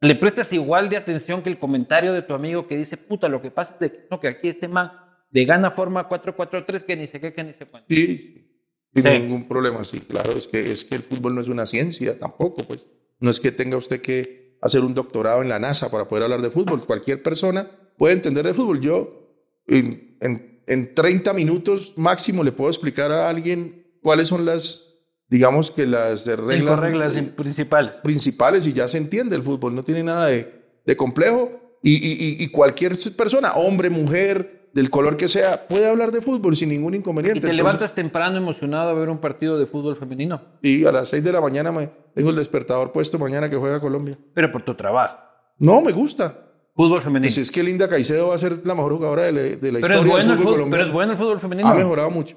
le 0.00 0.14
prestas 0.14 0.52
igual 0.52 0.88
de 0.88 0.96
atención 0.98 1.42
que 1.42 1.50
el 1.50 1.58
comentario 1.58 2.12
de 2.12 2.22
tu 2.22 2.32
amigo 2.34 2.66
que 2.68 2.76
dice, 2.76 2.96
puta, 2.96 3.28
lo 3.28 3.40
que 3.42 3.50
pasa 3.50 3.74
es 3.74 3.80
de 3.80 3.90
que, 3.90 4.06
no, 4.10 4.20
que 4.20 4.28
aquí 4.28 4.48
este 4.48 4.68
man 4.68 4.92
de 5.30 5.44
gana 5.44 5.70
forma 5.72 6.08
4-4-3 6.08 6.84
que 6.84 6.94
ni 6.96 7.06
sé 7.06 7.18
qué, 7.20 7.32
que 7.32 7.42
ni 7.42 7.54
sé 7.54 7.66
cuánto. 7.66 7.86
Sí, 7.88 8.16
sí. 8.16 8.48
Sin 8.94 9.02
Sí. 9.04 9.08
ningún 9.08 9.48
problema, 9.48 9.82
sí, 9.84 10.00
claro. 10.00 10.32
Es 10.32 10.46
que, 10.46 10.60
es 10.60 10.84
que 10.84 10.96
el 10.96 11.02
fútbol 11.02 11.34
no 11.34 11.40
es 11.40 11.48
una 11.48 11.64
ciencia 11.66 12.18
tampoco, 12.18 12.62
pues. 12.64 12.86
No 13.20 13.30
es 13.30 13.40
que 13.40 13.50
tenga 13.50 13.76
usted 13.78 14.02
que 14.02 14.41
hacer 14.62 14.80
un 14.82 14.94
doctorado 14.94 15.42
en 15.42 15.48
la 15.50 15.58
NASA 15.58 15.90
para 15.90 16.06
poder 16.08 16.24
hablar 16.24 16.40
de 16.40 16.48
fútbol. 16.50 16.84
Cualquier 16.86 17.22
persona 17.22 17.68
puede 17.98 18.14
entender 18.14 18.46
de 18.46 18.54
fútbol. 18.54 18.80
Yo, 18.80 19.28
en, 19.66 20.16
en, 20.20 20.62
en 20.66 20.94
30 20.94 21.32
minutos 21.34 21.94
máximo, 21.98 22.42
le 22.42 22.52
puedo 22.52 22.70
explicar 22.70 23.12
a 23.12 23.28
alguien 23.28 23.84
cuáles 24.00 24.28
son 24.28 24.46
las, 24.46 25.00
digamos 25.28 25.70
que 25.70 25.86
las 25.86 26.26
reglas, 26.26 26.78
reglas 26.80 27.12
principales. 27.36 27.94
principales 28.02 28.66
y 28.66 28.72
ya 28.72 28.88
se 28.88 28.98
entiende 28.98 29.36
el 29.36 29.42
fútbol. 29.42 29.74
No 29.74 29.82
tiene 29.82 30.02
nada 30.04 30.26
de, 30.28 30.50
de 30.86 30.96
complejo. 30.96 31.58
Y- 31.84 31.96
y- 31.96 32.36
y 32.44 32.48
cualquier 32.48 32.96
persona, 33.16 33.54
hombre, 33.54 33.90
mujer, 33.90 34.61
del 34.74 34.88
color 34.90 35.16
que 35.16 35.28
sea, 35.28 35.66
puede 35.68 35.86
hablar 35.88 36.12
de 36.12 36.20
fútbol 36.20 36.56
sin 36.56 36.70
ningún 36.70 36.94
Y 36.94 36.98
inconveniente. 36.98 37.40
te 37.40 37.46
Entonces- 37.48 37.56
levantas 37.56 37.94
temprano 37.94 38.36
emocionado 38.38 38.90
a 38.90 38.94
ver 38.94 39.08
un 39.10 39.18
partido 39.18 39.58
de 39.58 39.66
fútbol 39.66 39.96
femenino, 39.96 40.40
y 40.62 40.84
a 40.84 40.92
las 40.92 41.08
6 41.10 41.22
de 41.24 41.32
la 41.32 41.40
mañana 41.40 41.70
me 41.72 41.90
tengo 42.14 42.30
el 42.30 42.36
despertador 42.36 42.90
puesto 42.92 43.18
mañana 43.18 43.48
que 43.50 43.56
juega 43.56 43.80
Colombia. 43.80 44.18
pero 44.34 44.50
por 44.50 44.62
tu 44.62 44.74
trabajo. 44.74 45.16
No, 45.58 45.80
me 45.82 45.92
gusta. 45.92 46.38
Fútbol 46.74 47.02
femenino. 47.02 47.26
Pues 47.28 47.36
es 47.36 47.50
que 47.50 47.62
Linda 47.62 47.86
Caicedo 47.88 48.28
va 48.28 48.34
a 48.34 48.38
ser 48.38 48.60
la 48.64 48.74
mejor 48.74 48.92
jugadora 48.94 49.24
de 49.24 49.32
la, 49.32 49.40
de 49.42 49.50
la 49.50 49.58
pero, 49.58 49.76
es 49.76 49.80
historia 49.82 50.00
bueno 50.00 50.16
del 50.16 50.20
el 50.20 50.24
fútbol 50.24 50.36
fútbol, 50.38 50.52
colombiano. 50.54 50.70
pero 50.70 50.86
es 50.88 50.92
bueno 50.94 51.12
el 51.12 51.18
fútbol 51.18 51.40
femenino. 51.40 51.68
Ha 51.68 51.74
mejorado 51.74 52.10
mucho. 52.10 52.36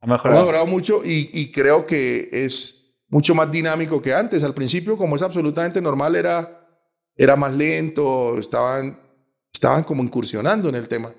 Ha 0.00 0.04
Ha 0.04 0.08
mejorado. 0.08 0.40
mejorado 0.40 0.66
mucho 0.66 1.02
y, 1.04 1.30
y 1.32 1.50
creo 1.50 1.84
que 1.84 2.28
es 2.32 3.02
mucho 3.08 3.34
más 3.34 3.50
dinámico 3.50 4.00
que 4.00 4.14
antes. 4.14 4.44
Al 4.44 4.54
principio, 4.54 4.96
como 4.96 5.16
es 5.16 5.22
absolutamente 5.22 5.80
normal, 5.80 6.14
era, 6.14 6.64
era 7.16 7.34
más 7.34 7.52
lento, 7.54 8.38
estaban, 8.38 8.98
estaban 9.52 9.82
como 9.82 10.02
incursionando 10.04 10.68
en 10.68 10.76
el 10.76 10.86
tema. 10.86 11.10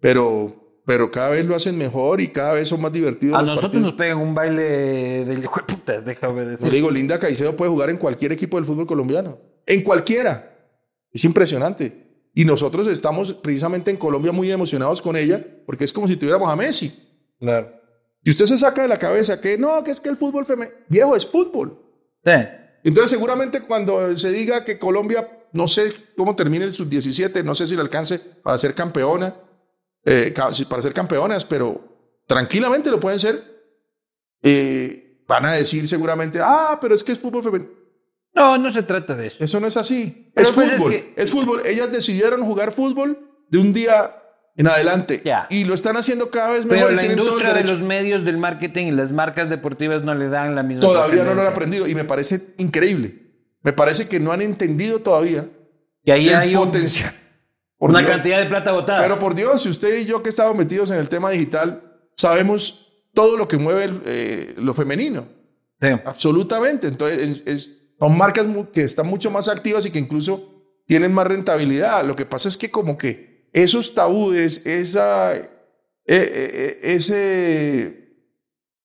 Pero, 0.00 0.80
pero 0.86 1.10
cada 1.10 1.30
vez 1.30 1.44
lo 1.44 1.54
hacen 1.54 1.76
mejor 1.76 2.20
y 2.20 2.28
cada 2.28 2.52
vez 2.52 2.68
son 2.68 2.80
más 2.80 2.92
divertidos. 2.92 3.34
A 3.34 3.38
los 3.40 3.48
nosotros 3.48 3.72
partidos. 3.72 3.90
nos 3.92 3.98
pegan 3.98 4.18
un 4.18 4.34
baile 4.34 5.24
del 5.24 5.42
hijo 5.42 5.56
de 5.60 5.62
puta, 5.74 6.00
déjame 6.00 6.44
Yo 6.44 6.50
decir. 6.50 6.66
le 6.68 6.74
digo, 6.76 6.90
Linda 6.90 7.18
Caicedo 7.18 7.54
puede 7.56 7.70
jugar 7.70 7.90
en 7.90 7.96
cualquier 7.96 8.32
equipo 8.32 8.56
del 8.56 8.64
fútbol 8.64 8.86
colombiano. 8.86 9.38
En 9.66 9.82
cualquiera. 9.82 10.54
Es 11.12 11.24
impresionante. 11.24 12.06
Y 12.34 12.44
nosotros 12.44 12.86
estamos 12.86 13.32
precisamente 13.32 13.90
en 13.90 13.96
Colombia 13.96 14.30
muy 14.30 14.50
emocionados 14.50 15.02
con 15.02 15.16
ella 15.16 15.44
porque 15.66 15.84
es 15.84 15.92
como 15.92 16.06
si 16.06 16.16
tuviéramos 16.16 16.48
a 16.48 16.54
Messi. 16.56 16.92
Claro. 17.40 17.72
Y 18.22 18.30
usted 18.30 18.44
se 18.44 18.58
saca 18.58 18.82
de 18.82 18.88
la 18.88 18.98
cabeza 18.98 19.40
que 19.40 19.58
no, 19.58 19.82
que 19.82 19.90
es 19.90 20.00
que 20.00 20.08
el 20.08 20.16
fútbol 20.16 20.44
femenino, 20.44 20.76
viejo, 20.88 21.16
es 21.16 21.26
fútbol. 21.26 21.80
Sí. 22.24 22.32
Entonces 22.84 23.10
seguramente 23.10 23.60
cuando 23.62 24.14
se 24.16 24.30
diga 24.30 24.64
que 24.64 24.78
Colombia, 24.78 25.28
no 25.52 25.66
sé 25.66 25.92
cómo 26.16 26.36
termine 26.36 26.64
el 26.64 26.72
sub-17, 26.72 27.42
no 27.42 27.54
sé 27.54 27.66
si 27.66 27.74
le 27.74 27.80
alcance 27.80 28.20
para 28.42 28.56
ser 28.58 28.74
campeona, 28.74 29.34
eh, 30.10 30.34
para 30.68 30.82
ser 30.82 30.92
campeonas, 30.94 31.44
pero 31.44 31.80
tranquilamente 32.26 32.90
lo 32.90 32.98
pueden 33.00 33.18
ser. 33.18 33.36
Eh, 34.42 35.22
van 35.26 35.44
a 35.46 35.52
decir 35.52 35.86
seguramente, 35.88 36.38
ah, 36.42 36.78
pero 36.80 36.94
es 36.94 37.02
que 37.04 37.12
es 37.12 37.18
fútbol 37.18 37.42
femenino. 37.42 37.70
No, 38.34 38.56
no 38.56 38.70
se 38.70 38.82
trata 38.82 39.14
de 39.14 39.26
eso. 39.28 39.36
Eso 39.40 39.58
no 39.58 39.66
es 39.66 39.76
así. 39.76 40.30
Pero 40.34 40.48
es 40.48 40.54
pues 40.54 40.68
es 40.70 40.76
fútbol. 40.76 40.90
que- 40.92 41.12
Es 41.16 41.30
fútbol. 41.30 41.62
Ellas 41.66 41.90
decidieron 41.90 42.42
jugar 42.44 42.72
fútbol 42.72 43.18
de 43.48 43.58
un 43.58 43.72
día 43.72 44.14
en 44.56 44.68
adelante. 44.68 45.22
Ya. 45.24 45.46
Y 45.50 45.64
lo 45.64 45.74
están 45.74 45.96
haciendo 45.96 46.30
cada 46.30 46.50
vez 46.50 46.64
Pero 46.66 46.76
mejor 46.76 46.92
y 46.92 46.94
la 46.94 47.00
tienen 47.00 47.16
todo 47.18 47.26
el 47.28 47.32
industria 47.34 47.62
de 47.62 47.68
los 47.68 47.80
medios 47.82 48.24
del 48.24 48.38
marketing 48.38 48.86
y 48.86 48.90
las 48.92 49.10
marcas 49.10 49.50
deportivas 49.50 50.02
no 50.04 50.14
le 50.14 50.28
dan 50.28 50.54
la 50.54 50.62
misma 50.62 50.80
Todavía 50.80 51.24
no 51.24 51.34
lo 51.34 51.42
han 51.42 51.48
aprendido 51.48 51.86
y 51.88 51.94
me 51.94 52.04
parece 52.04 52.54
increíble. 52.58 53.22
Me 53.62 53.72
parece 53.72 54.08
que 54.08 54.20
no 54.20 54.30
han 54.30 54.40
entendido 54.42 55.00
todavía 55.00 55.46
Que 56.04 56.12
ahí 56.12 56.28
el 56.28 56.34
hay 56.36 56.54
un- 56.54 56.64
potencial. 56.66 57.12
Por 57.78 57.90
una 57.90 58.00
Dios. 58.00 58.10
cantidad 58.10 58.38
de 58.40 58.46
plata 58.46 58.72
botada. 58.72 59.00
Pero 59.02 59.18
por 59.18 59.34
Dios, 59.34 59.62
si 59.62 59.68
usted 59.68 59.96
y 59.98 60.04
yo 60.04 60.22
que 60.22 60.30
estamos 60.30 60.56
metidos 60.56 60.90
en 60.90 60.98
el 60.98 61.08
tema 61.08 61.30
digital, 61.30 61.82
sabemos 62.16 63.02
todo 63.14 63.36
lo 63.36 63.46
que 63.48 63.56
mueve 63.56 63.84
el, 63.84 64.02
eh, 64.04 64.54
lo 64.58 64.74
femenino. 64.74 65.26
Sí. 65.80 65.88
Absolutamente. 66.04 66.88
Entonces, 66.88 67.18
es- 67.18 67.42
es- 67.46 67.92
son 67.98 68.16
marcas 68.16 68.46
que 68.72 68.82
están 68.82 69.06
mucho 69.06 69.30
más 69.30 69.48
activas 69.48 69.86
y 69.86 69.90
que 69.90 69.98
incluso 69.98 70.64
tienen 70.86 71.12
más 71.12 71.26
rentabilidad. 71.26 72.04
Lo 72.04 72.16
que 72.16 72.26
pasa 72.26 72.48
es 72.48 72.56
que 72.56 72.70
como 72.70 72.98
que 72.98 73.48
esos 73.52 73.94
tabúes, 73.94 74.66
esa, 74.66 75.34
eh, 75.36 75.48
eh, 76.06 76.80
ese, 76.82 78.08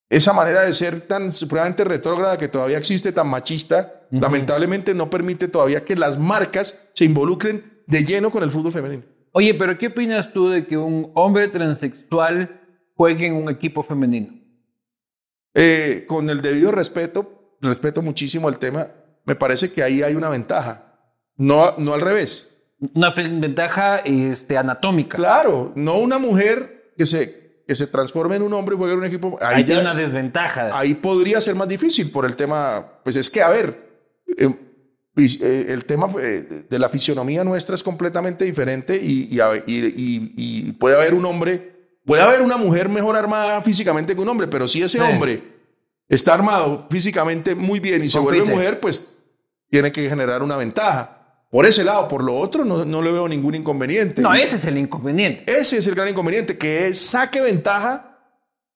esa 0.10 0.34
manera 0.34 0.62
de 0.62 0.74
ser 0.74 1.02
tan 1.02 1.32
supremamente 1.32 1.84
retrógrada 1.84 2.38
que 2.38 2.48
todavía 2.48 2.78
existe, 2.78 3.12
tan 3.12 3.28
machista, 3.28 4.02
lamentablemente 4.12 4.94
no 4.94 5.10
permite 5.10 5.48
todavía 5.48 5.84
que 5.84 5.96
las 5.96 6.20
marcas 6.20 6.92
se 6.94 7.06
involucren 7.06 7.73
de 7.88 8.04
lleno 8.06 8.30
con 8.32 8.44
el 8.44 8.52
fútbol 8.52 8.72
femenino. 8.72 9.04
Oye, 9.32 9.54
pero 9.56 9.78
¿qué 9.78 9.88
opinas 9.88 10.32
tú 10.32 10.50
de 10.50 10.66
que 10.68 10.78
un 10.78 11.12
hombre 11.16 11.48
transexual 11.48 12.62
juegue 12.96 13.28
en 13.28 13.34
un 13.36 13.50
equipo 13.50 13.82
femenino? 13.84 14.34
Eh, 15.56 16.06
con 16.08 16.30
el 16.30 16.42
debido 16.42 16.72
respeto, 16.72 17.58
respeto 17.62 18.02
muchísimo 18.02 18.50
el 18.50 18.58
tema, 18.58 18.88
me 19.26 19.36
parece 19.36 19.72
que 19.74 19.84
ahí 19.84 20.02
hay 20.02 20.16
una 20.16 20.30
ventaja, 20.30 20.96
no, 21.36 21.78
no 21.78 21.94
al 21.94 22.02
revés. 22.02 22.50
Una 22.96 23.12
ventaja 23.12 23.98
este, 24.00 24.58
anatómica. 24.58 25.16
Claro, 25.16 25.72
no 25.76 25.98
una 26.00 26.18
mujer 26.20 26.94
que 26.98 27.06
se, 27.06 27.64
que 27.68 27.76
se 27.76 27.88
transforme 27.88 28.36
en 28.36 28.42
un 28.42 28.54
hombre 28.54 28.76
y 28.76 28.78
juegue 28.78 28.94
en 28.94 29.00
un 29.00 29.06
equipo. 29.06 29.38
Ahí, 29.42 29.56
Ahí 29.58 29.62
ya- 29.62 29.66
tiene 29.68 29.82
una 29.82 29.96
desventaja. 29.96 30.78
ahí 30.78 30.96
podría 30.96 31.40
ser 31.40 31.56
más 31.56 31.68
difícil 31.68 32.12
por 32.12 32.26
el 32.26 32.36
tema, 32.36 33.00
pues 33.04 33.16
es 33.16 33.30
que, 33.30 33.42
a 33.42 33.50
ver, 33.50 33.90
eh, 34.38 34.50
el 35.16 35.86
tema 35.86 36.08
fue- 36.08 36.42
de 36.70 36.80
la 36.80 36.90
fisionomía 36.90 37.44
nuestra 37.44 37.76
es 37.76 37.84
completamente 37.84 38.46
diferente 38.46 38.98
y, 38.98 39.28
y, 39.32 39.40
a- 39.40 39.56
y- 39.58 39.62
y- 39.68 40.34
y 40.36 40.72
puede 40.74 40.96
haber 40.96 41.14
un 41.14 41.26
hombre, 41.26 41.72
puede 42.06 42.22
haber 42.24 42.42
una 42.42 42.58
mujer 42.58 42.90
mejor 42.90 43.16
armada 43.16 43.62
físicamente 43.62 44.16
que 44.16 44.22
un 44.22 44.30
hombre, 44.30 44.48
pero 44.48 44.68
si 44.68 44.82
ese 44.82 44.98
Sí. 44.98 45.04
hombre 45.04 45.44
está 46.10 46.34
armado 46.34 46.88
físicamente 46.90 47.54
muy 47.56 47.80
bien 47.80 48.04
y 48.04 48.10
se 48.10 48.20
vuelve 48.20 48.44
mujer, 48.44 48.80
pues 48.80 49.24
tiene 49.70 49.92
que 49.92 50.10
generar 50.10 50.42
una 50.44 50.58
ventaja. 50.58 51.20
Por 51.52 51.68
ese 51.68 51.84
lado, 51.84 52.08
por 52.08 52.24
lo 52.24 52.36
otro, 52.36 52.66
no, 52.66 52.84
no 52.84 53.02
le 53.04 53.12
veo 53.12 53.28
ningún 53.28 53.54
inconveniente. 53.54 54.22
No, 54.24 54.36
Y- 54.36 54.42
ese 54.42 54.56
es 54.56 54.66
el 54.66 54.78
inconveniente. 54.80 55.44
ese 55.46 55.78
es 55.78 55.86
el 55.86 55.94
gran 55.94 56.10
inconveniente, 56.10 56.58
que 56.58 56.88
es 56.88 57.00
saque 57.00 57.40
ventaja 57.42 58.18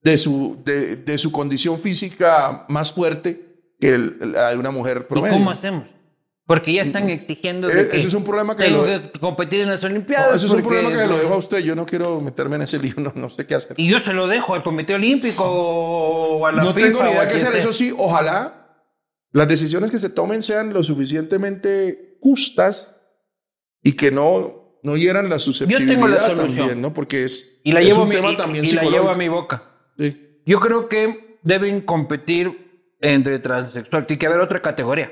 de 0.04 0.16
su, 0.18 0.62
de, 0.64 0.98
de 0.98 1.18
su 1.18 1.32
condición 1.32 1.80
física 1.80 2.66
más 2.70 2.92
fuerte 2.92 3.42
que 3.80 3.90
el- 3.90 4.32
la 4.34 4.52
de 4.52 4.58
una 4.58 4.70
mujer 4.70 5.00
¿Y 5.06 5.10
promedio. 5.10 5.34
cómo 5.38 5.50
hacemos? 5.50 5.86
Porque 6.48 6.72
ya 6.72 6.82
están 6.82 7.10
exigiendo 7.10 7.68
de 7.68 7.82
Eh, 7.82 7.90
que 7.90 7.98
ese 7.98 8.08
es 8.08 8.14
un 8.14 8.24
problema 8.24 8.56
que 8.56 8.70
lo- 8.70 8.86
que 8.86 9.12
competir 9.20 9.60
en 9.62 9.70
las 9.70 9.84
No, 9.84 9.90
Olimpiadas. 9.90 10.38
ese 10.38 10.46
es 10.48 10.54
un 10.54 10.62
problema 10.64 10.90
que 10.92 11.06
lo 11.06 11.18
dejo 11.18 11.34
a 11.34 11.38
usted. 11.38 11.58
Yo 11.60 11.76
no 11.76 11.86
quiero 11.86 12.22
meterme 12.22 12.56
en 12.56 12.62
ese 12.62 12.80
lío, 12.84 12.94
no, 12.98 13.12
no 13.16 13.30
sé 13.30 13.46
qué 13.46 13.54
hacer. 13.56 13.76
Y 13.78 13.90
yo 13.90 14.00
se 14.00 14.14
lo 14.14 14.28
dejo 14.28 14.56
al 14.56 14.64
Comité 14.64 14.94
Olímpico 14.96 15.44
o 15.44 16.46
a 16.48 16.54
la 16.54 16.64
No 16.64 16.74
FIFA 16.74 16.86
tengo 16.88 17.04
ni 17.04 17.10
idea 17.12 17.28
qué 17.28 17.36
hacer. 17.36 17.50
sea. 17.50 17.58
Eso 17.60 17.74
sí, 17.74 17.94
ojalá 17.98 18.64
las 19.34 19.48
decisiones 19.50 19.92
que 19.92 20.00
se 20.00 20.10
tomen 20.10 20.42
sean 20.42 20.72
lo 20.74 20.84
suficientemente 20.84 22.18
justas 22.22 23.02
y 23.84 23.94
que 23.98 24.10
no, 24.12 24.80
no 24.84 24.96
hieran 24.96 25.30
la 25.30 25.40
susceptibilidad 25.40 25.94
tengo 25.96 26.08
la 26.08 26.26
solución. 26.28 26.58
también, 26.60 26.82
¿no? 26.82 26.94
Porque 26.94 27.26
es, 27.26 27.60
Y 27.66 27.74
la 27.74 27.82
es 27.82 27.88
llevo, 27.88 28.04
un 28.04 28.10
mi, 28.10 28.16
tema 28.16 28.32
y- 28.32 28.38
también 28.38 28.64
y 28.66 28.72
la 28.72 28.84
llevo 28.84 29.10
a 29.10 29.16
mi 29.16 29.28
boca. 29.28 29.64
Sí. 29.98 30.42
Yo 30.46 30.60
creo 30.62 30.88
que 30.88 31.40
deben 31.44 31.82
competir 31.82 32.96
entre 33.02 33.40
transexuales. 33.40 34.08
Tiene 34.08 34.18
que 34.20 34.28
haber 34.28 34.40
otra 34.40 34.62
categoría. 34.62 35.12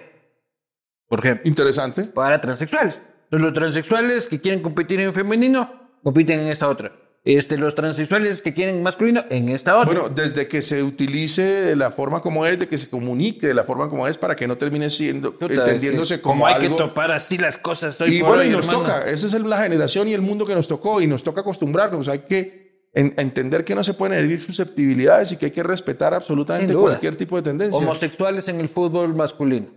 Por 1.07 1.19
ejemplo, 1.19 1.47
Interesante. 1.47 2.03
para 2.03 2.41
transexuales. 2.41 2.95
Entonces, 3.25 3.41
los 3.45 3.53
transexuales 3.53 4.27
que 4.27 4.41
quieren 4.41 4.61
competir 4.61 4.99
en 4.99 5.13
femenino, 5.13 5.69
compiten 6.03 6.39
en 6.41 6.47
esta 6.47 6.67
otra. 6.69 6.91
Este, 7.23 7.57
los 7.57 7.73
transexuales 7.73 8.39
que 8.41 8.53
quieren 8.53 8.83
masculino, 8.83 9.23
en 9.31 9.49
esta 9.49 9.75
otra. 9.77 9.91
Bueno, 9.91 10.09
desde 10.09 10.47
que 10.47 10.61
se 10.61 10.83
utilice 10.83 11.41
de 11.41 11.75
la 11.75 11.89
forma 11.89 12.21
como 12.21 12.45
es, 12.45 12.59
de 12.59 12.67
que 12.67 12.77
se 12.77 12.87
comunique 12.91 13.47
de 13.47 13.55
la 13.55 13.63
forma 13.63 13.89
como 13.89 14.07
es, 14.07 14.15
para 14.15 14.35
que 14.35 14.47
no 14.47 14.57
termine 14.57 14.91
siendo, 14.91 15.35
entendiéndose 15.41 16.15
es 16.15 16.19
que 16.19 16.23
como, 16.23 16.45
hay 16.45 16.53
algo. 16.55 16.77
que 16.77 16.83
topar 16.83 17.11
así 17.11 17.39
las 17.39 17.57
cosas. 17.57 17.97
Y 18.05 18.19
por 18.19 18.27
bueno, 18.27 18.41
hoy, 18.43 18.49
y 18.49 18.51
nos 18.51 18.67
hermano. 18.67 18.83
toca. 18.83 19.09
Esa 19.09 19.25
es 19.25 19.33
la 19.43 19.57
generación 19.57 20.07
y 20.07 20.13
el 20.13 20.21
mundo 20.21 20.45
que 20.45 20.53
nos 20.53 20.67
tocó 20.67 21.01
y 21.01 21.07
nos 21.07 21.23
toca 21.23 21.41
acostumbrarnos. 21.41 22.07
Hay 22.09 22.19
que 22.29 22.87
en- 22.93 23.15
entender 23.17 23.65
que 23.65 23.73
no 23.73 23.81
se 23.81 23.95
pueden 23.95 24.19
herir 24.19 24.39
susceptibilidades 24.39 25.31
y 25.31 25.37
que 25.39 25.45
hay 25.47 25.51
que 25.51 25.63
respetar 25.63 26.13
absolutamente 26.13 26.75
cualquier 26.75 27.15
tipo 27.15 27.37
de 27.37 27.41
tendencia. 27.41 27.81
Homosexuales 27.81 28.47
en 28.49 28.59
el 28.59 28.69
fútbol 28.69 29.15
masculino. 29.15 29.67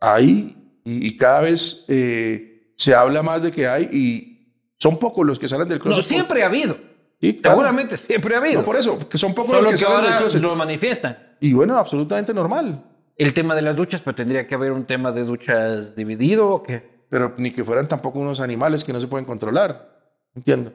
Hay 0.00 0.80
y, 0.84 1.06
y 1.08 1.16
cada 1.16 1.40
vez 1.40 1.86
eh, 1.88 2.72
se 2.76 2.94
habla 2.94 3.22
más 3.22 3.42
de 3.42 3.52
que 3.52 3.66
hay 3.66 3.84
y 3.92 4.30
son 4.78 4.98
pocos 4.98 5.24
los 5.26 5.38
que 5.38 5.48
salen 5.48 5.66
del 5.68 5.78
No, 5.78 5.84
closet. 5.84 6.04
siempre 6.04 6.42
ha 6.42 6.46
habido. 6.46 6.76
Sí, 7.20 7.40
claro. 7.40 7.56
Seguramente 7.56 7.96
siempre 7.96 8.34
ha 8.34 8.38
habido. 8.38 8.60
No 8.60 8.64
por 8.66 8.76
eso, 8.76 9.08
que 9.08 9.16
son 9.16 9.34
pocos 9.34 9.50
Solo 9.52 9.62
los 9.62 9.72
que 9.72 9.78
que 9.78 9.84
salen 9.90 10.10
del 10.10 10.18
closet. 10.18 10.42
lo 10.42 10.54
manifiestan. 10.56 11.36
Y 11.40 11.52
bueno, 11.54 11.78
absolutamente 11.78 12.34
normal. 12.34 12.84
El 13.16 13.32
tema 13.32 13.54
de 13.54 13.62
las 13.62 13.76
duchas, 13.76 14.02
pero 14.02 14.14
tendría 14.16 14.46
que 14.46 14.54
haber 14.56 14.72
un 14.72 14.84
tema 14.86 15.12
de 15.12 15.22
duchas 15.24 15.94
dividido 15.96 16.48
o 16.50 16.62
qué. 16.62 17.06
Pero 17.08 17.34
ni 17.38 17.50
que 17.52 17.62
fueran 17.64 17.86
tampoco 17.88 18.18
unos 18.18 18.40
animales 18.40 18.82
que 18.84 18.92
no 18.92 19.00
se 19.00 19.06
pueden 19.06 19.24
controlar. 19.24 19.88
Entiendo. 20.34 20.72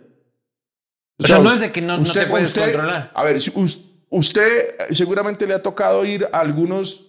O 1.21 1.27
sea, 1.27 1.39
no 1.39 1.49
es 1.49 1.59
de 1.59 1.71
que 1.71 1.81
no- 1.81 1.97
no 1.97 2.03
te 2.03 2.25
puedes 2.27 2.47
usted- 2.47 2.61
controlar. 2.71 3.11
A 3.13 3.23
ver, 3.25 3.35
usted 4.09 4.75
seguramente 4.89 5.45
le 5.45 5.53
ha 5.53 5.61
tocado 5.61 6.05
ir 6.05 6.27
a 6.31 6.39
algunos 6.39 7.08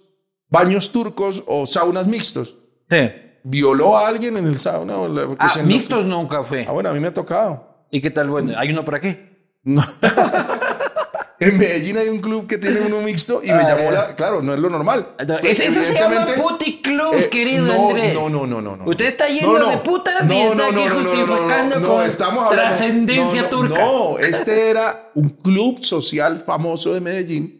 baños 0.50 0.92
turcos 0.92 1.44
o 1.46 1.64
saunas 1.66 2.06
mixtos. 2.06 2.56
Sí. 2.90 2.96
¿Violó 3.42 3.96
a 3.96 4.06
alguien 4.08 4.36
en 4.36 4.46
el 4.46 4.58
sauna? 4.58 4.98
o 4.98 5.08
la- 5.08 5.28
Ah, 5.38 5.48
se- 5.48 5.62
mixtos 5.62 6.04
nunca 6.04 6.44
fue. 6.44 6.66
Ah, 6.68 6.72
bueno, 6.72 6.90
a 6.90 6.92
mí 6.92 7.00
me 7.00 7.08
ha 7.08 7.14
tocado. 7.14 7.86
¿Y 7.90 8.00
qué 8.02 8.10
tal? 8.10 8.28
Bueno, 8.28 8.52
¿hay 8.58 8.70
uno 8.70 8.84
por 8.84 8.96
aquí? 8.96 9.16
No. 9.64 9.82
en 11.40 11.58
Medellín 11.58 11.96
hay 11.96 12.08
un 12.08 12.20
club 12.20 12.46
que 12.46 12.58
tiene 12.58 12.80
uno 12.82 13.00
mixto 13.00 13.40
y 13.42 13.46
me 13.48 13.54
Ah, 13.62 13.68
llamó 13.76 13.90
la... 13.90 14.14
Claro, 14.14 14.42
no 14.42 14.52
es 14.52 14.60
lo 14.60 14.68
normal. 14.68 15.14
Entonces, 15.18 15.56
Pues, 15.56 15.60
eso 15.76 15.84
se 15.84 15.94
llama 15.94 16.26
puticlub, 16.36 17.14
Eh, 17.14 17.28
querido 17.30 17.66
no, 17.66 17.88
Andrés. 17.88 18.12
No, 18.14 18.28
no, 18.28 18.46
no, 18.46 18.60
no, 18.60 18.76
no. 18.76 18.84
Usted 18.84 19.06
está 19.06 19.26
lleno 19.28 19.54
de 19.70 19.76
putas 19.78 20.30
y 20.30 20.34
está 20.38 20.66
aquí 20.68 20.88
justificando 20.88 21.88
con 21.88 22.50
trascendencia 22.50 23.42
no, 23.42 23.48
no, 23.48 23.48
turca. 23.48 23.78
No, 23.80 24.18
este 24.18 24.68
era 24.70 25.10
un 25.14 25.30
club 25.30 25.82
social 25.82 26.38
famoso 26.38 26.92
de 26.92 27.00
Medellín. 27.00 27.59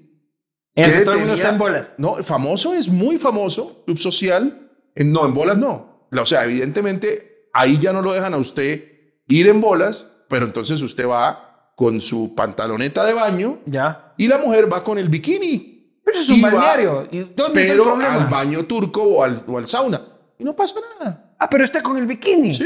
En 0.74 0.84
el 0.84 0.90
que 0.92 0.98
que 1.00 1.04
todo 1.04 1.14
el 1.14 1.18
mundo 1.20 1.32
tenía- 1.34 1.42
está 1.44 1.48
en 1.54 1.58
bolas. 1.58 1.92
No, 1.98 2.14
famoso 2.22 2.74
es 2.74 2.88
muy 2.88 3.18
famoso, 3.18 3.82
club 3.84 3.98
social. 3.98 4.70
En- 4.94 5.12
no, 5.12 5.24
en 5.26 5.34
bolas 5.34 5.58
no. 5.58 6.08
O 6.16 6.24
sea, 6.26 6.44
evidentemente 6.44 7.48
ahí 7.52 7.76
ya 7.76 7.92
no 7.92 8.02
lo 8.02 8.12
dejan 8.12 8.34
a 8.34 8.36
usted 8.36 8.84
ir 9.28 9.48
en 9.48 9.60
bolas, 9.60 10.16
pero 10.28 10.44
entonces 10.46 10.80
usted 10.82 11.06
va 11.08 11.72
con 11.76 12.00
su 12.00 12.34
pantaloneta 12.34 13.04
de 13.04 13.14
baño 13.14 13.58
Ya. 13.66 14.12
y 14.18 14.28
la 14.28 14.38
mujer 14.38 14.72
va 14.72 14.82
con 14.84 14.98
el 14.98 15.08
bikini. 15.08 16.00
Pero 16.04 16.20
es 16.20 16.28
un 16.28 16.42
balneario. 16.42 17.08
¿Y 17.10 17.20
dónde 17.20 17.60
está 17.62 17.72
el 17.74 17.78
Pero 17.80 17.96
al 17.96 18.26
baño 18.26 18.64
turco 18.64 19.02
o 19.02 19.22
al, 19.22 19.40
o 19.46 19.58
al 19.58 19.64
sauna. 19.66 20.00
Y 20.38 20.44
no 20.44 20.54
pasa 20.56 20.74
nada. 20.98 21.34
Ah, 21.38 21.48
pero 21.48 21.64
está 21.64 21.82
con 21.82 21.96
el 21.96 22.06
bikini. 22.06 22.52
¿Sí? 22.52 22.64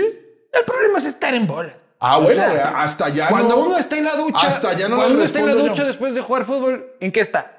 El 0.53 0.65
problema 0.65 0.99
es 0.99 1.07
estar 1.07 1.35
en 1.35 1.47
bolas. 1.47 1.75
Ah, 2.01 2.19
O 2.19 2.23
bueno, 2.23 2.43
sea, 2.43 2.83
hasta 2.83 3.07
allá 3.07 3.29
Cuando 3.29 3.51
no. 3.57 3.63
uno 3.65 3.79
está 3.79 3.97
en 3.97 4.05
la 4.05 4.17
ducha, 4.17 4.47
Hasta 4.47 4.71
allá 4.71 4.89
no 4.89 4.97
cuando 4.97 5.15
uno 5.15 5.25
está 5.25 5.41
en 5.41 5.47
la 5.47 5.55
ducha 5.55 5.75
yo. 5.75 5.85
después 5.87 6.15
de 6.15 6.21
jugar 6.21 6.45
fútbol, 6.45 6.87
¿en 7.01 7.13
qué 7.13 7.21
está? 7.21 7.54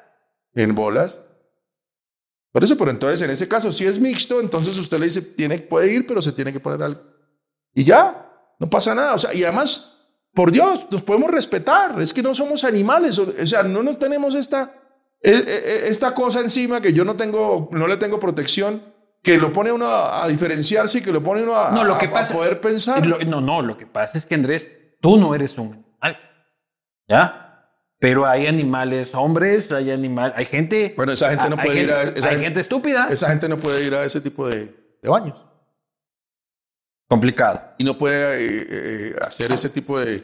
En 0.55 0.73
bolas. 0.73 1.19
Por 2.51 2.63
eso, 2.63 2.77
pero 2.77 2.89
entonces 2.91 3.21
en 3.21 3.31
ese 3.31 3.47
caso, 3.47 3.71
si 3.71 3.85
es 3.85 3.99
mixto, 3.99 4.39
entonces 4.39 4.77
usted 4.77 4.97
le 4.99 5.05
dice, 5.05 5.21
tiene, 5.21 5.59
puede 5.59 5.91
ir, 5.93 6.07
pero 6.07 6.21
se 6.21 6.31
tiene 6.31 6.53
que 6.53 6.59
poner 6.61 6.81
algo. 6.81 7.01
Y 7.73 7.83
ya, 7.83 8.31
no 8.59 8.69
pasa 8.69 8.95
nada. 8.95 9.13
O 9.13 9.17
sea, 9.17 9.33
y 9.33 9.43
además, 9.43 10.07
por 10.33 10.51
Dios, 10.51 10.87
nos 10.89 11.01
podemos 11.01 11.29
respetar. 11.31 12.01
Es 12.01 12.13
que 12.13 12.23
no 12.23 12.33
somos 12.33 12.63
animales. 12.63 13.19
O 13.19 13.45
sea, 13.45 13.63
no 13.63 13.83
nos 13.83 13.99
tenemos 13.99 14.33
esta, 14.35 14.73
eh, 15.21 15.43
eh, 15.45 15.85
esta 15.87 16.13
cosa 16.15 16.39
encima 16.39 16.79
que 16.79 16.93
yo 16.93 17.03
no 17.03 17.17
tengo, 17.17 17.67
no 17.73 17.87
le 17.87 17.97
tengo 17.97 18.21
protección, 18.21 18.81
que 19.21 19.37
lo 19.37 19.51
pone 19.51 19.73
uno 19.73 19.87
a, 19.87 20.23
a 20.23 20.27
diferenciarse 20.29 20.99
y 20.99 21.01
que 21.01 21.11
lo 21.11 21.21
pone 21.21 21.43
uno 21.43 21.57
a, 21.59 21.71
No, 21.71 21.83
lo 21.83 21.95
a- 21.95 21.97
que 21.97 22.05
a 22.05 22.13
pasa- 22.13 22.33
poder 22.35 22.61
pensar. 22.61 23.05
Lo- 23.05 23.19
no, 23.25 23.41
no, 23.41 23.61
lo 23.61 23.75
que 23.77 23.87
pasa 23.87 24.17
es 24.17 24.25
que 24.25 24.35
Andrés, 24.35 24.65
tú 25.01 25.17
no 25.17 25.35
eres 25.35 25.57
un 25.57 25.85
animal. 25.99 26.17
¿Ya? 27.09 27.41
Pero 27.99 28.25
hay 28.25 28.45
animales 28.47 29.13
hombres, 29.15 29.71
hay 29.71 29.91
animal, 29.91 30.33
hay 30.35 30.45
gente. 30.45 30.93
Bueno, 30.97 31.13
esa 31.13 31.29
gente 31.29 31.49
no 31.49 31.55
puede 31.57 31.83
ir 31.83 31.91
a- 31.91 32.03
esa 32.03 32.29
hay 32.29 32.35
gente- 32.35 32.43
gente 32.45 32.59
estúpida. 32.59 33.07
Esa 33.09 33.29
gente 33.29 33.47
no 33.47 33.57
puede 33.57 33.85
ir 33.85 33.93
a 33.95 34.03
ese 34.03 34.19
tipo 34.21 34.47
de, 34.47 34.65
de 35.01 35.09
baños. 35.09 35.41
complicado. 37.07 37.61
y 37.77 37.83
no 37.83 37.97
puede 37.97 38.45
eh, 38.45 38.67
eh, 38.69 39.15
hacer 39.21 39.51
ese 39.51 39.69
tipo 39.69 39.99
de, 39.99 40.23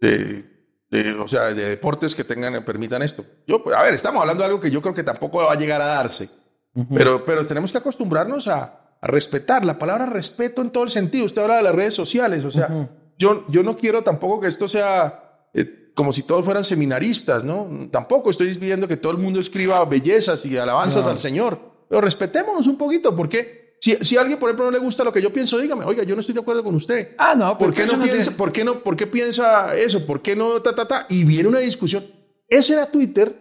de, 0.00 0.44
de, 0.90 1.12
o 1.14 1.28
sea, 1.28 1.44
de 1.54 1.68
deportes 1.70 2.14
que 2.14 2.24
tengan, 2.24 2.64
permitan 2.64 3.02
esto. 3.02 3.24
Yo, 3.46 3.62
pues, 3.62 3.76
a 3.76 3.82
ver, 3.82 3.94
estamos 3.94 4.20
hablando 4.20 4.42
de 4.42 4.46
algo 4.48 4.60
que 4.60 4.70
yo 4.70 4.82
creo 4.82 4.94
que 4.94 5.02
tampoco 5.04 5.38
va 5.38 5.52
a 5.52 5.56
llegar 5.56 5.80
a 5.80 5.86
darse, 5.86 6.28
pero, 6.94 7.24
pero 7.24 7.46
tenemos 7.46 7.72
que 7.72 7.78
acostumbrarnos 7.78 8.48
a, 8.48 8.96
a 9.00 9.06
respetar. 9.06 9.64
La 9.64 9.78
palabra 9.78 10.06
respeto 10.06 10.62
en 10.62 10.70
todo 10.70 10.84
el 10.84 10.90
sentido. 10.90 11.24
Usted 11.24 11.42
habla 11.42 11.56
de 11.56 11.62
las 11.62 11.74
redes 11.74 11.94
sociales, 11.94 12.44
o 12.44 12.50
sea, 12.50 12.88
yo, 13.16 13.46
yo 13.48 13.62
no 13.62 13.76
quiero 13.76 14.02
tampoco 14.02 14.40
que 14.40 14.48
esto 14.48 14.66
sea 14.68 15.48
eh, 15.54 15.79
como 15.94 16.12
si 16.12 16.22
todos 16.24 16.44
fueran 16.44 16.64
seminaristas, 16.64 17.44
¿no? 17.44 17.68
Tampoco 17.90 18.30
estoy 18.30 18.52
viendo 18.58 18.86
que 18.88 18.96
todo 18.96 19.12
el 19.12 19.18
mundo 19.18 19.40
escriba 19.40 19.84
bellezas 19.84 20.44
y 20.46 20.56
alabanzas 20.56 21.04
al 21.06 21.18
Señor, 21.18 21.58
pero 21.88 22.00
respetémonos 22.00 22.66
un 22.66 22.76
poquito, 22.78 23.14
porque 23.14 23.76
si, 23.80 23.96
si 23.96 24.16
a 24.16 24.20
alguien, 24.20 24.38
por 24.38 24.48
ejemplo, 24.50 24.66
no 24.66 24.70
le 24.70 24.78
gusta 24.78 25.02
lo 25.04 25.12
que 25.12 25.20
yo 25.22 25.32
pienso, 25.32 25.58
dígame, 25.58 25.84
oiga, 25.84 26.02
yo 26.04 26.14
no 26.14 26.20
estoy 26.20 26.34
de 26.34 26.40
acuerdo 26.40 26.62
con 26.62 26.74
usted. 26.74 27.14
Ah, 27.18 27.34
no, 27.34 27.56
¿Por 27.58 27.68
pues 27.68 27.76
qué 27.76 27.82
eso 27.84 27.92
no 27.92 27.98
no 27.98 28.04
piensa, 28.04 28.22
tiene- 28.30 28.36
por 28.38 28.52
qué 28.52 28.64
no, 28.64 28.82
por 28.82 28.96
qué 28.96 29.06
piensa 29.06 29.74
eso? 29.76 30.06
¿Por 30.06 30.20
qué 30.22 30.36
no 30.36 30.60
ta 30.62 30.74
ta 30.74 30.86
ta? 30.86 31.06
Y 31.08 31.24
viene 31.24 31.48
una 31.48 31.60
discusión. 31.60 32.02
Ese 32.48 32.74
era 32.74 32.90
Twitter 32.90 33.34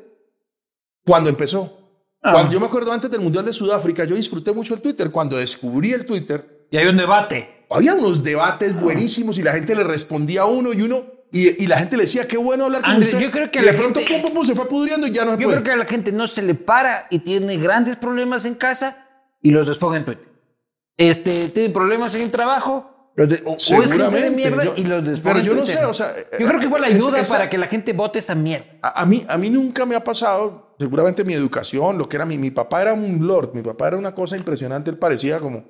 cuando 1.05 1.29
empezó. 1.29 1.75
Ah. 2.21 2.31
Cuando 2.33 2.51
yo 2.53 2.59
me 2.59 2.65
acuerdo 2.67 2.91
antes 2.91 3.09
del 3.09 3.21
Mundial 3.21 3.45
de 3.45 3.53
Sudáfrica, 3.53 4.03
yo 4.05 4.15
disfruté 4.15 4.51
mucho 4.51 4.73
el 4.73 4.81
Twitter. 4.81 5.09
Cuando 5.11 5.37
descubrí 5.37 5.93
el 5.93 6.05
Twitter, 6.05 6.67
Y 6.71 6.77
hay 6.77 6.87
un 6.87 6.97
debate. 6.97 7.65
había 7.69 7.95
unos 7.95 8.23
debates 8.23 8.79
buenísimos 8.79 9.37
y 9.37 9.43
la 9.43 9.53
gente 9.53 9.75
le 9.75 9.83
respondía 9.83 10.41
a 10.41 10.45
uno 10.45 10.73
y 10.73 10.81
uno 10.81 11.05
y, 11.31 11.63
y 11.63 11.67
la 11.67 11.77
gente 11.77 11.95
le 11.97 12.03
decía 12.03 12.27
qué 12.27 12.37
bueno 12.37 12.65
hablar 12.65 12.81
con 12.81 12.91
Andrés, 12.91 13.09
usted. 13.13 13.19
yo 13.19 13.31
creo 13.31 13.51
que 13.51 13.59
y 13.59 13.63
de 13.63 13.73
pronto 13.73 13.99
gente- 13.99 14.13
pum, 14.13 14.21
pum, 14.23 14.33
pum, 14.33 14.45
se 14.45 14.55
fue 14.55 14.67
pudriendo 14.67 15.05
y 15.07 15.11
ya 15.11 15.25
no 15.25 15.31
se 15.35 15.37
Yo 15.41 15.43
puede. 15.47 15.57
creo 15.57 15.63
que 15.63 15.71
a 15.71 15.77
la 15.77 15.85
gente 15.85 16.11
no 16.11 16.27
se 16.27 16.41
le 16.41 16.55
para 16.55 17.07
y 17.09 17.19
tiene 17.19 17.57
grandes 17.57 17.97
problemas 17.97 18.45
en 18.45 18.55
casa 18.55 19.05
y 19.41 19.51
los 19.51 19.67
desponga 19.67 19.97
en 19.97 20.05
Twitter. 20.05 20.27
Este, 20.97 21.49
tiene 21.49 21.69
problemas 21.73 22.13
en 22.15 22.21
el 22.23 22.31
trabajo, 22.31 23.11
los 23.15 23.29
de- 23.29 23.41
o, 23.45 23.55
es 23.55 23.67
gente 23.91 24.21
de 24.21 24.31
mierda 24.31 24.63
yo- 24.65 24.73
y 24.75 24.83
los 24.83 25.03
desponga 25.05 25.33
pero 25.33 25.45
yo 25.45 25.53
no 25.55 25.65
sé, 25.65 25.83
o 25.85 25.93
sea, 25.93 26.07
Yo 26.37 26.47
creo 26.47 26.59
que 26.59 26.65
igual 26.65 26.83
ayuda 26.83 27.19
esa- 27.19 27.37
para 27.37 27.49
que 27.49 27.57
la 27.57 27.67
gente 27.67 27.93
vote 27.93 28.19
esa 28.19 28.35
mierda. 28.35 28.65
A, 28.81 29.01
a 29.01 29.05
mí, 29.05 29.25
a 29.27 29.37
mí 29.37 29.49
nunca 29.49 29.85
me 29.85 29.95
ha 29.95 30.03
pasado, 30.03 30.75
seguramente 30.79 31.23
mi 31.23 31.33
educación, 31.33 31.97
lo 31.97 32.07
que 32.09 32.17
era 32.17 32.25
mi, 32.25 32.37
mi 32.37 32.51
papá 32.51 32.81
era 32.81 32.93
un 32.93 33.25
lord, 33.25 33.51
mi 33.53 33.61
papá 33.61 33.87
era 33.87 33.97
una 33.97 34.13
cosa 34.13 34.35
impresionante, 34.35 34.89
él 34.89 34.97
parecía 34.97 35.39
como 35.39 35.63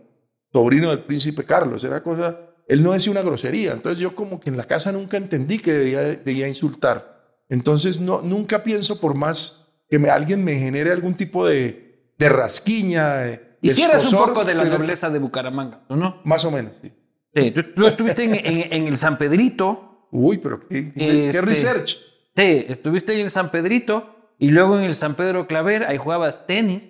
sobrino 0.51 0.89
del 0.89 0.99
príncipe 1.03 1.43
Carlos, 1.43 1.83
era 1.83 2.01
cosa, 2.01 2.35
él 2.69 2.81
no 2.81 2.93
decía 2.93 3.11
una 3.11 3.21
grosería, 3.21 3.73
entonces 3.73 3.99
yo 3.99 4.15
como 4.15 4.39
que 4.39 4.49
en 4.49 4.55
la 4.55 4.63
casa 4.63 4.91
nunca 4.93 5.17
entendí 5.17 5.59
que 5.59 5.73
debía, 5.73 6.01
debía 6.01 6.47
insultar, 6.47 7.19
entonces 7.49 7.99
no, 7.99 8.21
nunca 8.21 8.63
pienso 8.63 9.01
por 9.01 9.13
más 9.15 9.83
que 9.89 9.99
me, 9.99 10.09
alguien 10.09 10.43
me 10.43 10.53
genere 10.57 10.91
algún 10.91 11.15
tipo 11.15 11.45
de, 11.45 12.13
de 12.17 12.29
rasquiña, 12.29 13.15
de, 13.15 13.49
Hicieras 13.61 14.13
un 14.13 14.19
poco 14.19 14.45
de 14.45 14.55
la 14.55 14.63
nobleza 14.63 15.09
de 15.09 15.19
Bucaramanga, 15.19 15.81
¿o 15.89 15.95
¿no? 15.97 16.21
Más 16.23 16.45
o 16.45 16.51
menos, 16.51 16.71
sí. 16.81 16.93
Sí, 17.35 17.51
tú, 17.51 17.61
tú 17.75 17.85
estuviste 17.87 18.23
en, 18.23 18.33
en- 18.35 18.71
en 18.73 18.87
el 18.87 18.97
San 18.97 19.17
Pedrito. 19.17 20.07
Uy, 20.11 20.37
pero 20.37 20.65
qué, 20.67 20.91
qué 20.93 21.27
Este- 21.27 21.41
research. 21.41 21.97
Sí, 22.35 22.65
estuviste 22.69 23.13
en 23.15 23.19
el 23.25 23.31
San 23.31 23.51
Pedrito 23.51 24.15
y 24.39 24.49
luego 24.49 24.77
en 24.77 24.85
el 24.85 24.95
San 24.95 25.15
Pedro 25.15 25.45
Claver, 25.45 25.83
ahí 25.83 25.97
jugabas 25.97 26.47
tenis. 26.47 26.83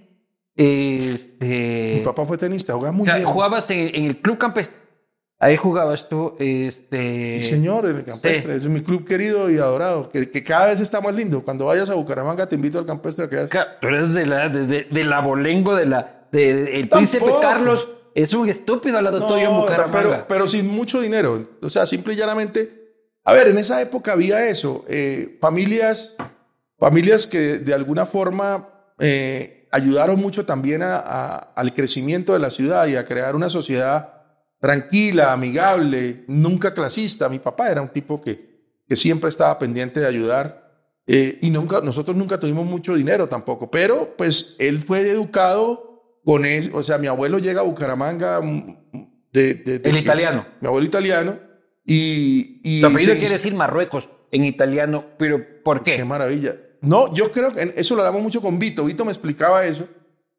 Este, 0.55 1.95
Mi 1.99 2.03
papá 2.05 2.25
fue 2.25 2.37
tenista, 2.37 2.73
jugaba 2.73 2.91
muy 2.91 3.07
bien. 3.07 3.23
jugabas 3.23 3.69
en, 3.71 3.79
en 3.95 4.05
el 4.05 4.21
Club 4.21 4.37
Campestre. 4.37 4.77
Ahí 5.41 5.55
jugabas 5.55 6.09
tú, 6.09 6.35
este... 6.37 7.41
Sí, 7.41 7.43
señor, 7.43 7.85
en 7.85 7.95
el 7.97 8.03
campestre. 8.03 8.55
Es 8.55 8.65
mi 8.67 8.81
club 8.81 9.07
querido 9.07 9.49
y 9.49 9.57
adorado, 9.57 10.09
que, 10.09 10.29
que 10.29 10.43
cada 10.43 10.65
vez 10.67 10.81
está 10.81 10.99
más 10.99 11.15
lindo. 11.15 11.43
Cuando 11.45 11.65
vayas 11.67 11.89
a 11.89 11.93
Bucaramanga, 11.93 12.47
te 12.49 12.55
invito 12.55 12.77
al 12.77 12.85
campestre 12.85 13.23
a 13.25 13.29
que. 13.29 13.47
Claro, 13.47 13.69
Tú 13.79 13.87
eres 13.87 14.13
de 14.13 14.25
la, 14.25 14.49
de, 14.49 14.65
de- 14.67 14.87
del 14.91 15.13
abolengo 15.13 15.75
de 15.77 15.85
la, 15.85 16.27
de, 16.31 16.79
el 16.79 16.89
príncipe. 16.89 17.25
Carlos. 17.41 17.87
Es 18.15 18.33
un 18.33 18.49
estúpido 18.49 18.97
al 18.97 19.05
lado 19.05 19.25
tuyo 19.27 19.45
en 19.45 19.51
No, 19.53 19.61
Bucaramanga. 19.61 19.93
pero, 19.93 20.25
pero 20.27 20.47
sin 20.47 20.67
mucho 20.67 20.99
dinero. 20.99 21.47
O 21.61 21.69
sea, 21.69 21.85
simple 21.85 22.15
y 22.15 22.17
llanamente. 22.17 22.91
A 23.23 23.31
ver, 23.31 23.47
en 23.47 23.57
esa 23.59 23.81
época 23.81 24.11
había 24.11 24.49
eso. 24.49 24.83
eh, 24.89 25.37
familias, 25.39 26.17
familias 26.77 27.27
que 27.27 27.59
de 27.59 27.73
alguna 27.73 28.05
forma 28.05 28.67
eh, 28.99 29.67
ayudaron 29.71 30.19
mucho 30.19 30.45
también 30.45 30.81
a- 30.81 30.97
a- 30.97 31.35
al 31.55 31.73
crecimiento 31.73 32.33
de 32.33 32.39
la 32.39 32.49
ciudad 32.49 32.87
y 32.87 32.97
a 32.97 33.05
crear 33.05 33.35
una 33.37 33.47
sociedad 33.49 34.18
tranquila, 34.59 35.31
amigable, 35.33 36.23
nunca 36.27 36.73
clasista. 36.73 37.29
Mi 37.29 37.39
papá 37.39 37.71
era 37.71 37.81
un 37.81 37.89
tipo 37.89 38.21
que, 38.21 38.59
que 38.87 38.95
siempre 38.95 39.29
estaba 39.29 39.57
pendiente 39.59 39.99
de 39.99 40.07
ayudar. 40.07 40.67
Eh, 41.07 41.39
y 41.41 41.49
nunca, 41.49 41.81
nosotros 41.81 42.15
nunca 42.15 42.39
tuvimos 42.39 42.65
mucho 42.65 42.93
dinero 42.95 43.27
tampoco, 43.27 43.71
pero 43.71 44.13
pues 44.17 44.55
él 44.59 44.79
fue 44.79 45.01
educado 45.09 46.19
con 46.23 46.45
eso. 46.45 46.69
O 46.77 46.83
sea, 46.83 46.97
mi 46.99 47.07
abuelo 47.07 47.39
llega 47.39 47.61
a 47.61 47.63
Bucaramanga 47.63 48.39
mm, 48.41 48.77
de... 49.31 49.53
de- 49.55 49.79
de- 49.79 49.89
El 49.89 49.97
italiano. 49.97 50.45
Mi 50.61 50.67
abuelo 50.67 50.85
italiano. 50.85 51.39
Y... 51.85 52.61
y 52.63 52.81
se- 52.99 53.17
quiere 53.17 53.29
decir 53.33 53.55
Marruecos 53.55 54.09
en 54.31 54.45
italiano, 54.45 55.05
pero 55.17 55.43
¿por 55.63 55.83
Qué 55.83 55.95
qué? 55.95 56.05
maravilla. 56.05 56.55
No, 56.81 57.11
yo 57.13 57.31
creo 57.31 57.51
que 57.51 57.73
eso 57.75 57.95
lo 57.95 58.01
hablamos 58.01 58.21
mucho 58.21 58.41
con 58.41 58.59
Vito. 58.59 58.85
Vito 58.85 59.03
me 59.03 59.11
explicaba 59.11 59.65
eso. 59.65 59.87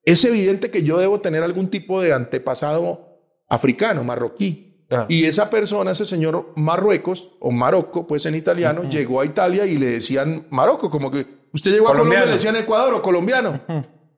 Es 0.05 0.25
evidente 0.25 0.71
que 0.71 0.83
yo 0.85 0.99
debo 0.99 1.21
tener 1.21 1.43
algún 1.43 1.69
tipo 1.69 2.01
de 2.01 2.13
antepasado 2.13 3.10
africano, 3.51 4.03
marroquí. 4.03 4.85
Claro. 4.89 5.07
Y 5.09 5.25
esa 5.25 5.51
persona, 5.51 5.91
ese 5.91 6.07
señor 6.07 6.53
Marruecos 6.57 7.37
o 7.41 7.51
Marocco, 7.51 8.07
pues 8.07 8.25
en 8.27 8.35
italiano, 8.35 8.89
llegó 8.89 9.21
a 9.21 9.27
Italia 9.27 9.67
y 9.67 9.77
le 9.77 9.87
decían 9.87 10.47
Marocco, 10.51 10.89
como 10.89 11.11
que 11.11 11.27
usted 11.53 11.73
llegó 11.73 11.89
a 11.89 11.93
Colombia 11.93 12.23
y 12.23 12.27
le 12.27 12.33
decían 12.33 12.57
Ecuador 12.57 12.95
o 12.95 13.03
colombiano. 13.03 13.61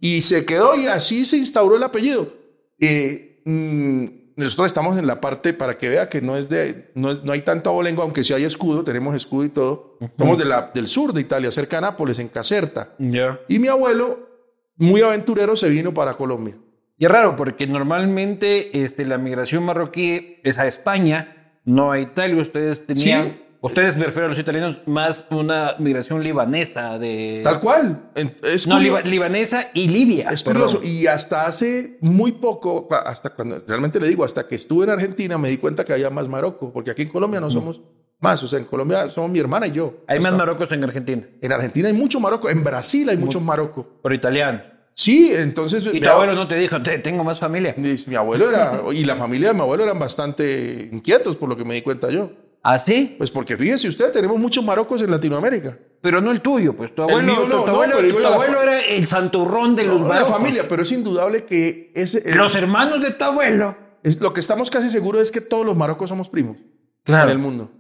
Y 0.01 0.21
se 0.23 0.47
quedó 0.47 0.75
y 0.77 0.87
así 0.87 1.27
se 1.27 1.37
instauró 1.37 1.77
el 1.77 1.83
apellido. 1.83 2.33
Eh, 2.81 3.43
mm, 3.45 4.07
nosotros 4.37 4.67
estamos 4.69 4.99
en 4.99 5.07
la 5.07 5.21
parte, 5.21 5.53
para 5.53 5.77
que 5.77 5.89
vea 5.89 6.09
que 6.09 6.21
no 6.21 6.37
es 6.37 6.49
de, 6.49 6.91
no, 6.95 7.11
es, 7.11 7.23
no 7.23 7.33
hay 7.33 7.43
tanto 7.43 7.71
abolengo, 7.71 8.03
aunque 8.03 8.25
sí 8.25 8.33
hay 8.33 8.45
escudo, 8.45 8.83
tenemos 8.83 9.15
escudo 9.15 9.45
y 9.45 9.51
todo. 9.51 9.99
Somos 10.19 10.39
de 10.39 10.47
la, 10.47 10.71
del 10.73 10.87
sur 10.87 11.13
de 11.13 11.21
Italia, 11.21 11.51
cerca 11.51 11.77
de 11.77 11.83
Nápoles, 11.83 12.19
en 12.19 12.29
Caserta. 12.29 12.95
Ya. 12.99 13.39
Y 13.49 13.59
mi 13.59 13.69
abuelo, 13.69 14.29
muy 14.77 15.03
aventurero, 15.03 15.55
se 15.55 15.69
vino 15.69 15.93
para 15.93 16.15
Colombia. 16.15 16.57
Y 17.03 17.05
es 17.05 17.11
raro 17.11 17.35
porque 17.35 17.67
normalmente 17.67 18.85
este, 18.85 19.05
la 19.05 19.19
migración 19.19 19.65
marroquí 19.65 20.37
es 20.45 20.57
a 20.61 20.69
España, 20.69 21.59
no 21.65 21.91
a 21.91 21.99
Italia. 21.99 22.41
Ustedes 22.41 22.87
tenían, 22.87 23.25
Sí. 23.25 23.43
ustedes 23.61 23.97
me 23.97 24.05
refiero 24.05 24.27
a 24.27 24.29
los 24.29 24.39
italianos, 24.39 24.79
más 24.87 25.25
una 25.31 25.75
migración 25.81 26.23
libanesa 26.23 27.01
de... 27.01 27.41
Tal 27.43 27.59
cual. 27.59 28.11
Es 28.15 28.69
No, 28.69 28.79
liba- 28.79 29.01
libanesa 29.01 29.67
y 29.75 29.89
Libia. 29.89 30.29
Es 30.31 30.45
perdón. 30.45 30.63
curioso, 30.69 30.85
y 30.87 31.09
hasta 31.09 31.45
hace 31.49 31.99
muy 32.03 32.31
poco, 32.31 32.87
hasta 33.05 33.31
cuando 33.31 33.59
realmente 33.67 33.99
le 33.99 34.07
digo, 34.07 34.23
hasta 34.25 34.47
que 34.47 34.55
estuve 34.55 34.85
en 34.85 34.91
Argentina, 34.91 35.37
me 35.39 35.49
di 35.49 35.57
cuenta 35.59 35.85
que 35.85 35.93
había 35.95 36.09
más 36.09 36.29
Marocco, 36.29 36.73
porque 36.73 36.93
aquí 36.93 37.03
en 37.03 37.09
Colombia 37.09 37.41
no 37.41 37.51
somos 37.51 37.83
más, 38.21 38.41
o 38.45 38.47
sea, 38.47 38.61
en 38.61 38.65
Colombia 38.67 39.09
somos 39.09 39.29
mi 39.29 39.41
hermana 39.41 39.67
y 39.67 39.73
yo. 39.73 40.05
Hay 40.07 40.21
más 40.21 40.35
marocos 40.37 40.71
en 40.71 40.85
Argentina, 40.85 41.25
En 41.41 41.51
Argentina 41.51 41.89
hay 41.89 41.95
mucho 41.95 42.21
Marocco, 42.21 42.49
en 42.49 42.63
Brasil 42.63 43.09
hay 43.09 43.17
muchos 43.17 43.43
Marocco. 43.43 43.85
por 44.01 44.13
italianos. 44.15 44.63
Sí, 44.95 45.33
entonces. 45.35 45.85
Y 45.87 45.91
mi 45.95 46.01
tu 46.01 46.09
abuelo 46.09 46.35
no 46.35 46.47
te 46.47 46.55
dijo, 46.57 46.83
"Te- 46.83 46.99
tengo 46.99 47.25
más 47.25 47.39
familia. 47.41 47.75
Mi, 47.77 48.15
abuelo 48.15 48.51
era, 48.51 48.81
y 48.93 49.05
la 49.05 49.17
familia 49.17 49.49
de 49.49 49.55
mi 49.55 49.61
abuelo 49.61 49.85
eran 49.85 49.99
bastante 49.99 50.89
inquietos, 50.93 51.37
por 51.37 51.49
lo 51.49 51.57
que 51.57 51.65
me 51.65 51.75
di 51.75 51.83
cuenta 51.83 52.11
yo. 52.11 52.31
¿Ah, 52.63 52.79
sí? 52.79 53.15
Pues 53.19 53.31
porque 53.31 53.57
fíjese 53.57 53.89
usted, 53.89 54.13
tenemos 54.13 54.39
muchos 54.39 54.65
marocos 54.65 55.03
en 55.03 55.11
Latinoamérica. 55.11 55.77
Pero 56.01 56.21
no 56.21 56.31
el 56.31 56.41
tuyo, 56.43 56.77
pues 56.77 56.95
tu 56.95 57.03
abuelo, 57.03 57.23
mío 57.23 57.43
tu- 57.43 57.49
no, 57.49 57.61
tu 57.63 57.67
no, 57.67 57.73
abuelo, 57.73 57.97
tu 57.99 58.19
la 58.21 58.29
abuelo 58.29 58.63
era 58.63 58.81
el 58.81 59.07
santurrón 59.07 59.75
de 59.75 59.85
los 59.85 59.95
No, 60.01 60.09
la 60.09 60.15
marocos. 60.15 60.33
familia, 60.33 60.69
pero 60.69 60.83
es 60.83 60.93
indudable 60.93 61.45
que 61.45 61.91
ese, 61.95 62.29
el- 62.31 62.37
Los 62.39 62.55
hermanos 62.55 63.01
de 63.03 63.11
tu 63.13 63.25
abuelo. 63.25 63.77
es, 64.05 64.21
lo 64.21 64.33
que 64.33 64.41
estamos 64.41 64.71
casi 64.71 64.89
seguros 64.91 65.23
es 65.23 65.33
que 65.33 65.41
todos 65.41 65.65
los 65.67 65.77
marocos 65.77 66.09
somos 66.09 66.29
primos. 66.29 66.57
Claro. 67.05 67.25
en 67.25 67.31
el 67.31 67.39
mundo. 67.39 67.71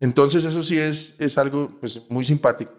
Entonces 0.00 0.44
eso 0.44 0.60
sí 0.62 0.76
es, 0.78 1.20
es 1.20 1.38
algo 1.38 1.70
pues, 1.80 2.10
muy 2.10 2.24
simpático. 2.24 2.72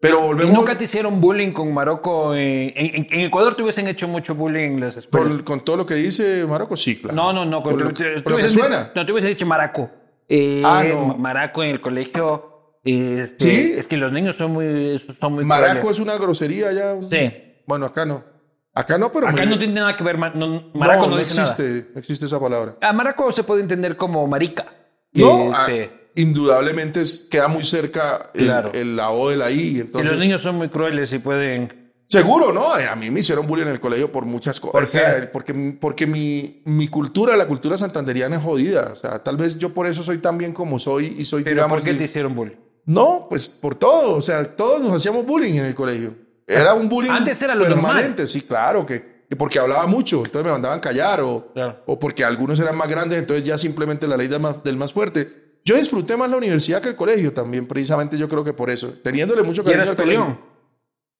Pero 0.00 0.20
¿Y 0.20 0.26
volvemos 0.28 0.54
nunca 0.54 0.78
te 0.78 0.84
hicieron 0.84 1.20
bullying 1.20 1.52
con 1.52 1.72
Marocco? 1.74 2.34
eh, 2.34 2.72
en, 2.74 3.04
en- 3.04 3.06
en 3.10 3.20
Ecuador 3.26 3.54
te 3.54 3.62
hubiesen 3.62 3.86
hecho 3.86 4.08
mucho 4.08 4.34
bullying 4.34 4.72
en 4.72 4.80
las 4.80 4.96
escuelas. 4.96 5.28
con, 5.34 5.42
con 5.42 5.64
todo 5.64 5.76
lo 5.76 5.86
que 5.86 5.94
dice 5.94 6.46
Marocco, 6.46 6.74
sí, 6.76 7.00
claro. 7.00 7.14
No, 7.14 7.32
no, 7.34 7.44
no. 7.44 7.62
Por 7.62 7.74
lo 7.74 7.92
te- 7.92 8.02
que- 8.02 8.10
te 8.16 8.22
por 8.22 8.32
lo 8.32 8.38
que 8.38 8.44
hubiesen- 8.44 8.60
suena. 8.60 8.90
No, 8.94 9.04
te 9.04 9.12
hubiese 9.12 9.28
dicho 9.28 9.44
maraco. 9.46 9.90
Eh, 10.28 10.62
Ah, 10.64 10.82
no. 10.88 11.06
ma- 11.06 11.14
Maraco 11.16 11.62
en 11.62 11.70
el 11.70 11.80
colegio. 11.80 12.46
este, 12.82 13.34
¿Sí? 13.38 13.74
Es 13.76 13.86
que 13.86 13.98
los 13.98 14.10
niños 14.10 14.36
son 14.36 14.52
muy, 14.52 14.98
son 15.20 15.34
muy 15.34 15.44
Maraco 15.44 15.80
crueles. 15.80 15.96
es 15.96 16.00
una 16.00 16.16
grosería 16.16 16.72
ya. 16.72 16.94
Sí. 17.02 17.32
Bueno, 17.66 17.84
acá 17.86 18.06
no. 18.06 18.24
Acá 18.72 18.96
no, 18.96 19.12
pero 19.12 19.26
Acá 19.28 19.42
muy- 19.42 19.46
no 19.50 19.58
tiene 19.58 19.74
nada 19.74 19.96
que 19.96 20.02
ver. 20.04 20.16
no- 20.18 20.70
Maraco 20.72 21.06
no, 21.08 21.10
no, 21.10 21.18
dice 21.18 21.36
nada. 21.40 21.50
existe, 21.50 21.90
no 21.92 21.98
existe 22.00 22.24
esa 22.24 22.40
palabra. 22.40 22.76
A 22.80 22.92
Maraco 22.94 23.30
se 23.32 23.44
puede 23.44 23.60
entender 23.60 23.96
como 23.98 24.26
marica. 24.26 24.64
No, 25.12 25.50
Este, 25.52 25.90
ah, 25.92 25.99
indudablemente 26.20 27.00
es- 27.00 27.28
queda 27.30 27.48
muy 27.48 27.62
cerca 27.62 28.30
el, 28.34 28.44
Claro. 28.46 28.70
el- 28.72 28.96
la 28.96 29.10
O 29.10 29.30
de 29.30 29.36
la 29.36 29.50
I. 29.50 29.76
y 29.76 29.80
Entonces, 29.80 30.12
los 30.12 30.20
niños 30.20 30.42
son 30.42 30.56
muy 30.56 30.68
crueles 30.68 31.12
y 31.12 31.18
pueden. 31.18 31.78
Seguro, 32.08 32.52
¿no? 32.52 32.72
A 32.72 32.96
mí 32.96 33.08
me 33.10 33.20
hicieron 33.20 33.46
bullying 33.46 33.66
en 33.66 33.72
el 33.72 33.80
colegio 33.80 34.10
por 34.10 34.24
muchas 34.24 34.58
cosas. 34.58 34.72
¿Por 34.72 34.82
O 34.82 34.86
sea, 34.86 35.30
porque 35.32 35.54
porque 35.80 36.06
mi, 36.08 36.60
mi 36.64 36.88
cultura, 36.88 37.36
la 37.36 37.46
cultura 37.46 37.78
santanderiana 37.78 38.36
es 38.36 38.42
jodida. 38.42 38.90
O 38.92 38.96
sea, 38.96 39.22
tal 39.22 39.36
vez 39.36 39.58
yo 39.58 39.72
por 39.72 39.86
eso 39.86 40.02
soy 40.02 40.18
tan 40.18 40.36
bien 40.36 40.52
como 40.52 40.78
soy 40.80 41.14
y 41.18 41.24
soy, 41.24 41.44
Pero 41.44 41.54
digamos... 41.56 41.78
¿por 41.78 41.84
qué 41.88 41.94
te 41.94 42.04
hicieron 42.04 42.34
bullying? 42.34 42.56
No, 42.86 43.26
pues 43.28 43.46
por 43.46 43.76
todo. 43.76 44.16
O 44.16 44.20
sea, 44.20 44.44
todos 44.44 44.80
nos 44.80 44.92
hacíamos 44.92 45.24
bullying 45.24 45.54
en 45.54 45.66
el 45.66 45.74
colegio. 45.76 46.14
Era 46.48 46.74
un 46.74 46.88
bullying 46.88 47.10
Antes 47.12 47.40
era 47.42 47.54
lo 47.54 47.64
permanente. 47.64 48.26
Sí, 48.26 48.40
claro, 48.40 48.84
que, 48.84 49.26
que 49.28 49.36
porque 49.36 49.60
hablaba 49.60 49.86
mucho, 49.86 50.16
entonces 50.24 50.42
me 50.42 50.50
mandaban 50.50 50.80
callar 50.80 51.20
o, 51.20 51.52
Claro. 51.52 51.80
o 51.86 51.96
porque 51.96 52.24
algunos 52.24 52.58
eran 52.58 52.76
más 52.76 52.88
grandes, 52.88 53.20
entonces 53.20 53.44
ya 53.44 53.56
simplemente 53.56 54.08
la 54.08 54.16
ley 54.16 54.26
del 54.26 54.40
más, 54.40 54.64
del 54.64 54.76
más 54.76 54.92
fuerte. 54.92 55.39
Yo 55.64 55.76
disfruté 55.76 56.16
más 56.16 56.30
la 56.30 56.36
universidad 56.36 56.80
que 56.82 56.88
el 56.90 56.96
colegio 56.96 57.32
también, 57.32 57.66
precisamente 57.66 58.16
yo 58.18 58.28
creo 58.28 58.42
que 58.42 58.52
por 58.52 58.70
eso. 58.70 58.92
Teniéndole 59.02 59.42
mucho 59.42 59.62
¿Y 59.62 59.64
cariño 59.66 59.82
al 59.82 59.96
colegio. 59.96 60.04
peleón? 60.24 60.40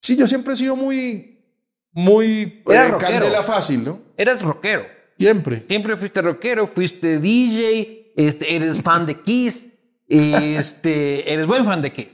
Sí, 0.01 0.17
yo 0.17 0.27
siempre 0.27 0.55
he 0.55 0.57
sido 0.57 0.75
muy, 0.77 1.45
muy 1.93 2.63
eh, 2.67 2.95
candela 2.99 3.43
fácil, 3.43 3.85
¿no? 3.85 4.01
Eras 4.17 4.41
rockero. 4.43 4.87
Siempre. 5.19 5.65
Siempre 5.69 5.97
fuiste 5.97 6.23
rockero, 6.23 6.67
fuiste 6.67 7.19
DJ, 7.19 8.13
este, 8.17 8.57
eres 8.57 8.81
fan 8.83 9.05
de 9.05 9.21
Kiss, 9.21 9.67
este, 10.09 11.31
eres 11.33 11.47
buen 11.47 11.65
fan 11.65 11.83
de 11.83 11.93
Kiss. 11.93 12.07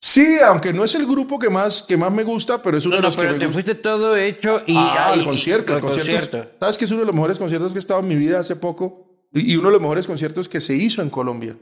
Sí, 0.00 0.38
aunque 0.44 0.72
no 0.72 0.84
es 0.84 0.94
el 0.94 1.06
grupo 1.06 1.40
que 1.40 1.50
más, 1.50 1.82
que 1.82 1.96
más 1.96 2.12
me 2.12 2.22
gusta, 2.22 2.62
pero 2.62 2.78
es 2.78 2.86
uno 2.86 2.92
No, 2.94 2.96
de 2.98 3.02
no, 3.02 3.08
los 3.08 3.16
que 3.16 3.22
pero 3.22 3.32
me 3.32 3.38
te 3.40 3.46
gusta. 3.46 3.62
fuiste 3.62 3.74
todo 3.82 4.16
hecho 4.16 4.62
y... 4.64 4.74
Ah, 4.76 5.12
y- 5.16 5.18
el 5.18 5.24
concierto, 5.24 5.72
el 5.72 5.78
el 5.78 5.82
concierto. 5.82 6.12
es- 6.12 6.20
concierto. 6.28 6.50
¿Sabes 6.60 6.78
que 6.78 6.84
es 6.84 6.90
uno 6.92 7.00
de 7.00 7.06
los 7.06 7.14
mejores 7.16 7.38
conciertos 7.38 7.72
que 7.72 7.78
he 7.78 7.80
estado 7.80 7.98
en 7.98 8.06
mi 8.08 8.14
vida 8.14 8.38
hace 8.38 8.54
poco? 8.54 9.07
Y, 9.32 9.56
uno 9.56 9.68
de 9.68 9.72
los 9.72 9.80
mejores 9.80 10.06
conciertos 10.06 10.48
que 10.48 10.60
se 10.60 10.74
hizo 10.74 11.02
en 11.02 11.10
Colombia. 11.10 11.56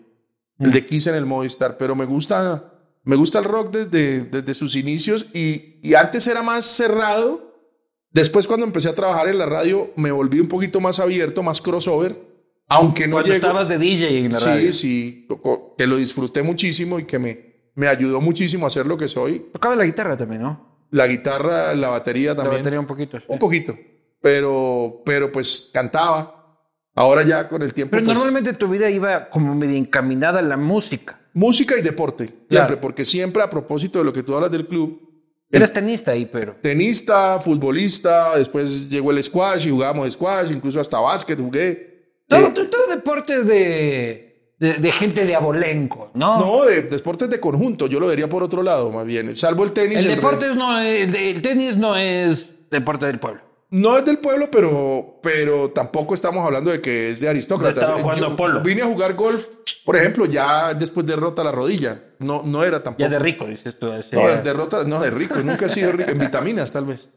El 0.58 0.68
Mm. 0.68 0.72
de 0.72 0.86
Kiss 0.86 1.06
en 1.08 1.14
el 1.16 1.26
Movistar. 1.26 1.76
Pero 1.78 1.94
me 1.94 2.04
gusta, 2.04 2.72
me 3.04 3.16
gusta 3.16 3.38
el 3.40 3.44
rock 3.44 3.72
desde, 3.72 4.20
desde 4.24 4.54
sus 4.54 4.76
inicios 4.76 5.26
y, 5.34 5.80
y 5.82 5.94
antes 5.94 6.26
era 6.26 6.42
más 6.42 6.64
cerrado. 6.66 7.54
Después 8.10 8.46
cuando 8.46 8.64
empecé 8.64 8.88
a 8.88 8.94
trabajar 8.94 9.28
en 9.28 9.38
la 9.38 9.46
radio 9.46 9.90
me 9.96 10.10
volví 10.10 10.40
un 10.40 10.48
poquito 10.48 10.80
más 10.80 10.98
abierto, 10.98 11.42
más 11.42 11.60
crossover. 11.60 12.16
Aunque 12.68 13.06
no 13.06 13.12
Cuando 13.16 13.26
llego... 13.28 13.36
estabas 13.46 13.68
de 13.68 13.78
DJ 13.78 14.18
en 14.24 14.32
la 14.32 14.38
Sí, 14.40 14.46
radio. 14.48 14.72
sí, 14.72 15.26
co- 15.42 15.74
que 15.76 15.86
lo 15.86 15.96
disfruté 15.98 16.42
muchísimo 16.42 16.98
y 16.98 17.04
que 17.04 17.18
me, 17.18 17.70
me 17.74 17.86
ayudó 17.86 18.20
muchísimo 18.20 18.66
a 18.66 18.70
ser 18.70 18.86
lo 18.86 18.96
que 18.96 19.06
soy. 19.06 19.46
Tocaba 19.52 19.76
la 19.76 19.84
guitarra 19.84 20.16
también, 20.16 20.42
¿no? 20.42 20.86
La 20.90 21.06
guitarra, 21.06 21.74
la 21.74 21.88
batería 21.90 22.30
La 22.30 22.36
también. 22.36 22.62
batería 22.62 22.80
un 22.80 22.86
poquito. 22.86 23.18
sí. 23.18 23.24
Un 23.28 23.38
poquito, 23.38 23.76
pero, 24.20 25.02
pero 25.04 25.30
pues 25.30 25.70
cantaba. 25.72 26.35
Ahora 26.98 27.22
ya 27.24 27.46
con 27.48 27.60
el 27.62 27.72
tiempo, 27.74 27.90
Pero 27.92 28.06
pues, 28.06 28.16
normalmente 28.18 28.54
tu 28.54 28.68
vida 28.68 28.88
iba 28.90 29.28
como 29.28 29.54
medio 29.54 29.76
encaminada 29.76 30.38
a 30.38 30.42
la 30.42 30.56
música. 30.56 31.18
música 31.34 31.76
y 31.78 31.82
deporte, 31.82 32.24
siempre, 32.26 32.46
Claro. 32.48 32.80
porque 32.80 33.04
siempre 33.04 33.42
a 33.42 33.50
propósito 33.50 33.98
de 33.98 34.04
lo 34.06 34.12
que 34.12 34.22
tú 34.22 34.34
hablas 34.34 34.50
del 34.50 34.66
club, 34.66 35.02
Eras 35.52 35.72
tenista 35.72 36.10
ahí, 36.10 36.26
pero... 36.26 36.56
tenista, 36.60 37.38
futbolista, 37.38 38.36
después 38.36 38.90
llegó 38.90 39.10
el 39.12 39.22
squash 39.22 39.66
y 39.66 39.70
jugábamos 39.70 40.12
squash, 40.12 40.50
incluso 40.50 40.80
hasta 40.80 40.98
básquet 40.98 41.38
jugué. 41.38 42.22
Todo, 42.26 42.46
Eh, 42.48 42.50
todo, 42.68 42.86
deportes 42.88 43.46
de, 43.46 44.52
de, 44.58 44.74
de 44.74 44.92
gente 44.92 45.24
de 45.24 45.34
abolenco, 45.36 46.10
¿no? 46.14 46.40
no, 46.40 46.64
de, 46.64 46.82
deportes 46.82 47.30
de 47.30 47.38
conjunto, 47.38 47.86
yo 47.86 48.00
lo 48.00 48.08
vería 48.08 48.28
por 48.28 48.42
otro 48.42 48.62
lado, 48.62 48.90
más 48.90 49.06
bien, 49.06 49.36
salvo 49.36 49.62
el 49.64 49.70
tenis. 49.72 50.02
el 50.04 50.10
el 50.10 50.16
deporte 50.16 50.48
re- 50.48 50.54
no 50.56 50.80
el 50.80 51.42
tenis 51.42 51.76
no 51.76 51.94
es 51.96 52.68
deporte 52.70 53.06
del 53.06 53.20
pueblo. 53.20 53.42
No 53.70 53.98
es 53.98 54.04
del 54.04 54.18
pueblo, 54.18 54.48
pero, 54.50 55.18
pero 55.22 55.70
tampoco 55.70 56.14
estamos 56.14 56.44
hablando 56.46 56.70
de 56.70 56.80
que 56.80 57.10
es 57.10 57.18
de 57.20 57.28
aristócratas. 57.28 57.82
estaba 57.82 58.00
jugando 58.00 58.28
Yo 58.30 58.36
polo. 58.36 58.60
Vine 58.62 58.82
a 58.82 58.86
jugar 58.86 59.14
golf, 59.14 59.46
por 59.84 59.96
ejemplo, 59.96 60.24
ya 60.26 60.72
después 60.72 61.04
de 61.04 61.16
rota 61.16 61.42
la 61.42 61.50
rodilla. 61.50 62.00
No, 62.20 62.42
no 62.44 62.62
era 62.62 62.82
tampoco. 62.82 63.02
Ya 63.02 63.08
de 63.08 63.18
rico, 63.18 63.44
dices 63.46 63.76
tú. 63.78 63.92
ese- 63.92 64.14
No, 64.14 64.28
derrota, 64.42 64.84
no, 64.84 65.00
de 65.00 65.10
rico, 65.10 65.34
nunca 65.42 65.66
he 65.66 65.68
sido 65.68 65.90
rico, 65.92 66.10
en 66.12 66.18
vitaminas 66.18 66.70
tal 66.72 66.84
vez. 66.86 67.10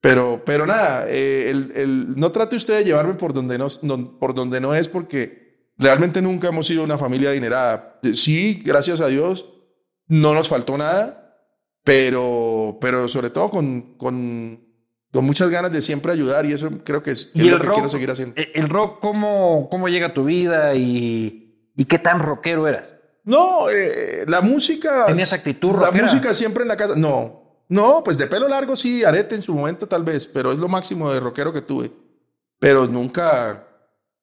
Pero, 0.00 0.42
pero 0.46 0.66
nada, 0.66 1.06
eh, 1.08 1.50
el, 1.50 1.72
el- 1.74 2.16
no 2.16 2.30
trate 2.30 2.54
usted 2.54 2.78
de 2.78 2.84
llevarme 2.84 3.14
por 3.14 3.32
donde 3.32 3.58
no, 3.58 3.66
no- 3.82 4.18
por 4.20 4.34
donde 4.34 4.60
no 4.60 4.72
es 4.74 4.86
porque 4.88 5.72
realmente 5.78 6.22
nunca 6.22 6.48
hemos 6.48 6.66
sido 6.68 6.84
una 6.84 6.96
familia 6.96 7.30
adinerada. 7.30 7.98
Sí, 8.14 8.62
gracias 8.64 9.00
a 9.00 9.08
Dios, 9.08 9.52
no 10.06 10.32
nos 10.32 10.48
faltó 10.48 10.78
nada, 10.78 11.40
pero, 11.82 12.78
pero 12.80 13.08
sobre 13.08 13.30
todo 13.30 13.50
con, 13.50 13.96
con, 13.96 14.64
con 15.12 15.24
muchas 15.24 15.48
ganas 15.50 15.72
de 15.72 15.80
siempre 15.80 16.12
ayudar 16.12 16.44
y 16.46 16.52
eso 16.52 16.70
creo 16.84 17.02
que 17.02 17.12
es, 17.12 17.34
es 17.34 17.42
lo 17.42 17.56
el 17.56 17.62
que 17.62 17.68
quiero 17.68 17.88
seguir 17.88 18.10
haciendo. 18.10 18.34
eh, 18.40 18.50
el 18.54 18.68
rock 18.68 19.00
¿cómo, 19.00 19.68
cómo 19.70 19.88
llega 19.88 20.08
a 20.08 20.14
tu 20.14 20.24
vida 20.24 20.74
y, 20.74 21.70
y 21.76 21.84
qué 21.86 21.98
tan 21.98 22.20
rockero 22.20 22.68
eras? 22.68 22.84
No, 23.24 23.68
eh, 23.70 24.24
la 24.28 24.40
música. 24.40 25.06
¿Tenías 25.06 25.32
actitud 25.32 25.72
La 25.72 25.86
rockera? 25.86 26.02
música 26.04 26.34
siempre 26.34 26.62
en 26.62 26.68
la 26.68 26.76
casa. 26.76 26.94
No, 26.96 27.64
no, 27.68 28.02
pues 28.04 28.18
de 28.18 28.26
pelo 28.28 28.46
largo 28.46 28.76
sí, 28.76 29.02
arete 29.04 29.34
en 29.34 29.42
su 29.42 29.54
momento 29.54 29.86
tal 29.88 30.04
vez, 30.04 30.26
pero 30.28 30.52
es 30.52 30.58
lo 30.58 30.68
máximo 30.68 31.10
de 31.12 31.18
rockero 31.18 31.52
que 31.52 31.62
tuve. 31.62 31.90
Pero 32.58 32.86
nunca. 32.86 33.66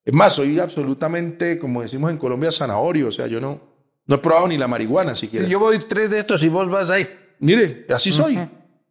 Es 0.06 0.14
más, 0.14 0.34
soy 0.34 0.60
absolutamente, 0.60 1.58
como 1.60 1.82
decimos 1.82 2.12
en 2.12 2.18
Colombia, 2.18 2.52
zanahorio. 2.52 3.08
O 3.08 3.12
sea, 3.12 3.28
yo 3.28 3.42
no. 3.42 3.60
No 4.06 4.16
he 4.16 4.18
probado 4.20 4.48
ni 4.50 4.58
la 4.58 4.68
marihuana 4.68 5.16
siquiera. 5.16 5.48
Yo 5.48 5.60
voy 5.60 5.80
tres 5.88 6.10
de 6.12 6.20
estos 6.20 6.44
y 6.44 6.50
vos 6.50 6.70
vas 6.70 6.90
ahí. 6.90 7.08
Mire, 7.40 7.86
así 7.90 8.12
soy. 8.12 8.38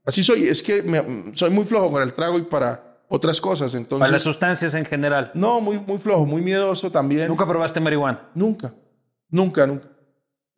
Así 0.04 0.22
soy. 0.22 0.48
Es 0.48 0.62
que 0.62 0.82
me- 0.82 1.34
soy 1.34 1.50
muy 1.50 1.64
flojo 1.64 1.90
con 1.92 2.02
el 2.02 2.12
trago 2.12 2.38
y 2.38 2.42
para 2.42 2.98
otras 3.08 3.40
cosas. 3.40 3.74
Entonces, 3.74 4.00
Para 4.06 4.12
las 4.12 4.22
sustancias 4.22 4.74
en 4.74 4.84
general. 4.84 5.30
no, 5.34 5.60
muy, 5.60 5.78
muy 5.78 5.98
flojo, 5.98 6.24
muy 6.26 6.42
miedoso 6.42 6.90
también. 6.90 7.28
Nunca 7.28 7.46
probaste 7.46 7.78
marihuana. 7.80 8.28
Nunca, 8.34 8.72
nunca, 9.28 9.66
nunca. 9.66 9.88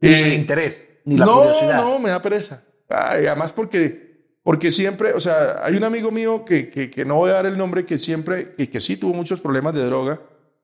Ni 0.00 0.08
Eh, 0.08 0.26
el 0.26 0.32
interés, 0.34 0.82
ni 1.04 1.16
la 1.16 1.24
no, 1.26 1.36
curiosidad. 1.38 1.76
no, 1.82 1.98
me 1.98 2.10
da 2.10 2.20
pereza. 2.22 2.62
Ay, 2.88 3.26
además 3.26 3.52
porque, 3.52 4.36
porque 4.42 4.70
siempre, 4.70 5.12
o 5.14 5.20
sea, 5.20 5.64
hay 5.64 5.76
un 5.76 5.84
amigo 5.84 6.10
mío 6.10 6.44
que, 6.44 6.68
que, 6.68 6.90
que 6.90 7.04
no 7.04 7.16
voy 7.16 7.30
a 7.30 7.34
dar 7.34 7.46
el 7.46 7.56
nombre, 7.56 7.84
que 7.86 7.96
siempre, 7.98 8.54
que, 8.54 8.68
que 8.68 8.80
sí 8.80 8.96
tuvo 8.98 9.14
muchos 9.14 9.40
problemas 9.40 9.74
de 9.74 9.84
droga, 9.84 10.20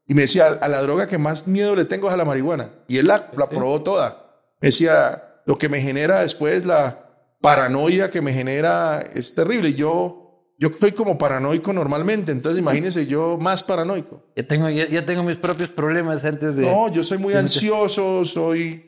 y 0.07 0.15
me 0.15 0.23
decía, 0.23 0.47
a 0.61 0.69
la 0.69 0.83
droga 0.83 1.07
que 1.07 1.19
más 1.19 1.47
miedo 1.49 1.75
le 1.77 1.85
tengo 1.85 2.09
es 2.09 2.15
a 2.15 2.17
la 2.17 2.25
marihuana. 2.25 2.71
Y 2.89 2.99
él 2.99 3.07
la, 3.07 3.31
la 3.37 3.49
probó 3.49 3.81
toda. 3.83 4.27
Me 4.61 4.67
decía, 4.69 5.41
lo 5.47 5.57
que 5.57 5.69
me 5.69 5.81
genera 5.81 6.21
después, 6.21 6.67
la 6.67 7.10
paranoia 7.41 8.11
que 8.11 8.21
me 8.21 8.33
genera, 8.33 9.01
es 9.15 9.35
terrible. 9.35 9.73
Yo, 9.75 10.55
yo 10.59 10.71
soy 10.79 10.93
como 10.93 11.17
paranoico 11.17 11.73
normalmente, 11.73 12.33
entonces 12.33 12.61
imagínese 12.61 13.07
yo 13.07 13.39
más 13.39 13.63
paranoico. 13.63 14.23
Ya 14.37 14.47
tengo, 14.47 14.69
ya, 14.69 14.89
ya 14.89 15.05
tengo 15.05 15.23
mis 15.23 15.39
propios 15.39 15.71
problemas 15.71 16.25
antes 16.25 16.55
de. 16.57 16.63
No, 16.63 16.91
yo 16.93 17.03
soy 17.03 17.19
muy 17.19 17.35
ansioso, 17.35 18.25
soy, 18.25 18.85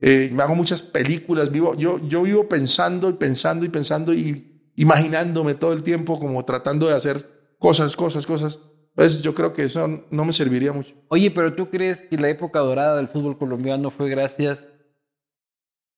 eh, 0.00 0.30
me 0.32 0.42
hago 0.42 0.54
muchas 0.54 0.82
películas, 0.82 1.50
vivo, 1.50 1.74
yo, 1.74 2.00
yo 2.06 2.22
vivo 2.22 2.48
pensando 2.48 3.10
y 3.10 3.14
pensando 3.14 3.64
y 3.64 3.68
pensando 3.68 4.14
y 4.14 4.72
imaginándome 4.76 5.54
todo 5.54 5.72
el 5.72 5.82
tiempo 5.82 6.20
como 6.20 6.44
tratando 6.44 6.86
de 6.86 6.94
hacer 6.94 7.24
cosas, 7.58 7.96
cosas, 7.96 8.24
cosas. 8.26 8.58
Pues 8.94 9.20
yo 9.20 9.34
creo 9.34 9.52
que 9.52 9.64
eso 9.64 10.04
no 10.10 10.24
me 10.24 10.32
serviría 10.32 10.72
mucho. 10.72 10.94
Oye, 11.08 11.30
pero 11.30 11.54
¿tú 11.54 11.68
crees 11.68 12.00
que 12.00 12.16
la 12.16 12.30
época 12.30 12.60
dorada 12.60 12.96
del 12.96 13.08
fútbol 13.08 13.36
colombiano 13.36 13.90
fue 13.90 14.08
gracias 14.08 14.64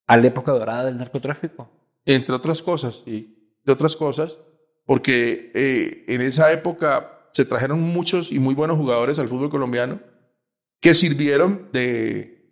a 0.09 0.17
la 0.17 0.27
época 0.27 0.51
dorada 0.51 0.87
del 0.87 0.99
narcotráfico? 0.99 1.71
Entre 2.09 2.35
otras 2.35 2.63
cosas, 2.63 3.03
y 3.07 3.37
de 3.65 3.73
otras 3.73 3.95
cosas, 3.95 4.39
porque 4.87 5.53
eh, 5.55 6.05
en 6.09 6.23
esa 6.23 6.51
época 6.53 7.29
se 7.33 7.45
trajeron 7.45 7.81
muchos 7.83 8.33
y 8.33 8.39
muy 8.39 8.55
buenos 8.55 8.79
jugadores 8.79 9.19
al 9.19 9.29
fútbol 9.29 9.51
colombiano 9.51 10.01
que 10.81 10.95
sirvieron 10.95 11.69
de, 11.73 12.51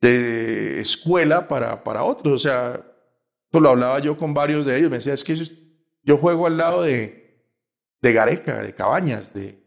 de 0.00 0.80
escuela 0.80 1.46
para, 1.48 1.84
para 1.84 2.02
otros. 2.02 2.34
O 2.34 2.38
sea, 2.38 2.72
esto 2.74 3.60
lo 3.60 3.68
hablaba 3.68 4.00
yo 4.00 4.16
con 4.16 4.34
varios 4.34 4.66
de 4.66 4.76
ellos. 4.78 4.90
Me 4.90 4.96
decía, 4.96 5.14
es 5.14 5.22
que 5.24 5.36
yo 6.02 6.16
juego 6.18 6.46
al 6.48 6.56
lado 6.56 6.82
de, 6.82 7.46
de 8.02 8.12
Gareca, 8.12 8.58
de 8.62 8.74
Cabañas, 8.74 9.32
de, 9.34 9.62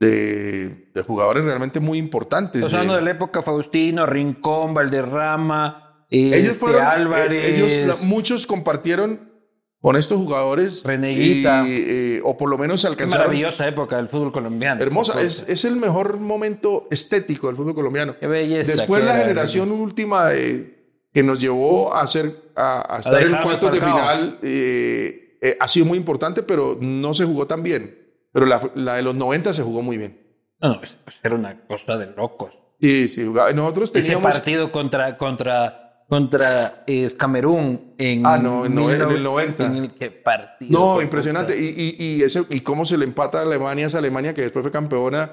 de, 0.00 0.90
de 0.92 1.02
jugadores 1.02 1.44
realmente 1.44 1.78
muy 1.78 1.98
importantes. 1.98 2.64
Hablando 2.64 2.94
de- 2.94 2.98
de 2.98 3.04
la 3.04 3.10
época 3.12 3.42
Faustino, 3.42 4.06
Rincón, 4.06 4.74
Valderrama, 4.74 5.83
ellos 6.10 6.38
este, 6.52 6.54
fueron, 6.54 6.82
eh, 6.82 6.86
Álvarez. 6.86 7.52
ellos, 7.54 7.78
la- 7.86 7.96
muchos 7.96 8.46
compartieron 8.46 9.32
con 9.80 9.96
estos 9.96 10.18
jugadores. 10.18 10.82
Reneguita. 10.84 11.64
y, 11.68 11.72
eh, 12.16 12.20
o 12.24 12.36
por 12.36 12.48
lo 12.48 12.56
menos 12.58 12.84
alcanzaron. 12.84 13.26
maravillosa 13.26 13.66
época 13.68 13.96
del 13.96 14.08
fútbol 14.08 14.32
colombiano. 14.32 14.80
Hermosa, 14.82 15.20
es, 15.22 15.48
es 15.48 15.64
el 15.64 15.76
mejor 15.76 16.18
momento 16.18 16.86
estético 16.90 17.48
del 17.48 17.56
fútbol 17.56 17.74
colombiano. 17.74 18.16
Qué 18.18 18.26
belleza. 18.26 18.72
Después 18.72 19.00
que 19.00 19.06
la 19.06 19.14
era- 19.16 19.22
generación 19.26 19.70
última 19.72 20.32
eh, 20.32 20.70
que 21.12 21.22
nos 21.22 21.40
llevó 21.40 21.94
a, 21.94 22.00
hacer, 22.02 22.30
a, 22.56 22.96
a 22.96 22.98
estar 22.98 23.14
en 23.22 23.28
dejarnos 23.32 23.44
cuartos 23.44 23.72
de 23.72 23.80
final 23.86 24.38
eh, 24.42 25.38
eh, 25.42 25.56
ha 25.60 25.68
sido 25.68 25.86
muy 25.86 25.98
importante, 25.98 26.42
pero 26.42 26.78
no 26.80 27.12
se 27.14 27.24
jugó 27.24 27.46
tan 27.46 27.62
bien. 27.62 27.98
Pero 28.32 28.46
la, 28.46 28.60
la 28.74 28.94
de 28.96 29.02
los 29.02 29.14
90 29.14 29.52
se 29.52 29.62
jugó 29.62 29.82
muy 29.82 29.96
bien. 29.98 30.18
No, 30.60 30.70
no, 30.70 30.80
pues, 30.80 30.94
era 31.22 31.34
una 31.34 31.60
cosa 31.66 31.96
de 31.98 32.06
locos. 32.16 32.52
Sí, 32.80 33.06
sí, 33.08 33.24
jugaba. 33.26 33.52
Nosotros 33.52 33.90
Ese 33.90 34.00
teníamos... 34.00 34.34
partido 34.34 34.72
contra, 34.72 35.16
contra, 35.18 35.83
contra 36.08 36.84
eh, 36.86 37.10
Camerún 37.16 37.94
en, 37.98 38.26
Ah, 38.26 38.38
no, 38.38 38.66
en 38.66 38.78
en 38.78 39.00
el 39.00 39.06
mil- 39.06 39.22
90. 39.22 39.66
en 39.66 39.76
el 39.76 39.90
que 39.94 40.10
partido. 40.10 40.70
No, 40.78 41.02
impresionante. 41.02 41.58
Y, 41.58 41.96
y, 41.98 42.04
y, 42.04 42.22
ese, 42.22 42.42
y 42.50 42.60
cómo 42.60 42.84
se 42.84 42.98
le 42.98 43.04
empata 43.04 43.38
a 43.38 43.42
Alemania, 43.42 43.86
esa 43.86 43.98
Alemania 43.98 44.34
que 44.34 44.42
después 44.42 44.62
fue 44.62 44.70
campeona 44.72 45.32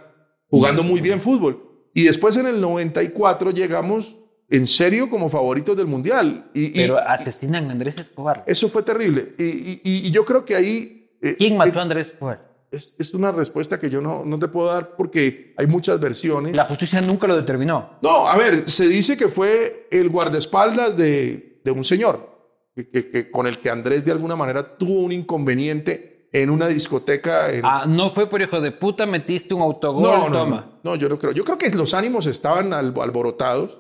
jugando 0.50 0.84
muy 0.84 1.02
bien 1.02 1.20
fútbol. 1.22 1.62
Y 1.94 2.04
después 2.04 2.38
en 2.38 2.48
el 2.48 2.62
94 2.62 3.52
llegamos 3.52 4.18
en 4.50 4.66
serio 4.68 5.10
como 5.10 5.30
favoritos 5.30 5.76
del 5.78 5.88
Mundial. 5.88 6.50
Y, 6.54 6.66
y 6.68 6.74
Pero 6.84 6.98
asesinan 6.98 7.68
a 7.70 7.72
Andrés 7.72 8.00
Escobar. 8.00 8.44
eso 8.48 8.70
fue 8.70 8.84
terrible. 8.84 9.34
Y, 9.38 9.44
y- 9.44 9.82
y- 9.84 10.08
y 10.08 10.12
yo 10.12 10.24
creo 10.26 10.44
que 10.46 10.56
ahí 10.56 11.10
eh, 11.22 11.36
¿Quién 11.38 11.56
mató 11.58 11.76
eh, 11.76 11.80
a 11.80 11.82
Andrés 11.84 12.08
Escobar? 12.08 12.51
Es, 12.72 12.96
es 12.98 13.14
una 13.14 13.32
respuesta 13.32 13.80
que 13.80 13.90
yo 13.90 14.02
no, 14.02 14.24
no 14.26 14.40
te 14.40 14.48
puedo 14.48 14.68
dar 14.68 14.96
porque 14.96 15.54
hay 15.58 15.68
muchas 15.68 16.00
versiones. 16.00 16.56
La 16.56 16.64
justicia 16.66 17.02
nunca 17.02 17.28
lo 17.28 17.36
determinó. 17.36 17.98
No, 18.02 18.28
a 18.28 18.36
ver, 18.38 18.70
se 18.70 18.88
dice 18.88 19.18
que 19.18 19.28
fue 19.28 19.88
el 19.92 20.10
guardaespaldas 20.10 20.96
de, 20.98 21.60
de 21.64 21.72
un 21.72 21.84
señor 21.84 22.30
que, 22.74 22.90
que- 22.90 23.12
que 23.12 23.30
con 23.32 23.46
el 23.48 23.60
que 23.60 23.70
Andrés 23.70 24.06
de 24.06 24.12
alguna 24.14 24.36
manera 24.38 24.78
tuvo 24.78 25.02
un 25.02 25.12
inconveniente 25.12 26.30
en 26.34 26.50
una 26.50 26.68
discoteca. 26.68 27.52
en- 27.52 27.66
Ah, 27.66 27.84
no 27.86 28.10
fue 28.12 28.30
por 28.30 28.42
hijo 28.42 28.62
de 28.62 28.72
puta, 28.72 29.06
metiste 29.06 29.54
un 29.54 29.62
autogol, 29.62 30.04
no, 30.04 30.30
no, 30.30 30.40
toma. 30.40 30.80
no, 30.84 30.92
no, 30.92 30.96
yo 30.96 31.10
no 31.10 31.20
creo. 31.20 31.34
Yo 31.34 31.44
creo 31.44 31.58
que 31.58 31.70
los 31.72 31.94
ánimos 31.94 32.26
estaban 32.26 32.72
al- 32.74 32.94
alborotados, 32.98 33.78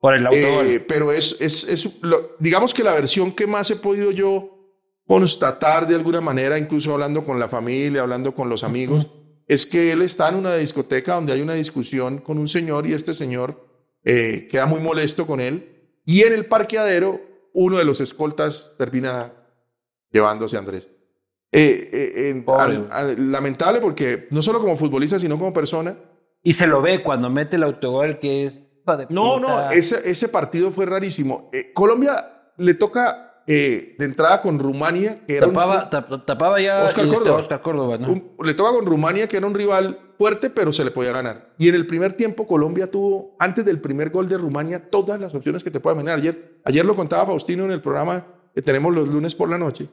Por 0.00 0.14
el 0.14 0.26
autogol. 0.26 0.66
eh, 0.66 0.80
pero 0.80 1.12
es, 1.12 1.40
es, 1.40 1.68
es 1.68 2.02
lo- 2.02 2.32
digamos 2.40 2.74
que 2.74 2.82
la 2.82 2.92
versión 2.92 3.30
que 3.30 3.46
más 3.46 3.70
he 3.70 3.76
podido 3.76 4.10
yo 4.10 4.53
constatar 5.06 5.86
de 5.86 5.94
alguna 5.94 6.20
manera, 6.20 6.58
incluso 6.58 6.92
hablando 6.92 7.24
con 7.24 7.38
la 7.38 7.48
familia, 7.48 8.02
hablando 8.02 8.34
con 8.34 8.48
los 8.48 8.64
amigos, 8.64 9.08
es 9.46 9.66
que 9.66 9.92
él 9.92 10.02
está 10.02 10.28
en 10.30 10.36
una 10.36 10.54
discoteca 10.56 11.14
donde 11.14 11.32
hay 11.32 11.42
una 11.42 11.54
discusión 11.54 12.18
con 12.18 12.38
un 12.38 12.48
señor 12.48 12.86
y 12.86 12.94
este 12.94 13.12
señor 13.12 13.62
eh, 14.02 14.48
queda 14.50 14.66
muy 14.66 14.80
molesto 14.80 15.26
con 15.26 15.40
él 15.40 15.98
y 16.06 16.22
en 16.22 16.32
el 16.32 16.46
parqueadero 16.46 17.20
uno 17.52 17.76
de 17.78 17.84
los 17.84 18.00
escoltas 18.00 18.74
termina 18.78 19.32
llevándose 20.10 20.56
a 20.56 20.60
Andrés. 20.60 20.88
Eh, 21.52 21.90
eh, 21.92 22.44
a- 22.48 22.64
a- 22.90 23.02
lamentable 23.16 23.80
porque 23.80 24.26
no 24.30 24.42
solo 24.42 24.58
como 24.60 24.76
futbolista, 24.76 25.18
sino 25.18 25.38
como 25.38 25.52
persona. 25.52 25.96
y 26.42 26.52
se 26.54 26.66
lo 26.66 26.82
ve 26.82 27.02
cuando 27.02 27.30
mete 27.30 27.56
el 27.56 27.62
autogol 27.62 28.18
que 28.18 28.44
es... 28.46 28.58
No, 29.08 29.38
no, 29.40 29.70
ese, 29.70 30.10
ese 30.10 30.28
partido 30.28 30.70
fue 30.70 30.84
rarísimo. 30.84 31.48
Eh, 31.54 31.72
Colombia 31.72 32.50
le 32.58 32.74
toca 32.74 33.33
eh, 33.46 33.94
de 33.98 34.04
entrada 34.04 34.40
con 34.40 34.58
Rumania, 34.58 35.24
que 35.26 35.36
era 35.36 35.46
un- 35.46 35.52
Tapaba, 35.54 35.90
tap- 35.90 36.24
tapaba 36.24 36.60
ya 36.60 36.82
Oscar 36.84 37.04
este, 37.04 37.16
Córdoba. 37.16 37.38
Oscar 37.40 37.62
Córdoba, 37.62 37.98
¿no? 37.98 38.12
un- 38.12 38.30
le 38.42 38.54
toca 38.54 38.70
con 38.72 38.86
Rumania, 38.86 39.28
que 39.28 39.36
era 39.36 39.46
un 39.46 39.54
rival 39.54 39.98
fuerte, 40.18 40.48
pero 40.50 40.72
se 40.72 40.84
le 40.84 40.90
podía 40.90 41.12
ganar. 41.12 41.52
Y 41.58 41.68
en 41.68 41.74
el 41.74 41.86
primer 41.86 42.12
tiempo 42.14 42.46
Colombia 42.46 42.90
tuvo, 42.90 43.36
antes 43.38 43.64
del 43.64 43.80
primer 43.80 44.10
gol 44.10 44.28
de 44.28 44.38
Rumania, 44.38 44.90
todas 44.90 45.20
las 45.20 45.34
opciones 45.34 45.62
que 45.64 45.70
te 45.70 45.80
puedan 45.80 45.98
venir. 45.98 46.12
Ayer, 46.12 46.60
ayer 46.64 46.84
lo 46.84 46.94
contaba 46.96 47.26
Faustino 47.26 47.64
en 47.64 47.70
el 47.72 47.82
programa 47.82 48.24
que 48.54 48.62
tenemos 48.62 48.94
los 48.94 49.08
lunes 49.08 49.34
por 49.34 49.48
la 49.50 49.58
noche, 49.58 49.88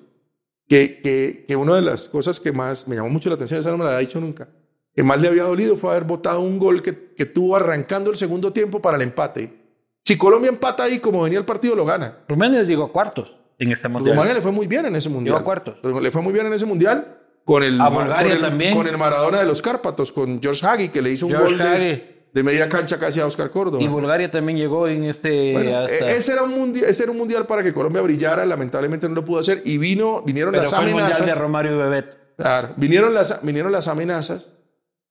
que, 0.67 1.01
que, 1.01 1.45
que 1.47 1.55
una 1.55 1.75
de 1.75 1.81
las 1.81 2.07
cosas 2.07 2.39
que 2.39 2.51
más 2.51 2.87
me 2.87 2.95
llamó 2.95 3.09
mucho 3.09 3.29
la 3.29 3.35
atención, 3.35 3.59
esa 3.59 3.71
no 3.71 3.77
me 3.77 3.83
la 3.83 3.89
había 3.91 4.07
dicho 4.07 4.21
nunca, 4.21 4.47
que 4.95 5.03
más 5.03 5.19
le 5.19 5.27
había 5.27 5.43
dolido 5.43 5.75
fue 5.75 5.91
haber 5.91 6.03
votado 6.03 6.39
un 6.41 6.59
gol 6.59 6.81
que, 6.81 7.13
que 7.15 7.25
tuvo 7.25 7.55
arrancando 7.55 8.09
el 8.09 8.15
segundo 8.15 8.53
tiempo 8.53 8.81
para 8.81 8.97
el 8.97 9.03
empate. 9.03 9.59
Si 10.03 10.17
Colombia 10.17 10.49
empata 10.49 10.83
ahí 10.83 10.99
como 10.99 11.23
venía 11.23 11.39
el 11.39 11.45
partido, 11.45 11.75
lo 11.75 11.85
gana. 11.85 12.19
Rumania 12.27 12.63
llegó 12.63 12.83
a 12.85 12.91
cuartos 12.91 13.35
en 13.63 13.71
ese 13.71 13.87
mundial. 13.87 14.15
Rumania 14.15 14.33
le 14.33 14.41
fue 14.41 14.51
muy 14.51 14.67
bien 14.67 14.85
en 14.85 14.95
ese 14.95 15.09
mundial. 15.09 15.33
Llegó 15.35 15.41
a 15.41 15.43
cuartos. 15.43 15.75
Le 16.01 16.11
fue 16.11 16.21
muy 16.21 16.33
bien 16.33 16.45
en 16.47 16.53
ese 16.53 16.65
mundial 16.65 17.17
con 17.45 17.63
el, 17.63 17.79
A 17.79 17.89
con 17.89 18.31
el, 18.31 18.41
también. 18.41 18.75
con 18.75 18.87
el 18.87 18.97
Maradona 18.97 19.39
de 19.39 19.45
los 19.45 19.61
Cárpatos, 19.61 20.11
con 20.11 20.41
George 20.41 20.65
Hagi, 20.65 20.89
que 20.89 21.01
le 21.01 21.11
hizo 21.11 21.25
un 21.27 21.31
George 21.33 21.49
gol 21.49 21.57
de, 21.57 22.25
de 22.33 22.43
media 22.43 22.67
cancha 22.69 22.97
casi 22.99 23.19
a 23.19 23.25
Oscar 23.25 23.49
Córdoba. 23.51 23.83
Y 23.83 23.87
Bulgaria 23.87 24.29
también 24.31 24.57
llegó 24.57 24.87
en 24.87 25.03
este... 25.05 25.53
Bueno, 25.53 25.77
hasta- 25.79 26.11
e- 26.11 26.17
ese, 26.17 26.33
era 26.33 26.43
un 26.43 26.51
mundial, 26.57 26.85
ese 26.89 27.03
era 27.03 27.11
un 27.11 27.17
mundial 27.17 27.45
para 27.45 27.61
que 27.63 27.73
Colombia 27.73 28.01
brillara, 28.01 28.45
lamentablemente 28.45 29.07
no 29.09 29.15
lo 29.15 29.23
pudo 29.25 29.39
hacer 29.39 29.61
y 29.65 29.77
vino, 29.77 30.21
vinieron 30.23 30.51
pero 30.51 30.63
las 30.63 30.69
fue 30.73 30.79
el 30.85 30.85
mundial 30.91 31.11
amenazas. 31.11 31.27
de 31.27 31.35
Romario 31.41 31.73
y 31.73 31.77
Bebet. 31.77 32.17
Claro, 32.37 32.69
vinieron, 32.77 33.13
las, 33.13 33.43
vinieron 33.45 33.71
las 33.71 33.87
amenazas 33.87 34.53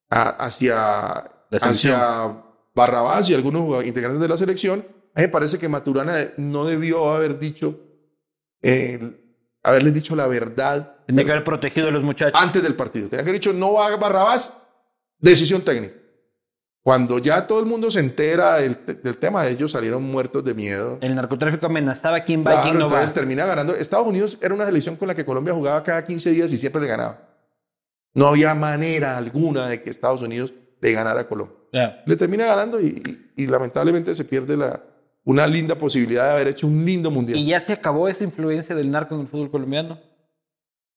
a- 0.08 0.30
hacia, 0.44 1.24
hacia 1.60 2.42
Barrabás 2.74 3.28
y 3.30 3.34
algunos 3.34 3.84
integrantes 3.84 4.20
de 4.20 4.28
la 4.28 4.36
selección. 4.36 4.80
A 5.14 5.20
mí 5.20 5.26
me 5.26 5.28
parece 5.28 5.58
que 5.58 5.68
Maturana 5.68 6.28
no 6.36 6.64
debió 6.64 7.10
haber 7.10 7.38
dicho, 7.38 7.78
eh, 8.62 8.98
haberles 9.62 9.94
dicho 9.94 10.14
la 10.16 10.26
verdad 10.26 10.96
Tenía 11.06 11.24
que 11.24 11.32
haber 11.32 11.44
protegido 11.44 11.88
a 11.88 11.90
los 11.90 12.02
muchachos. 12.02 12.40
antes 12.40 12.62
del 12.62 12.74
partido. 12.74 13.08
Tenía 13.08 13.24
que 13.24 13.30
haber 13.30 13.40
dicho, 13.40 13.52
no 13.52 13.72
va 13.74 13.96
Barrabás, 13.96 14.68
decisión 15.18 15.62
técnica. 15.62 15.94
Cuando 16.82 17.18
ya 17.18 17.46
todo 17.46 17.60
el 17.60 17.66
mundo 17.66 17.90
se 17.90 18.00
entera 18.00 18.56
del, 18.56 18.78
del 19.02 19.16
tema, 19.18 19.46
ellos 19.46 19.72
salieron 19.72 20.02
muertos 20.02 20.42
de 20.44 20.54
miedo. 20.54 20.98
El 21.02 21.14
narcotráfico 21.14 21.66
amenazaba 21.66 22.18
a 22.18 22.24
quién 22.24 22.40
va 22.40 22.52
y 22.52 22.54
Claro, 22.54 22.62
quién 22.62 22.78
no 22.78 22.86
va. 22.88 22.92
entonces 22.94 23.12
termina 23.14 23.44
ganando. 23.44 23.74
Estados 23.76 24.06
Unidos 24.06 24.38
era 24.40 24.54
una 24.54 24.64
selección 24.64 24.96
con 24.96 25.08
la 25.08 25.14
que 25.14 25.24
Colombia 25.26 25.52
jugaba 25.52 25.82
cada 25.82 26.02
15 26.04 26.30
días 26.30 26.52
y 26.52 26.56
siempre 26.56 26.80
le 26.80 26.86
ganaba. 26.88 27.18
No 28.14 28.28
había 28.28 28.54
manera 28.54 29.16
alguna 29.18 29.66
de 29.66 29.82
que 29.82 29.90
Estados 29.90 30.22
Unidos 30.22 30.54
le 30.80 30.92
ganara 30.92 31.20
a 31.20 31.26
Colombia. 31.28 31.56
Ya. 31.72 32.02
Le 32.06 32.16
termina 32.16 32.46
ganando 32.46 32.80
y, 32.80 32.86
y- 33.36 33.42
y 33.42 33.46
lamentablemente 33.46 34.14
se 34.14 34.24
pierde 34.24 34.56
la, 34.56 34.80
una 35.24 35.46
linda 35.46 35.74
posibilidad 35.74 36.26
de 36.26 36.30
haber 36.32 36.48
hecho 36.48 36.66
un 36.66 36.84
lindo 36.84 37.10
mundial. 37.10 37.38
¿Y 37.38 37.46
ya 37.46 37.60
se 37.60 37.72
acabó 37.72 38.08
esa 38.08 38.24
influencia 38.24 38.74
del 38.74 38.90
narco 38.90 39.14
en 39.14 39.22
el 39.22 39.28
fútbol 39.28 39.50
colombiano? 39.50 40.00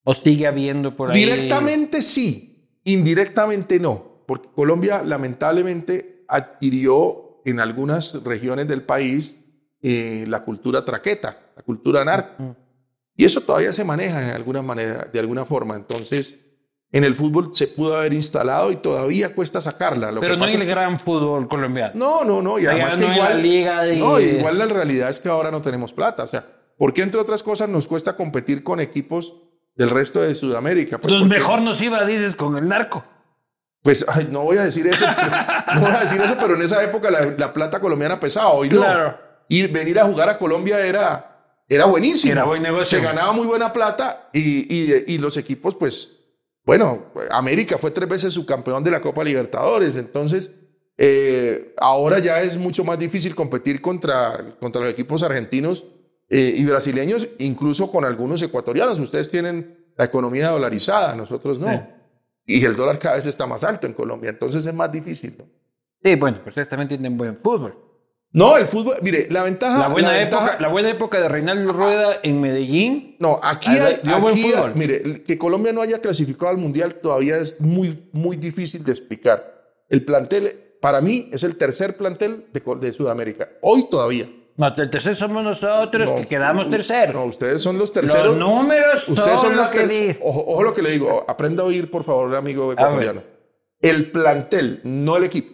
¿O 0.04 0.14
sigue 0.14 0.48
habiendo 0.48 0.96
por 0.96 1.12
ahí? 1.12 1.20
Directamente 1.20 2.02
sí, 2.02 2.80
indirectamente 2.84 3.80
no, 3.80 4.24
porque 4.28 4.50
Colombia 4.54 5.04
lamentablemente 5.04 6.26
adquirió 6.28 7.42
en 7.46 7.60
algunas 7.60 8.24
regiones 8.24 8.68
del 8.68 8.84
país 8.84 9.44
eh, 9.82 10.26
la 10.28 10.44
cultura 10.44 10.84
traqueta, 10.84 11.38
la 11.56 11.62
cultura 11.64 12.04
narco. 12.06 12.56
Y 13.16 13.26
eso 13.26 13.42
todavía 13.42 13.72
se 13.72 13.84
maneja 13.84 14.24
en 14.24 14.30
alguna 14.30 14.62
manera, 14.62 15.10
de 15.12 15.20
alguna 15.20 15.46
forma. 15.46 15.76
Entonces, 15.76 16.53
en 16.94 17.04
el 17.04 17.14
fútbol 17.16 17.50
se 17.54 17.68
pudo 17.68 17.98
haber 17.98 18.14
instalado 18.14 18.72
y 18.72 18.78
todavía 18.78 19.36
cuesta 19.36 19.62
sacarla. 19.62 20.12
Lo 20.12 20.22
Pero 20.22 20.34
que 20.34 20.38
no 20.38 20.44
pasa 20.46 20.56
es 20.56 20.62
el 20.62 20.68
que- 20.68 20.74
gran 20.74 21.00
fútbol 21.00 21.48
colombiano. 21.50 21.92
No, 21.96 22.24
no, 22.24 22.42
no. 22.42 22.58
Y 22.60 22.66
además 22.68 22.98
no 22.98 23.00
que 23.00 23.06
en 23.06 23.10
la 23.12 23.18
igual, 23.18 23.42
liga 23.42 23.84
de- 23.84 23.96
no, 23.98 24.20
igual 24.22 24.58
la 24.58 24.66
realidad 24.68 25.10
es 25.10 25.20
que 25.20 25.28
ahora 25.28 25.52
no 25.52 25.62
tenemos 25.62 25.92
plata. 25.92 26.24
O 26.24 26.28
sea, 26.28 26.46
¿por 26.78 26.94
qué 26.94 27.02
entre 27.02 27.20
otras 27.20 27.44
cosas 27.44 27.68
nos 27.68 27.88
cuesta 27.88 28.16
competir 28.16 28.64
con 28.64 28.80
equipos 28.80 29.34
del 29.76 29.90
resto 29.90 30.22
de 30.22 30.36
Sudamérica? 30.36 30.98
Pues 31.00 31.14
porque- 31.16 31.28
mejor 31.30 31.62
nos 31.62 31.82
iba, 31.82 32.06
dices, 32.06 32.36
con 32.36 32.58
el 32.58 32.68
narco. 32.70 33.04
Pues 33.82 34.06
ay, 34.08 34.30
no 34.32 34.44
voy 34.44 34.58
a 34.58 34.64
decir 34.64 34.88
eso, 34.88 35.06
pero, 35.16 35.28
no 35.76 35.82
voy 35.82 35.92
a 35.98 36.00
decir 36.00 36.22
eso, 36.22 36.36
pero 36.40 36.56
en 36.56 36.62
esa 36.62 36.82
época 36.84 37.12
la, 37.12 37.26
la 37.38 37.52
plata 37.52 37.82
colombiana 37.82 38.18
pesaba, 38.20 38.52
hoy 38.52 38.70
no. 38.70 38.78
Claro. 38.80 39.18
Y 39.50 39.68
venir 39.68 40.00
a 40.00 40.06
jugar 40.06 40.30
a 40.30 40.38
Colombia 40.38 40.80
era, 40.86 41.58
era 41.68 41.86
buenísimo. 41.86 42.32
Era 42.32 42.46
buen 42.46 42.62
negocio. 42.64 42.98
Se 42.98 43.04
ganaba 43.04 43.34
muy 43.34 43.46
buena 43.46 43.74
plata 43.74 44.30
y, 44.32 44.74
y- 44.74 45.04
y 45.08 45.18
los 45.18 45.36
equipos, 45.36 45.76
pues, 45.76 46.23
bueno, 46.66 47.12
América 47.32 47.78
fue 47.78 47.92
tres 47.92 48.08
veces 48.08 48.34
subcampeón 48.34 48.84
de 48.84 48.92
la 48.92 49.02
Copa 49.02 49.24
Libertadores, 49.24 49.98
entonces 49.98 50.64
eh, 50.98 51.74
ahora 51.78 52.20
ya 52.20 52.42
es 52.42 52.58
mucho 52.58 52.84
más 52.84 53.00
difícil 53.00 53.36
competir 53.36 53.82
contra, 53.82 54.56
contra 54.60 54.82
los 54.84 54.92
equipos 54.92 55.24
argentinos 55.24 55.84
eh, 56.30 56.54
y 56.56 56.64
brasileños, 56.66 57.28
incluso 57.40 57.92
con 57.92 58.06
algunos 58.06 58.42
ecuatorianos. 58.42 59.00
Ustedes 59.00 59.30
tienen 59.30 59.92
la 59.98 60.06
economía 60.06 60.50
dolarizada, 60.50 61.16
nosotros 61.16 61.60
no. 61.60 61.70
Sí. 61.72 61.80
Y 62.46 62.66
el 62.66 62.76
dólar 62.76 63.00
cada 63.00 63.16
vez 63.16 63.26
está 63.26 63.48
más 63.48 63.64
alto 63.64 63.88
en 63.88 63.94
Colombia, 63.94 64.30
entonces 64.30 64.66
es 64.66 64.74
más 64.74 64.92
difícil. 64.92 65.36
¿no? 65.38 65.46
Sí, 66.04 66.16
bueno, 66.16 66.40
pues 66.44 66.50
ustedes 66.50 66.70
también 66.70 66.90
tienen 66.90 67.18
buen 67.18 67.38
fútbol. 67.38 67.76
No, 68.34 68.58
el 68.58 68.66
fútbol, 68.66 68.98
mire, 69.04 69.28
la 69.30 69.44
ventaja. 69.44 69.78
La 69.78 69.88
buena, 69.90 70.12
ventaja- 70.12 70.46
época, 70.48 70.60
la 70.62 70.68
buena 70.70 70.90
época 70.90 71.22
de 71.22 71.30
Reinaldo 71.30 71.72
Rueda 71.72 72.20
en 72.24 72.42
Medellín. 72.42 73.16
No, 73.20 73.40
aquí, 73.44 73.70
Ah, 73.80 73.86
hay, 73.86 74.00
dio 74.04 74.20
buen 74.20 74.34
aquí 74.34 74.52
fútbol. 74.52 74.72
mire, 74.76 75.24
que 75.24 75.38
Colombia 75.38 75.72
no 75.72 75.82
haya 75.84 76.00
clasificado 76.00 76.50
al 76.50 76.58
Mundial 76.58 76.96
todavía 76.96 77.38
es 77.38 77.62
muy, 77.62 78.10
muy 78.12 78.36
difícil 78.38 78.84
de 78.84 78.92
explicar. 78.92 79.44
El 79.88 80.04
plantel, 80.04 80.78
para 80.82 81.00
mí, 81.00 81.30
es 81.32 81.44
el 81.44 81.58
tercer 81.60 81.96
plantel 81.96 82.48
de, 82.52 82.92
Sudamérica. 82.92 83.50
Hoy 83.62 83.88
todavía. 83.88 84.26
No, 84.58 84.68
el 84.76 84.90
tercer 84.90 85.16
somos 85.16 85.44
nosotros 85.44 86.10
No, 86.10 86.16
que 86.18 86.26
quedamos 86.26 86.70
terceros. 86.72 87.14
No, 87.16 87.26
ustedes 87.26 87.62
son 87.62 87.78
los 87.78 87.94
terceros. 87.94 88.28
Los 88.28 88.38
números 88.38 89.08
Ustedes 89.08 89.42
son 89.42 89.50
son 89.52 89.56
lo 89.58 89.62
la 89.64 89.70
que 89.72 90.18
ojo, 90.22 90.44
ojo 90.48 90.64
lo 90.64 90.74
que 90.74 90.82
le 90.82 90.92
digo. 90.92 91.24
Aprenda 91.28 91.62
a 91.62 91.68
oír, 91.68 91.90
por 91.92 92.04
favor, 92.04 92.36
amigo 92.36 92.72
ecuatoriano. 92.74 93.22
El 93.80 94.10
plantel, 94.12 94.82
no 94.84 95.18
el 95.18 95.26
equipo. 95.26 95.54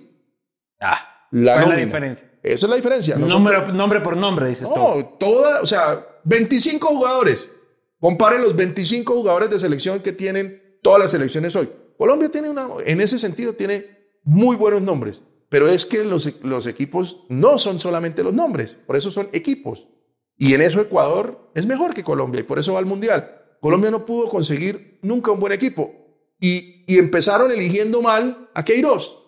Ah, 0.80 1.28
La 1.32 1.54
¿Cuál 1.56 1.64
es 1.64 1.70
la 1.72 1.76
diferencia? 1.86 2.29
Esa 2.44 2.66
es 2.66 2.70
la 2.70 2.76
diferencia. 2.76 3.16
Nosotros- 3.16 3.42
Número, 3.42 3.74
nombre 3.74 4.02
por 4.02 4.16
nombre, 4.18 4.50
dices 4.50 4.68
tú. 4.68 4.76
No, 4.76 5.06
toda, 5.20 5.62
o 5.62 5.66
sea, 5.66 6.06
25 6.24 6.88
jugadores. 6.88 7.52
Compare 8.00 8.40
los 8.40 8.56
25 8.56 9.14
jugadores 9.14 9.50
de 9.50 9.60
selección 9.60 10.00
que 10.00 10.14
tienen 10.14 10.78
todas 10.82 11.00
las 11.00 11.12
selecciones 11.12 11.56
hoy. 11.56 11.70
Colombia 11.98 12.30
tiene 12.30 12.50
una, 12.50 12.68
en 12.86 13.02
ese 13.02 13.20
sentido, 13.20 13.54
tiene 13.54 13.86
muy 14.24 14.56
buenos 14.56 14.82
nombres, 14.82 15.22
pero 15.50 15.68
es 15.68 15.86
que 15.86 16.06
los, 16.06 16.44
los 16.46 16.66
equipos 16.66 17.26
no 17.28 17.58
son 17.58 17.78
solamente 17.80 18.24
los 18.24 18.34
nombres, 18.34 18.74
por 18.74 18.96
eso 18.96 19.12
son 19.12 19.28
equipos. 19.34 19.90
Y 20.38 20.54
en 20.54 20.62
eso 20.62 20.80
Ecuador 20.80 21.52
es 21.56 21.66
mejor 21.66 21.94
que 21.94 22.04
Colombia 22.04 22.40
y 22.40 22.44
por 22.44 22.58
eso 22.58 22.74
va 22.74 22.80
al 22.80 22.86
Mundial. 22.86 23.36
Colombia 23.60 23.92
no 23.92 24.06
pudo 24.06 24.30
conseguir 24.30 24.98
nunca 25.02 25.32
un 25.32 25.42
buen 25.42 25.52
equipo 25.52 25.94
y, 26.40 26.86
y 26.88 26.98
empezaron 26.98 27.52
eligiendo 27.52 28.02
mal 28.02 28.50
a 28.54 28.64
Queiroz. 28.64 29.26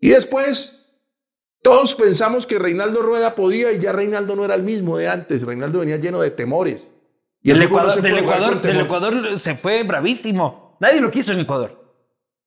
Y 0.00 0.08
después 0.08 0.77
todos 1.62 1.94
pensamos 1.94 2.46
que 2.46 2.58
Reinaldo 2.58 3.02
Rueda 3.02 3.34
podía 3.34 3.72
y 3.72 3.78
ya 3.80 3.92
Reinaldo 3.92 4.36
no 4.36 4.44
era 4.44 4.54
el 4.54 4.62
mismo 4.62 4.96
de 4.98 5.08
antes. 5.08 5.42
Reinaldo 5.44 5.80
venía 5.80 5.96
lleno 5.96 6.20
de 6.20 6.30
temores. 6.30 6.92
Y 7.42 7.50
el 7.50 7.56
fútbol 7.56 7.70
no 7.70 7.78
Ecuador, 7.88 7.92
se 7.92 8.00
del, 8.02 8.18
Ecuador, 8.18 8.60
del. 8.60 8.80
Ecuador 8.80 9.38
fue 9.62 9.82
bravísimo. 9.84 10.76
Nadie 10.80 11.00
lo 11.00 11.10
quiso 11.10 11.32
en 11.32 11.40
Ecuador. 11.40 11.78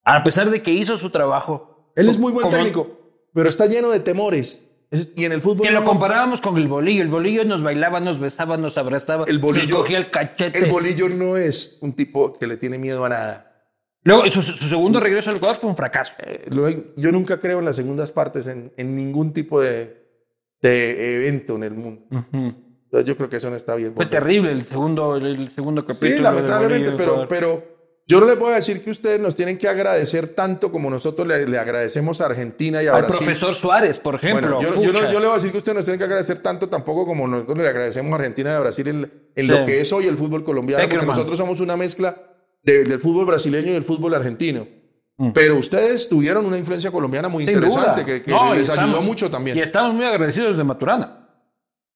A 0.03 0.23
pesar 0.23 0.49
de 0.49 0.61
que 0.63 0.71
hizo 0.71 0.97
su 0.97 1.09
trabajo. 1.09 1.91
Él 1.95 2.09
es 2.09 2.17
muy 2.17 2.31
buen 2.31 2.49
técnico, 2.49 2.87
pero 3.33 3.49
está 3.49 3.65
lleno 3.65 3.89
de 3.89 3.99
temores. 3.99 4.67
Es- 4.89 5.13
y 5.15 5.23
en 5.25 5.31
el 5.31 5.39
fútbol 5.41 5.65
Que 5.65 5.71
lo 5.71 5.83
comparábamos 5.85 6.41
con 6.41 6.57
el 6.57 6.67
bolillo. 6.67 7.01
El 7.01 7.07
bolillo 7.09 7.45
nos 7.45 7.63
bailaba, 7.63 7.99
nos 7.99 8.19
besaba, 8.19 8.57
nos 8.57 8.77
abrazaba. 8.77 9.25
el 9.27 9.39
bolillo, 9.39 9.69
Nos 9.69 9.77
cogía 9.81 9.97
el 9.97 10.09
cachete. 10.11 10.59
el 10.65 10.71
bolillo 10.71 11.07
no 11.09 11.37
es 11.37 11.79
un 11.81 11.93
tipo 11.93 12.33
que 12.33 12.47
le 12.47 12.57
tiene 12.57 12.77
miedo 12.77 13.03
a 13.05 13.09
nada. 13.09 13.50
Luego, 14.03 14.25
su, 14.31 14.41
su 14.41 14.67
segundo 14.67 14.99
regreso 14.99 15.29
al 15.29 15.37
Ecuador 15.37 15.57
fue 15.57 15.69
un 15.69 15.75
fracaso. 15.77 16.13
Eh, 16.25 16.93
yo 16.95 17.11
nunca 17.11 17.39
creo 17.39 17.59
en 17.59 17.65
las 17.65 17.75
segundas 17.75 18.11
partes 18.11 18.47
en, 18.47 18.71
en 18.77 18.95
ningún 18.95 19.31
tipo 19.33 19.61
de, 19.61 20.01
de 20.61 21.15
evento 21.17 21.55
en 21.55 21.63
el 21.63 21.73
mundo. 21.73 22.01
Entonces 22.21 23.05
yo 23.07 23.15
creo 23.15 23.29
que 23.29 23.37
eso 23.37 23.49
no 23.49 23.55
está 23.55 23.75
bien. 23.75 23.93
Fue 23.93 24.05
terrible 24.07 24.51
el 24.51 24.65
segundo, 24.65 25.15
el, 25.17 25.49
segundo 25.51 25.85
capítulo. 25.85 26.15
Sí, 26.17 26.19
lamentablemente, 26.21 26.91
pero, 26.97 27.27
pero 27.27 27.63
yo 28.07 28.19
no 28.19 28.25
le 28.25 28.35
puedo 28.35 28.53
decir 28.53 28.83
que 28.83 28.89
ustedes 28.89 29.19
nos 29.21 29.35
tienen 29.35 29.57
que 29.57 29.67
agradecer 29.69 30.33
tanto 30.33 30.71
como 30.71 30.89
nosotros 30.89 31.25
le, 31.27 31.47
le 31.47 31.57
agradecemos 31.59 32.19
a 32.21 32.25
Argentina 32.25 32.81
y 32.83 32.87
a 32.87 32.95
Al 32.95 33.03
Brasil. 33.03 33.23
profesor 33.23 33.53
Suárez, 33.53 33.99
por 33.99 34.15
ejemplo. 34.15 34.55
Bueno, 34.57 34.75
yo, 34.75 34.81
yo 34.81 34.91
no, 34.93 34.99
yo 35.11 35.19
le 35.19 35.27
voy 35.27 35.31
a 35.33 35.35
decir 35.35 35.51
que 35.51 35.59
ustedes 35.59 35.75
nos 35.75 35.85
tienen 35.85 35.99
que 35.99 36.05
agradecer 36.05 36.41
tanto 36.41 36.67
tampoco 36.67 37.05
como 37.05 37.27
nosotros 37.27 37.57
le 37.59 37.67
agradecemos 37.69 38.11
a 38.11 38.15
Argentina 38.15 38.49
y 38.49 38.53
a 38.55 38.59
Brasil 38.59 38.87
en, 38.87 38.97
en 39.03 39.11
Sí. 39.35 39.43
lo 39.43 39.63
que 39.63 39.79
es 39.79 39.93
hoy 39.93 40.07
el 40.07 40.17
fútbol 40.17 40.43
colombiano, 40.43 40.83
porque 40.89 41.05
nosotros 41.05 41.37
somos 41.37 41.61
una 41.61 41.77
mezcla 41.77 42.17
de- 42.63 42.83
del 42.83 42.99
fútbol 42.99 43.25
brasileño 43.25 43.69
y 43.69 43.73
del 43.73 43.83
fútbol 43.83 44.13
argentino. 44.13 44.67
Mm. 45.17 45.31
Pero 45.33 45.57
ustedes 45.57 46.09
tuvieron 46.09 46.45
una 46.45 46.57
influencia 46.57 46.89
colombiana 46.91 47.27
muy 47.29 47.43
Sin 47.43 47.53
interesante 47.53 48.01
duda. 48.01 48.05
que, 48.05 48.21
que 48.23 48.31
No, 48.31 48.53
les 48.55 48.69
ayudó 48.69 48.85
estamos- 48.85 49.03
mucho 49.05 49.29
también. 49.29 49.57
Y 49.57 49.61
estamos 49.61 49.93
muy 49.93 50.05
agradecidos 50.05 50.57
de 50.57 50.63
Maturana. 50.63 51.27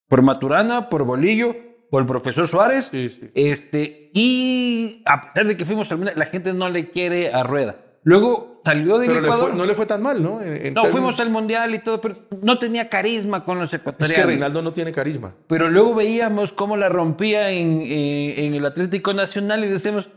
Por 0.08 0.22
Maturana, 0.22 0.90
por 0.90 1.04
Bolillo, 1.04 1.56
por 1.90 2.02
el 2.02 2.08
profesor 2.08 2.48
Suárez. 2.48 2.90
Sí, 2.92 3.10
sí. 3.10 3.32
Este, 3.34 4.12
y 4.14 5.02
a 5.06 5.34
pesar 5.34 5.48
de 5.48 5.58
que 5.58 5.66
fuimos 5.66 5.90
al 5.92 5.98
Mundial, 5.98 6.20
la 6.20 6.26
gente 6.26 6.54
no 6.54 6.70
le 6.70 6.92
quiere 6.92 7.34
a 7.34 7.44
Rueda. 7.44 7.78
Luego 8.04 8.62
salió 8.64 9.00
del 9.00 9.08
Pero 9.08 9.22
le 9.22 9.28
Ecuador. 9.28 9.50
fue- 9.50 9.58
no 9.58 9.66
le 9.66 9.74
fue 9.74 9.86
tan 9.88 10.04
mal, 10.04 10.22
¿no? 10.22 10.40
En- 10.42 10.48
en 10.68 10.74
no, 10.76 10.82
términos- 10.84 10.92
fuimos 10.92 11.20
al 11.20 11.30
Mundial 11.32 11.74
y 11.74 11.80
todo, 11.80 12.00
pero 12.02 12.18
no 12.44 12.60
tenía 12.60 12.88
carisma 12.90 13.44
con 13.44 13.58
los 13.60 13.74
Es 13.74 13.80
ecuatorianos. 13.80 14.16
que 14.16 14.26
Reinaldo 14.28 14.62
no 14.62 14.74
tiene 14.74 14.92
carisma. 14.92 15.34
Pero 15.48 15.70
luego 15.70 15.96
veíamos 15.96 16.52
cómo 16.54 16.78
la 16.78 16.90
rompía 16.90 17.50
en, 17.50 17.82
eh, 17.82 18.46
en 18.46 18.54
el 18.54 18.64
Atlético 18.66 19.14
Nacional 19.16 19.64
y 19.66 19.70
decíamos, 19.70 20.08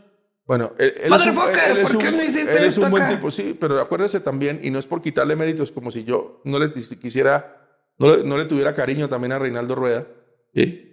Bueno, 0.49 0.71
él, 0.79 0.95
él 0.99 1.13
es 1.13 1.25
un, 1.27 1.35
Motherfucker, 1.35 1.71
él 1.71 1.77
es 1.77 1.87
¿por 1.89 1.95
un- 1.97 2.01
qué 2.03 2.11
no 2.11 2.23
hiciste 2.23 2.41
él 2.57 2.63
es 2.65 2.77
un 2.79 2.83
esto 2.85 2.89
buen 2.89 3.03
acá? 3.03 3.13
tipo, 3.15 3.29
sí, 3.29 3.55
pero 3.59 3.79
acuérdese 3.79 4.19
también, 4.19 4.59
y 4.63 4.71
no 4.71 4.79
es 4.79 4.87
por 4.87 4.99
quitarle 4.99 5.35
méritos, 5.35 5.71
como 5.71 5.91
si 5.91 6.03
yo 6.03 6.41
no 6.43 6.57
le 6.57 6.71
quisiera, 6.71 7.67
no 7.99 8.15
le, 8.15 8.23
no 8.23 8.35
le 8.35 8.45
tuviera 8.45 8.73
cariño 8.73 9.07
también 9.07 9.31
a 9.33 9.37
Reinaldo 9.37 9.75
Rueda. 9.75 10.07
¿sí? 10.55 10.87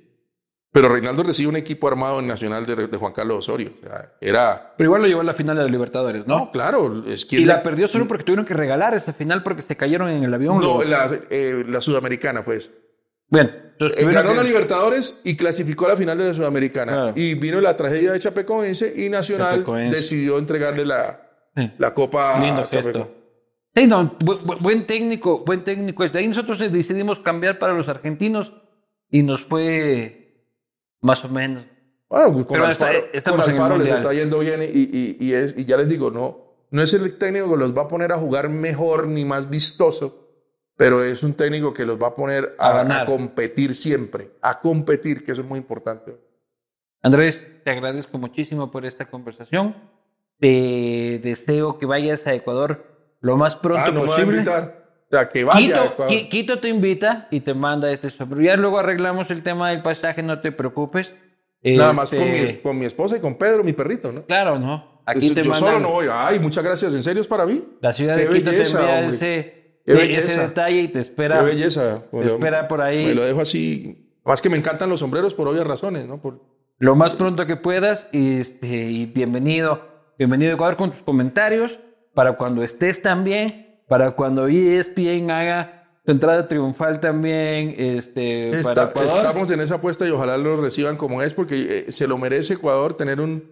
Pero 0.72 0.90
Reinaldo 0.90 1.22
recibe 1.22 1.48
un 1.48 1.56
equipo 1.56 1.88
armado 1.88 2.20
en 2.20 2.26
Nacional 2.26 2.66
de, 2.66 2.86
de 2.86 2.96
Juan 2.98 3.14
Carlos 3.14 3.38
Osorio. 3.38 3.70
O 3.82 3.86
sea, 3.88 4.12
era. 4.20 4.74
pero 4.76 4.88
igual 4.88 5.00
lo 5.00 5.08
llevó 5.08 5.22
a 5.22 5.24
la 5.24 5.32
final 5.32 5.56
de 5.56 5.62
la 5.62 5.70
Libertadores, 5.70 6.26
¿no? 6.26 6.38
No, 6.38 6.52
claro, 6.52 7.02
es 7.06 7.24
quien. 7.24 7.40
y 7.40 7.46
le- 7.46 7.54
la 7.54 7.62
perdió 7.62 7.88
solo 7.88 8.06
porque 8.06 8.24
tuvieron 8.24 8.44
que 8.44 8.52
regalar 8.52 8.92
esa 8.94 9.14
final 9.14 9.42
porque 9.42 9.62
se 9.62 9.74
cayeron 9.74 10.10
en 10.10 10.22
el 10.22 10.34
avión. 10.34 10.58
No, 10.60 10.80
los- 10.80 10.86
la, 10.86 11.10
eh, 11.30 11.64
la 11.66 11.80
Sudamericana 11.80 12.42
fue 12.42 12.56
eso. 12.56 12.72
Bien, 13.28 13.50
entonces 13.72 14.02
Eh, 14.06 14.10
ganó 14.12 14.30
que- 14.30 14.36
la 14.36 14.42
Libertadores 14.42 15.22
y 15.24 15.36
clasificó 15.36 15.86
a 15.86 15.90
la 15.90 15.96
final 15.96 16.16
de 16.18 16.24
la 16.28 16.34
Sudamericana. 16.34 16.92
Claro. 16.92 17.12
Y 17.16 17.34
vino 17.34 17.60
la 17.60 17.76
tragedia 17.76 18.12
de 18.12 18.18
Chapecoense 18.20 18.92
y 19.04 19.08
Nacional 19.08 19.60
Chapecoense. 19.60 19.96
decidió 19.96 20.38
entregarle 20.38 20.84
la, 20.86 21.20
Sí. 21.56 21.70
la 21.78 21.92
copa 21.94 22.38
Lindo 22.38 22.62
a 22.62 22.68
Chapeco. 22.68 22.98
gesto. 22.98 23.12
Sí, 23.74 23.86
no, 23.86 24.16
bu- 24.18 24.40
bu- 24.42 24.62
buen 24.62 24.86
técnico, 24.86 25.44
buen 25.44 25.62
técnico. 25.64 26.08
De 26.08 26.18
ahí 26.18 26.28
nosotros 26.28 26.58
decidimos 26.58 27.18
cambiar 27.20 27.58
para 27.58 27.74
los 27.74 27.88
argentinos 27.88 28.52
y 29.10 29.22
nos 29.22 29.42
fue 29.42 30.46
más 31.02 31.24
o 31.24 31.28
menos. 31.28 31.64
Bueno, 32.08 32.32
con 32.32 32.46
Pero 32.46 32.70
está- 32.70 32.88
Alfaro, 32.88 33.32
con 33.32 33.40
Alfaro 33.40 33.78
les 33.78 33.90
está 33.90 34.12
yendo 34.14 34.38
bien 34.38 34.62
y, 34.62 34.66
y- 34.66 35.16
y 35.20 35.32
es- 35.34 35.54
y 35.58 35.64
ya 35.64 35.76
les 35.76 35.88
digo, 35.88 36.10
no, 36.10 36.38
no 36.70 36.82
es 36.82 36.94
el 36.94 37.18
técnico 37.18 37.50
que 37.50 37.56
los 37.56 37.76
va 37.76 37.82
a 37.82 37.88
poner 37.88 38.12
a 38.12 38.16
jugar 38.16 38.48
mejor 38.48 39.08
ni 39.08 39.24
más 39.24 39.50
vistoso, 39.50 40.25
pero 40.76 41.02
es 41.02 41.22
un 41.22 41.34
técnico 41.34 41.72
que 41.72 41.86
los 41.86 42.00
va 42.00 42.08
a 42.08 42.14
poner 42.14 42.54
A 42.58 42.80
a, 42.80 43.02
a 43.02 43.04
competir 43.04 43.74
siempre, 43.74 44.30
a 44.42 44.60
competir, 44.60 45.24
que 45.24 45.32
eso 45.32 45.40
es 45.40 45.46
muy 45.46 45.58
importante. 45.58 46.16
Andrés, 47.02 47.40
te 47.64 47.70
agradezco 47.70 48.18
muchísimo 48.18 48.70
por 48.70 48.84
esta 48.84 49.06
conversación. 49.06 49.74
Te 50.38 51.20
deseo 51.22 51.78
que 51.78 51.86
vayas 51.86 52.26
a 52.26 52.34
Ecuador 52.34 52.84
lo 53.20 53.36
más 53.36 53.54
pronto 53.56 53.82
Ah, 53.86 53.90
no 53.90 54.00
me 54.02 54.06
va 54.08 54.12
a 54.12 54.16
posible. 54.16 54.36
invitar. 54.38 54.86
O 55.06 55.08
sea, 55.10 55.28
que 55.30 55.44
vaya. 55.44 55.58
a 55.58 55.60
Quito, 55.60 55.84
Ecuador. 55.92 56.12
Qui- 56.14 56.28
Quito 56.28 56.60
te 56.60 56.68
invita 56.68 57.28
y 57.30 57.40
te 57.40 57.54
manda 57.54 57.90
este 57.90 58.10
sobre. 58.10 58.44
Ya 58.44 58.56
luego 58.56 58.78
arreglamos 58.78 59.30
el 59.30 59.42
tema 59.42 59.70
del 59.70 59.82
pasaje, 59.82 60.22
no 60.22 60.40
te 60.40 60.52
preocupes. 60.52 61.14
Nada 61.62 61.92
más 61.92 62.12
Este, 62.12 62.18
con 62.18 62.30
mi, 62.30 62.38
es- 62.38 62.52
con 62.58 62.78
mi 62.78 62.84
esposa 62.84 63.16
y 63.16 63.20
con 63.20 63.36
Pedro, 63.36 63.64
mi 63.64 63.72
perrito, 63.72 64.12
¿no? 64.12 64.24
Claro, 64.26 64.58
¿no? 64.58 65.00
Aquí 65.06 65.26
Eso- 65.26 65.34
te 65.34 65.42
yo 65.44 65.50
mandan. 65.50 65.68
solo 65.68 65.80
no 65.80 65.90
voy. 65.92 66.06
Ay, 66.10 66.38
muchas 66.38 66.62
gracias. 66.64 66.92
¿En 66.94 67.02
serio 67.02 67.22
es 67.22 67.28
para 67.28 67.46
mí? 67.46 67.64
La 67.80 67.92
ciudad 67.92 68.16
Qué 68.16 68.26
de 68.26 68.30
Quito 68.30 68.50
belleza, 68.50 68.78
te 68.78 68.84
envía 68.84 69.06
ese, 69.14 69.65
Qué 69.86 69.94
belleza. 69.94 70.28
ese 70.28 70.40
detalle 70.40 70.80
y 70.82 70.88
te 70.88 71.00
espera. 71.00 71.38
Qué 71.40 71.44
belleza. 71.46 72.02
Te 72.10 72.26
espera 72.26 72.68
por 72.68 72.82
ahí. 72.82 73.04
Me 73.06 73.14
lo 73.14 73.24
dejo 73.24 73.40
así. 73.40 74.12
Más 74.24 74.42
que 74.42 74.50
me 74.50 74.56
encantan 74.56 74.90
los 74.90 75.00
sombreros 75.00 75.32
por 75.34 75.46
obvias 75.48 75.66
razones, 75.66 76.06
¿no? 76.06 76.20
Por, 76.20 76.40
lo 76.78 76.94
más 76.94 77.14
pronto 77.14 77.46
que 77.46 77.56
puedas 77.56 78.08
y, 78.12 78.38
este, 78.38 78.66
y 78.66 79.06
bienvenido. 79.06 79.80
Bienvenido 80.18 80.50
a 80.52 80.54
Ecuador 80.54 80.76
con 80.76 80.90
tus 80.90 81.00
comentarios 81.02 81.78
para 82.14 82.36
cuando 82.36 82.62
estés 82.62 83.00
también, 83.00 83.82
para 83.88 84.10
cuando 84.12 84.48
ESPN 84.48 85.30
haga 85.30 85.84
su 86.04 86.10
entrada 86.12 86.46
triunfal 86.48 87.00
también 87.00 87.74
este, 87.78 88.50
para 88.50 88.60
Está- 88.60 88.84
Ecuador. 88.90 89.10
estamos 89.16 89.50
en 89.50 89.60
esa 89.60 89.76
apuesta 89.76 90.06
y 90.06 90.10
ojalá 90.10 90.36
lo 90.36 90.56
reciban 90.56 90.96
como 90.96 91.22
es, 91.22 91.32
porque 91.34 91.84
eh, 91.86 91.90
se 91.92 92.06
lo 92.06 92.18
merece 92.18 92.54
Ecuador 92.54 92.94
tener 92.94 93.20
un, 93.20 93.44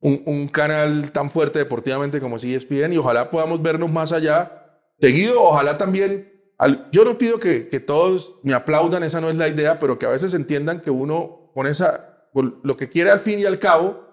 un, 0.00 0.22
un 0.26 0.48
canal 0.48 1.10
tan 1.12 1.30
fuerte 1.30 1.58
deportivamente 1.58 2.20
como 2.20 2.38
si 2.38 2.54
ESPN 2.54 2.92
y 2.92 2.96
ojalá 2.98 3.30
podamos 3.30 3.62
vernos 3.62 3.90
más 3.90 4.12
allá. 4.12 4.65
Seguido, 5.00 5.42
ojalá 5.42 5.76
también. 5.78 6.32
al- 6.58 6.88
yo 6.90 7.04
no 7.04 7.18
pido 7.18 7.38
que, 7.38 7.68
que 7.68 7.80
todos 7.80 8.40
me 8.42 8.54
aplaudan, 8.54 9.02
esa 9.02 9.20
no 9.20 9.28
es 9.28 9.36
la 9.36 9.46
idea, 9.48 9.78
pero 9.78 9.98
que 9.98 10.06
a 10.06 10.10
veces 10.10 10.32
entiendan 10.34 10.80
que 10.80 10.90
uno 10.90 11.50
con 11.54 11.66
esa, 11.66 12.28
con 12.32 12.60
lo 12.62 12.76
que 12.76 12.88
quiere 12.88 13.10
al 13.10 13.20
fin 13.20 13.38
y 13.38 13.44
al 13.44 13.58
cabo 13.58 14.04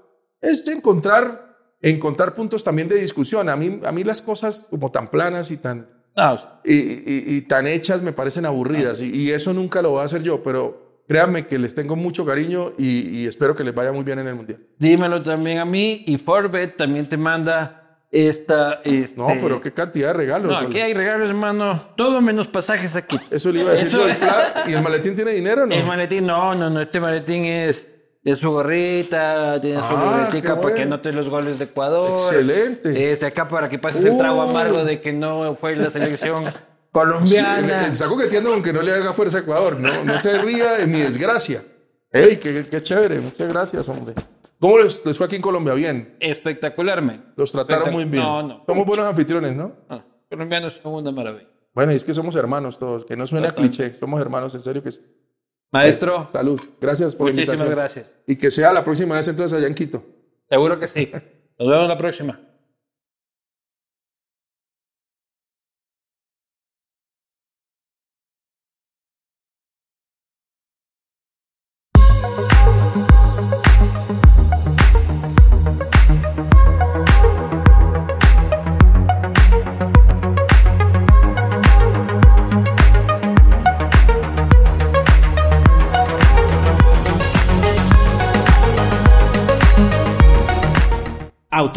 es 0.42 0.68
encontrar, 0.68 1.56
encontrar 1.82 2.36
puntos 2.36 2.64
también 2.64 2.88
de 2.90 2.96
discusión. 2.96 3.48
A 3.50 3.56
mí, 3.56 3.80
a 3.86 3.92
mí 3.94 4.04
las 4.04 4.22
cosas 4.22 4.68
como 4.70 4.92
tan 4.92 5.10
planas 5.10 5.52
y 5.52 5.58
tan, 5.62 5.88
No, 6.18 6.38
y, 6.66 6.74
y- 6.74 7.24
y 7.38 7.42
tan 7.44 7.66
hechas 7.66 8.02
me 8.02 8.12
parecen 8.12 8.46
aburridas 8.46 9.02
y, 9.02 9.10
y 9.16 9.32
eso 9.32 9.54
nunca 9.54 9.82
lo 9.82 9.92
voy 9.92 10.02
a 10.02 10.06
hacer 10.06 10.22
yo, 10.22 10.44
pero 10.44 11.02
créanme 11.08 11.48
que 11.48 11.58
les 11.58 11.74
tengo 11.74 11.96
mucho 11.96 12.26
cariño 12.26 12.74
y, 12.78 13.20
y 13.22 13.26
espero 13.26 13.56
que 13.56 13.64
les 13.64 13.74
vaya 13.74 13.92
muy 13.94 14.04
bien 14.04 14.20
en 14.20 14.28
el 14.28 14.36
Mundial. 14.36 14.60
dímelo 14.80 15.24
también 15.24 15.60
a 15.60 15.66
mí. 15.66 16.04
Y 16.08 16.18
Forbet 16.18 16.76
también 16.78 17.08
te 17.10 17.18
manda 17.18 17.83
esta. 18.14 18.82
Este, 18.86 19.18
No, 19.18 19.28
pero 19.42 19.60
qué 19.60 19.74
cantidad 19.74 20.08
de 20.10 20.14
regalos. 20.14 20.62
No, 20.62 20.68
aquí 20.68 20.80
hay 20.80 20.94
regalos, 20.94 21.30
hermano. 21.30 21.82
Todo 21.98 22.22
menos 22.22 22.48
pasajes 22.48 22.96
aquí. 22.96 23.20
Eso 23.32 23.52
le 23.52 23.62
iba 23.62 23.70
a 23.70 23.72
decir 23.74 23.88
Eso- 23.90 23.98
yo. 23.98 24.10
¿el 24.10 24.72
¿Y 24.72 24.74
el 24.76 24.82
maletín 24.82 25.16
tiene 25.16 25.32
dinero 25.32 25.64
o 25.64 25.66
no? 25.66 25.74
El 25.76 25.86
maletín, 25.86 26.26
no, 26.28 26.54
no, 26.56 26.70
no. 26.70 26.82
Este 26.82 27.00
maletín 27.00 27.44
es 27.46 27.90
de 28.24 28.36
su 28.36 28.52
gorrita, 28.52 29.60
tiene 29.60 29.78
su 29.80 29.84
Ah, 29.86 30.14
libretica 30.30 30.56
qué 30.56 30.62
para 30.62 30.76
que 30.76 30.82
bueno. 30.82 30.96
anote 30.96 31.12
los 31.12 31.28
goles 31.28 31.58
de 31.60 31.66
Ecuador. 31.66 32.12
Excelente. 32.12 33.12
Este 33.12 33.26
acá 33.26 33.50
para 33.50 33.68
que 33.68 33.80
pases 33.80 34.06
el 34.06 34.18
trago 34.18 34.38
Uh. 34.46 34.50
amargo 34.50 34.86
de 34.86 35.02
que 35.02 35.12
no 35.12 35.56
fue 35.56 35.76
la 35.76 35.90
selección 35.90 36.46
Sí, 36.46 36.52
colombiana. 36.92 37.86
eh, 37.86 37.90
está 37.90 38.06
coqueteando 38.08 38.54
aunque 38.54 38.72
no 38.72 38.82
le 38.84 38.92
haga 38.94 39.14
fuerza 39.14 39.40
a 39.40 39.42
Ecuador. 39.42 39.80
No, 39.80 40.04
no 40.06 40.18
se 40.20 40.38
ría 40.38 40.74
de 40.74 40.86
mi 40.88 41.00
desgracia. 41.00 41.62
¡Ey, 42.12 42.38
qué, 42.38 42.64
qué 42.70 42.82
chévere! 42.84 43.20
Muchas 43.20 43.50
gracias, 43.52 43.90
hombre. 43.90 44.14
¿Cómo 44.64 44.78
les, 44.78 45.06
les 45.06 45.18
fue 45.18 45.26
aquí 45.26 45.36
en 45.36 45.42
Colombia? 45.42 45.74
Bien. 45.74 46.16
Espectacularmente. 46.22 47.28
Los 47.36 47.52
trataron 47.52 47.90
Espectac- 47.90 47.92
muy 47.92 48.06
bien. 48.06 48.24
No, 48.24 48.42
no. 48.44 48.64
Somos 48.66 48.86
buenos 48.86 49.06
anfitriones, 49.06 49.54
¿no? 49.56 49.74
Ah, 49.90 50.06
colombianos 50.30 50.80
son 50.82 50.94
una 50.94 51.12
maravilla. 51.12 51.50
Bueno, 51.76 51.92
y 51.92 51.96
es 51.96 52.06
que 52.06 52.14
somos 52.14 52.34
hermanos 52.38 52.80
todos. 52.80 53.04
Que 53.04 53.18
no 53.18 53.28
suene 53.28 53.48
a 53.48 53.50
Total. 53.50 53.66
cliché. 53.70 53.94
Somos 53.94 54.22
hermanos, 54.22 54.56
en 54.56 54.64
serio 54.64 54.82
que 54.82 54.92
sí. 54.92 55.02
Maestro, 55.70 56.30
Salud. 56.32 56.62
Gracias 56.80 57.14
por 57.14 57.28
la 57.28 57.34
muchísimas 57.34 57.60
invitación. 57.60 57.78
gracias. 58.06 58.14
Y 58.26 58.38
que 58.38 58.50
sea 58.52 58.72
la 58.72 58.86
próxima 58.86 59.16
vez 59.16 59.28
entonces 59.28 59.58
allá 59.58 59.68
en 59.68 59.76
Quito. 59.76 60.02
Seguro 60.50 60.80
que 60.80 60.88
sí. 60.88 61.12
Nos 61.60 61.68
vemos 61.68 61.88
la 61.90 61.98
próxima. 61.98 62.40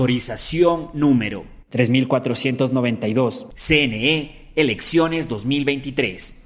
Autorización 0.07 0.91
número 0.95 1.47
3492. 1.71 3.47
CNE, 3.57 4.53
elecciones 4.55 5.27
2023. 5.27 6.45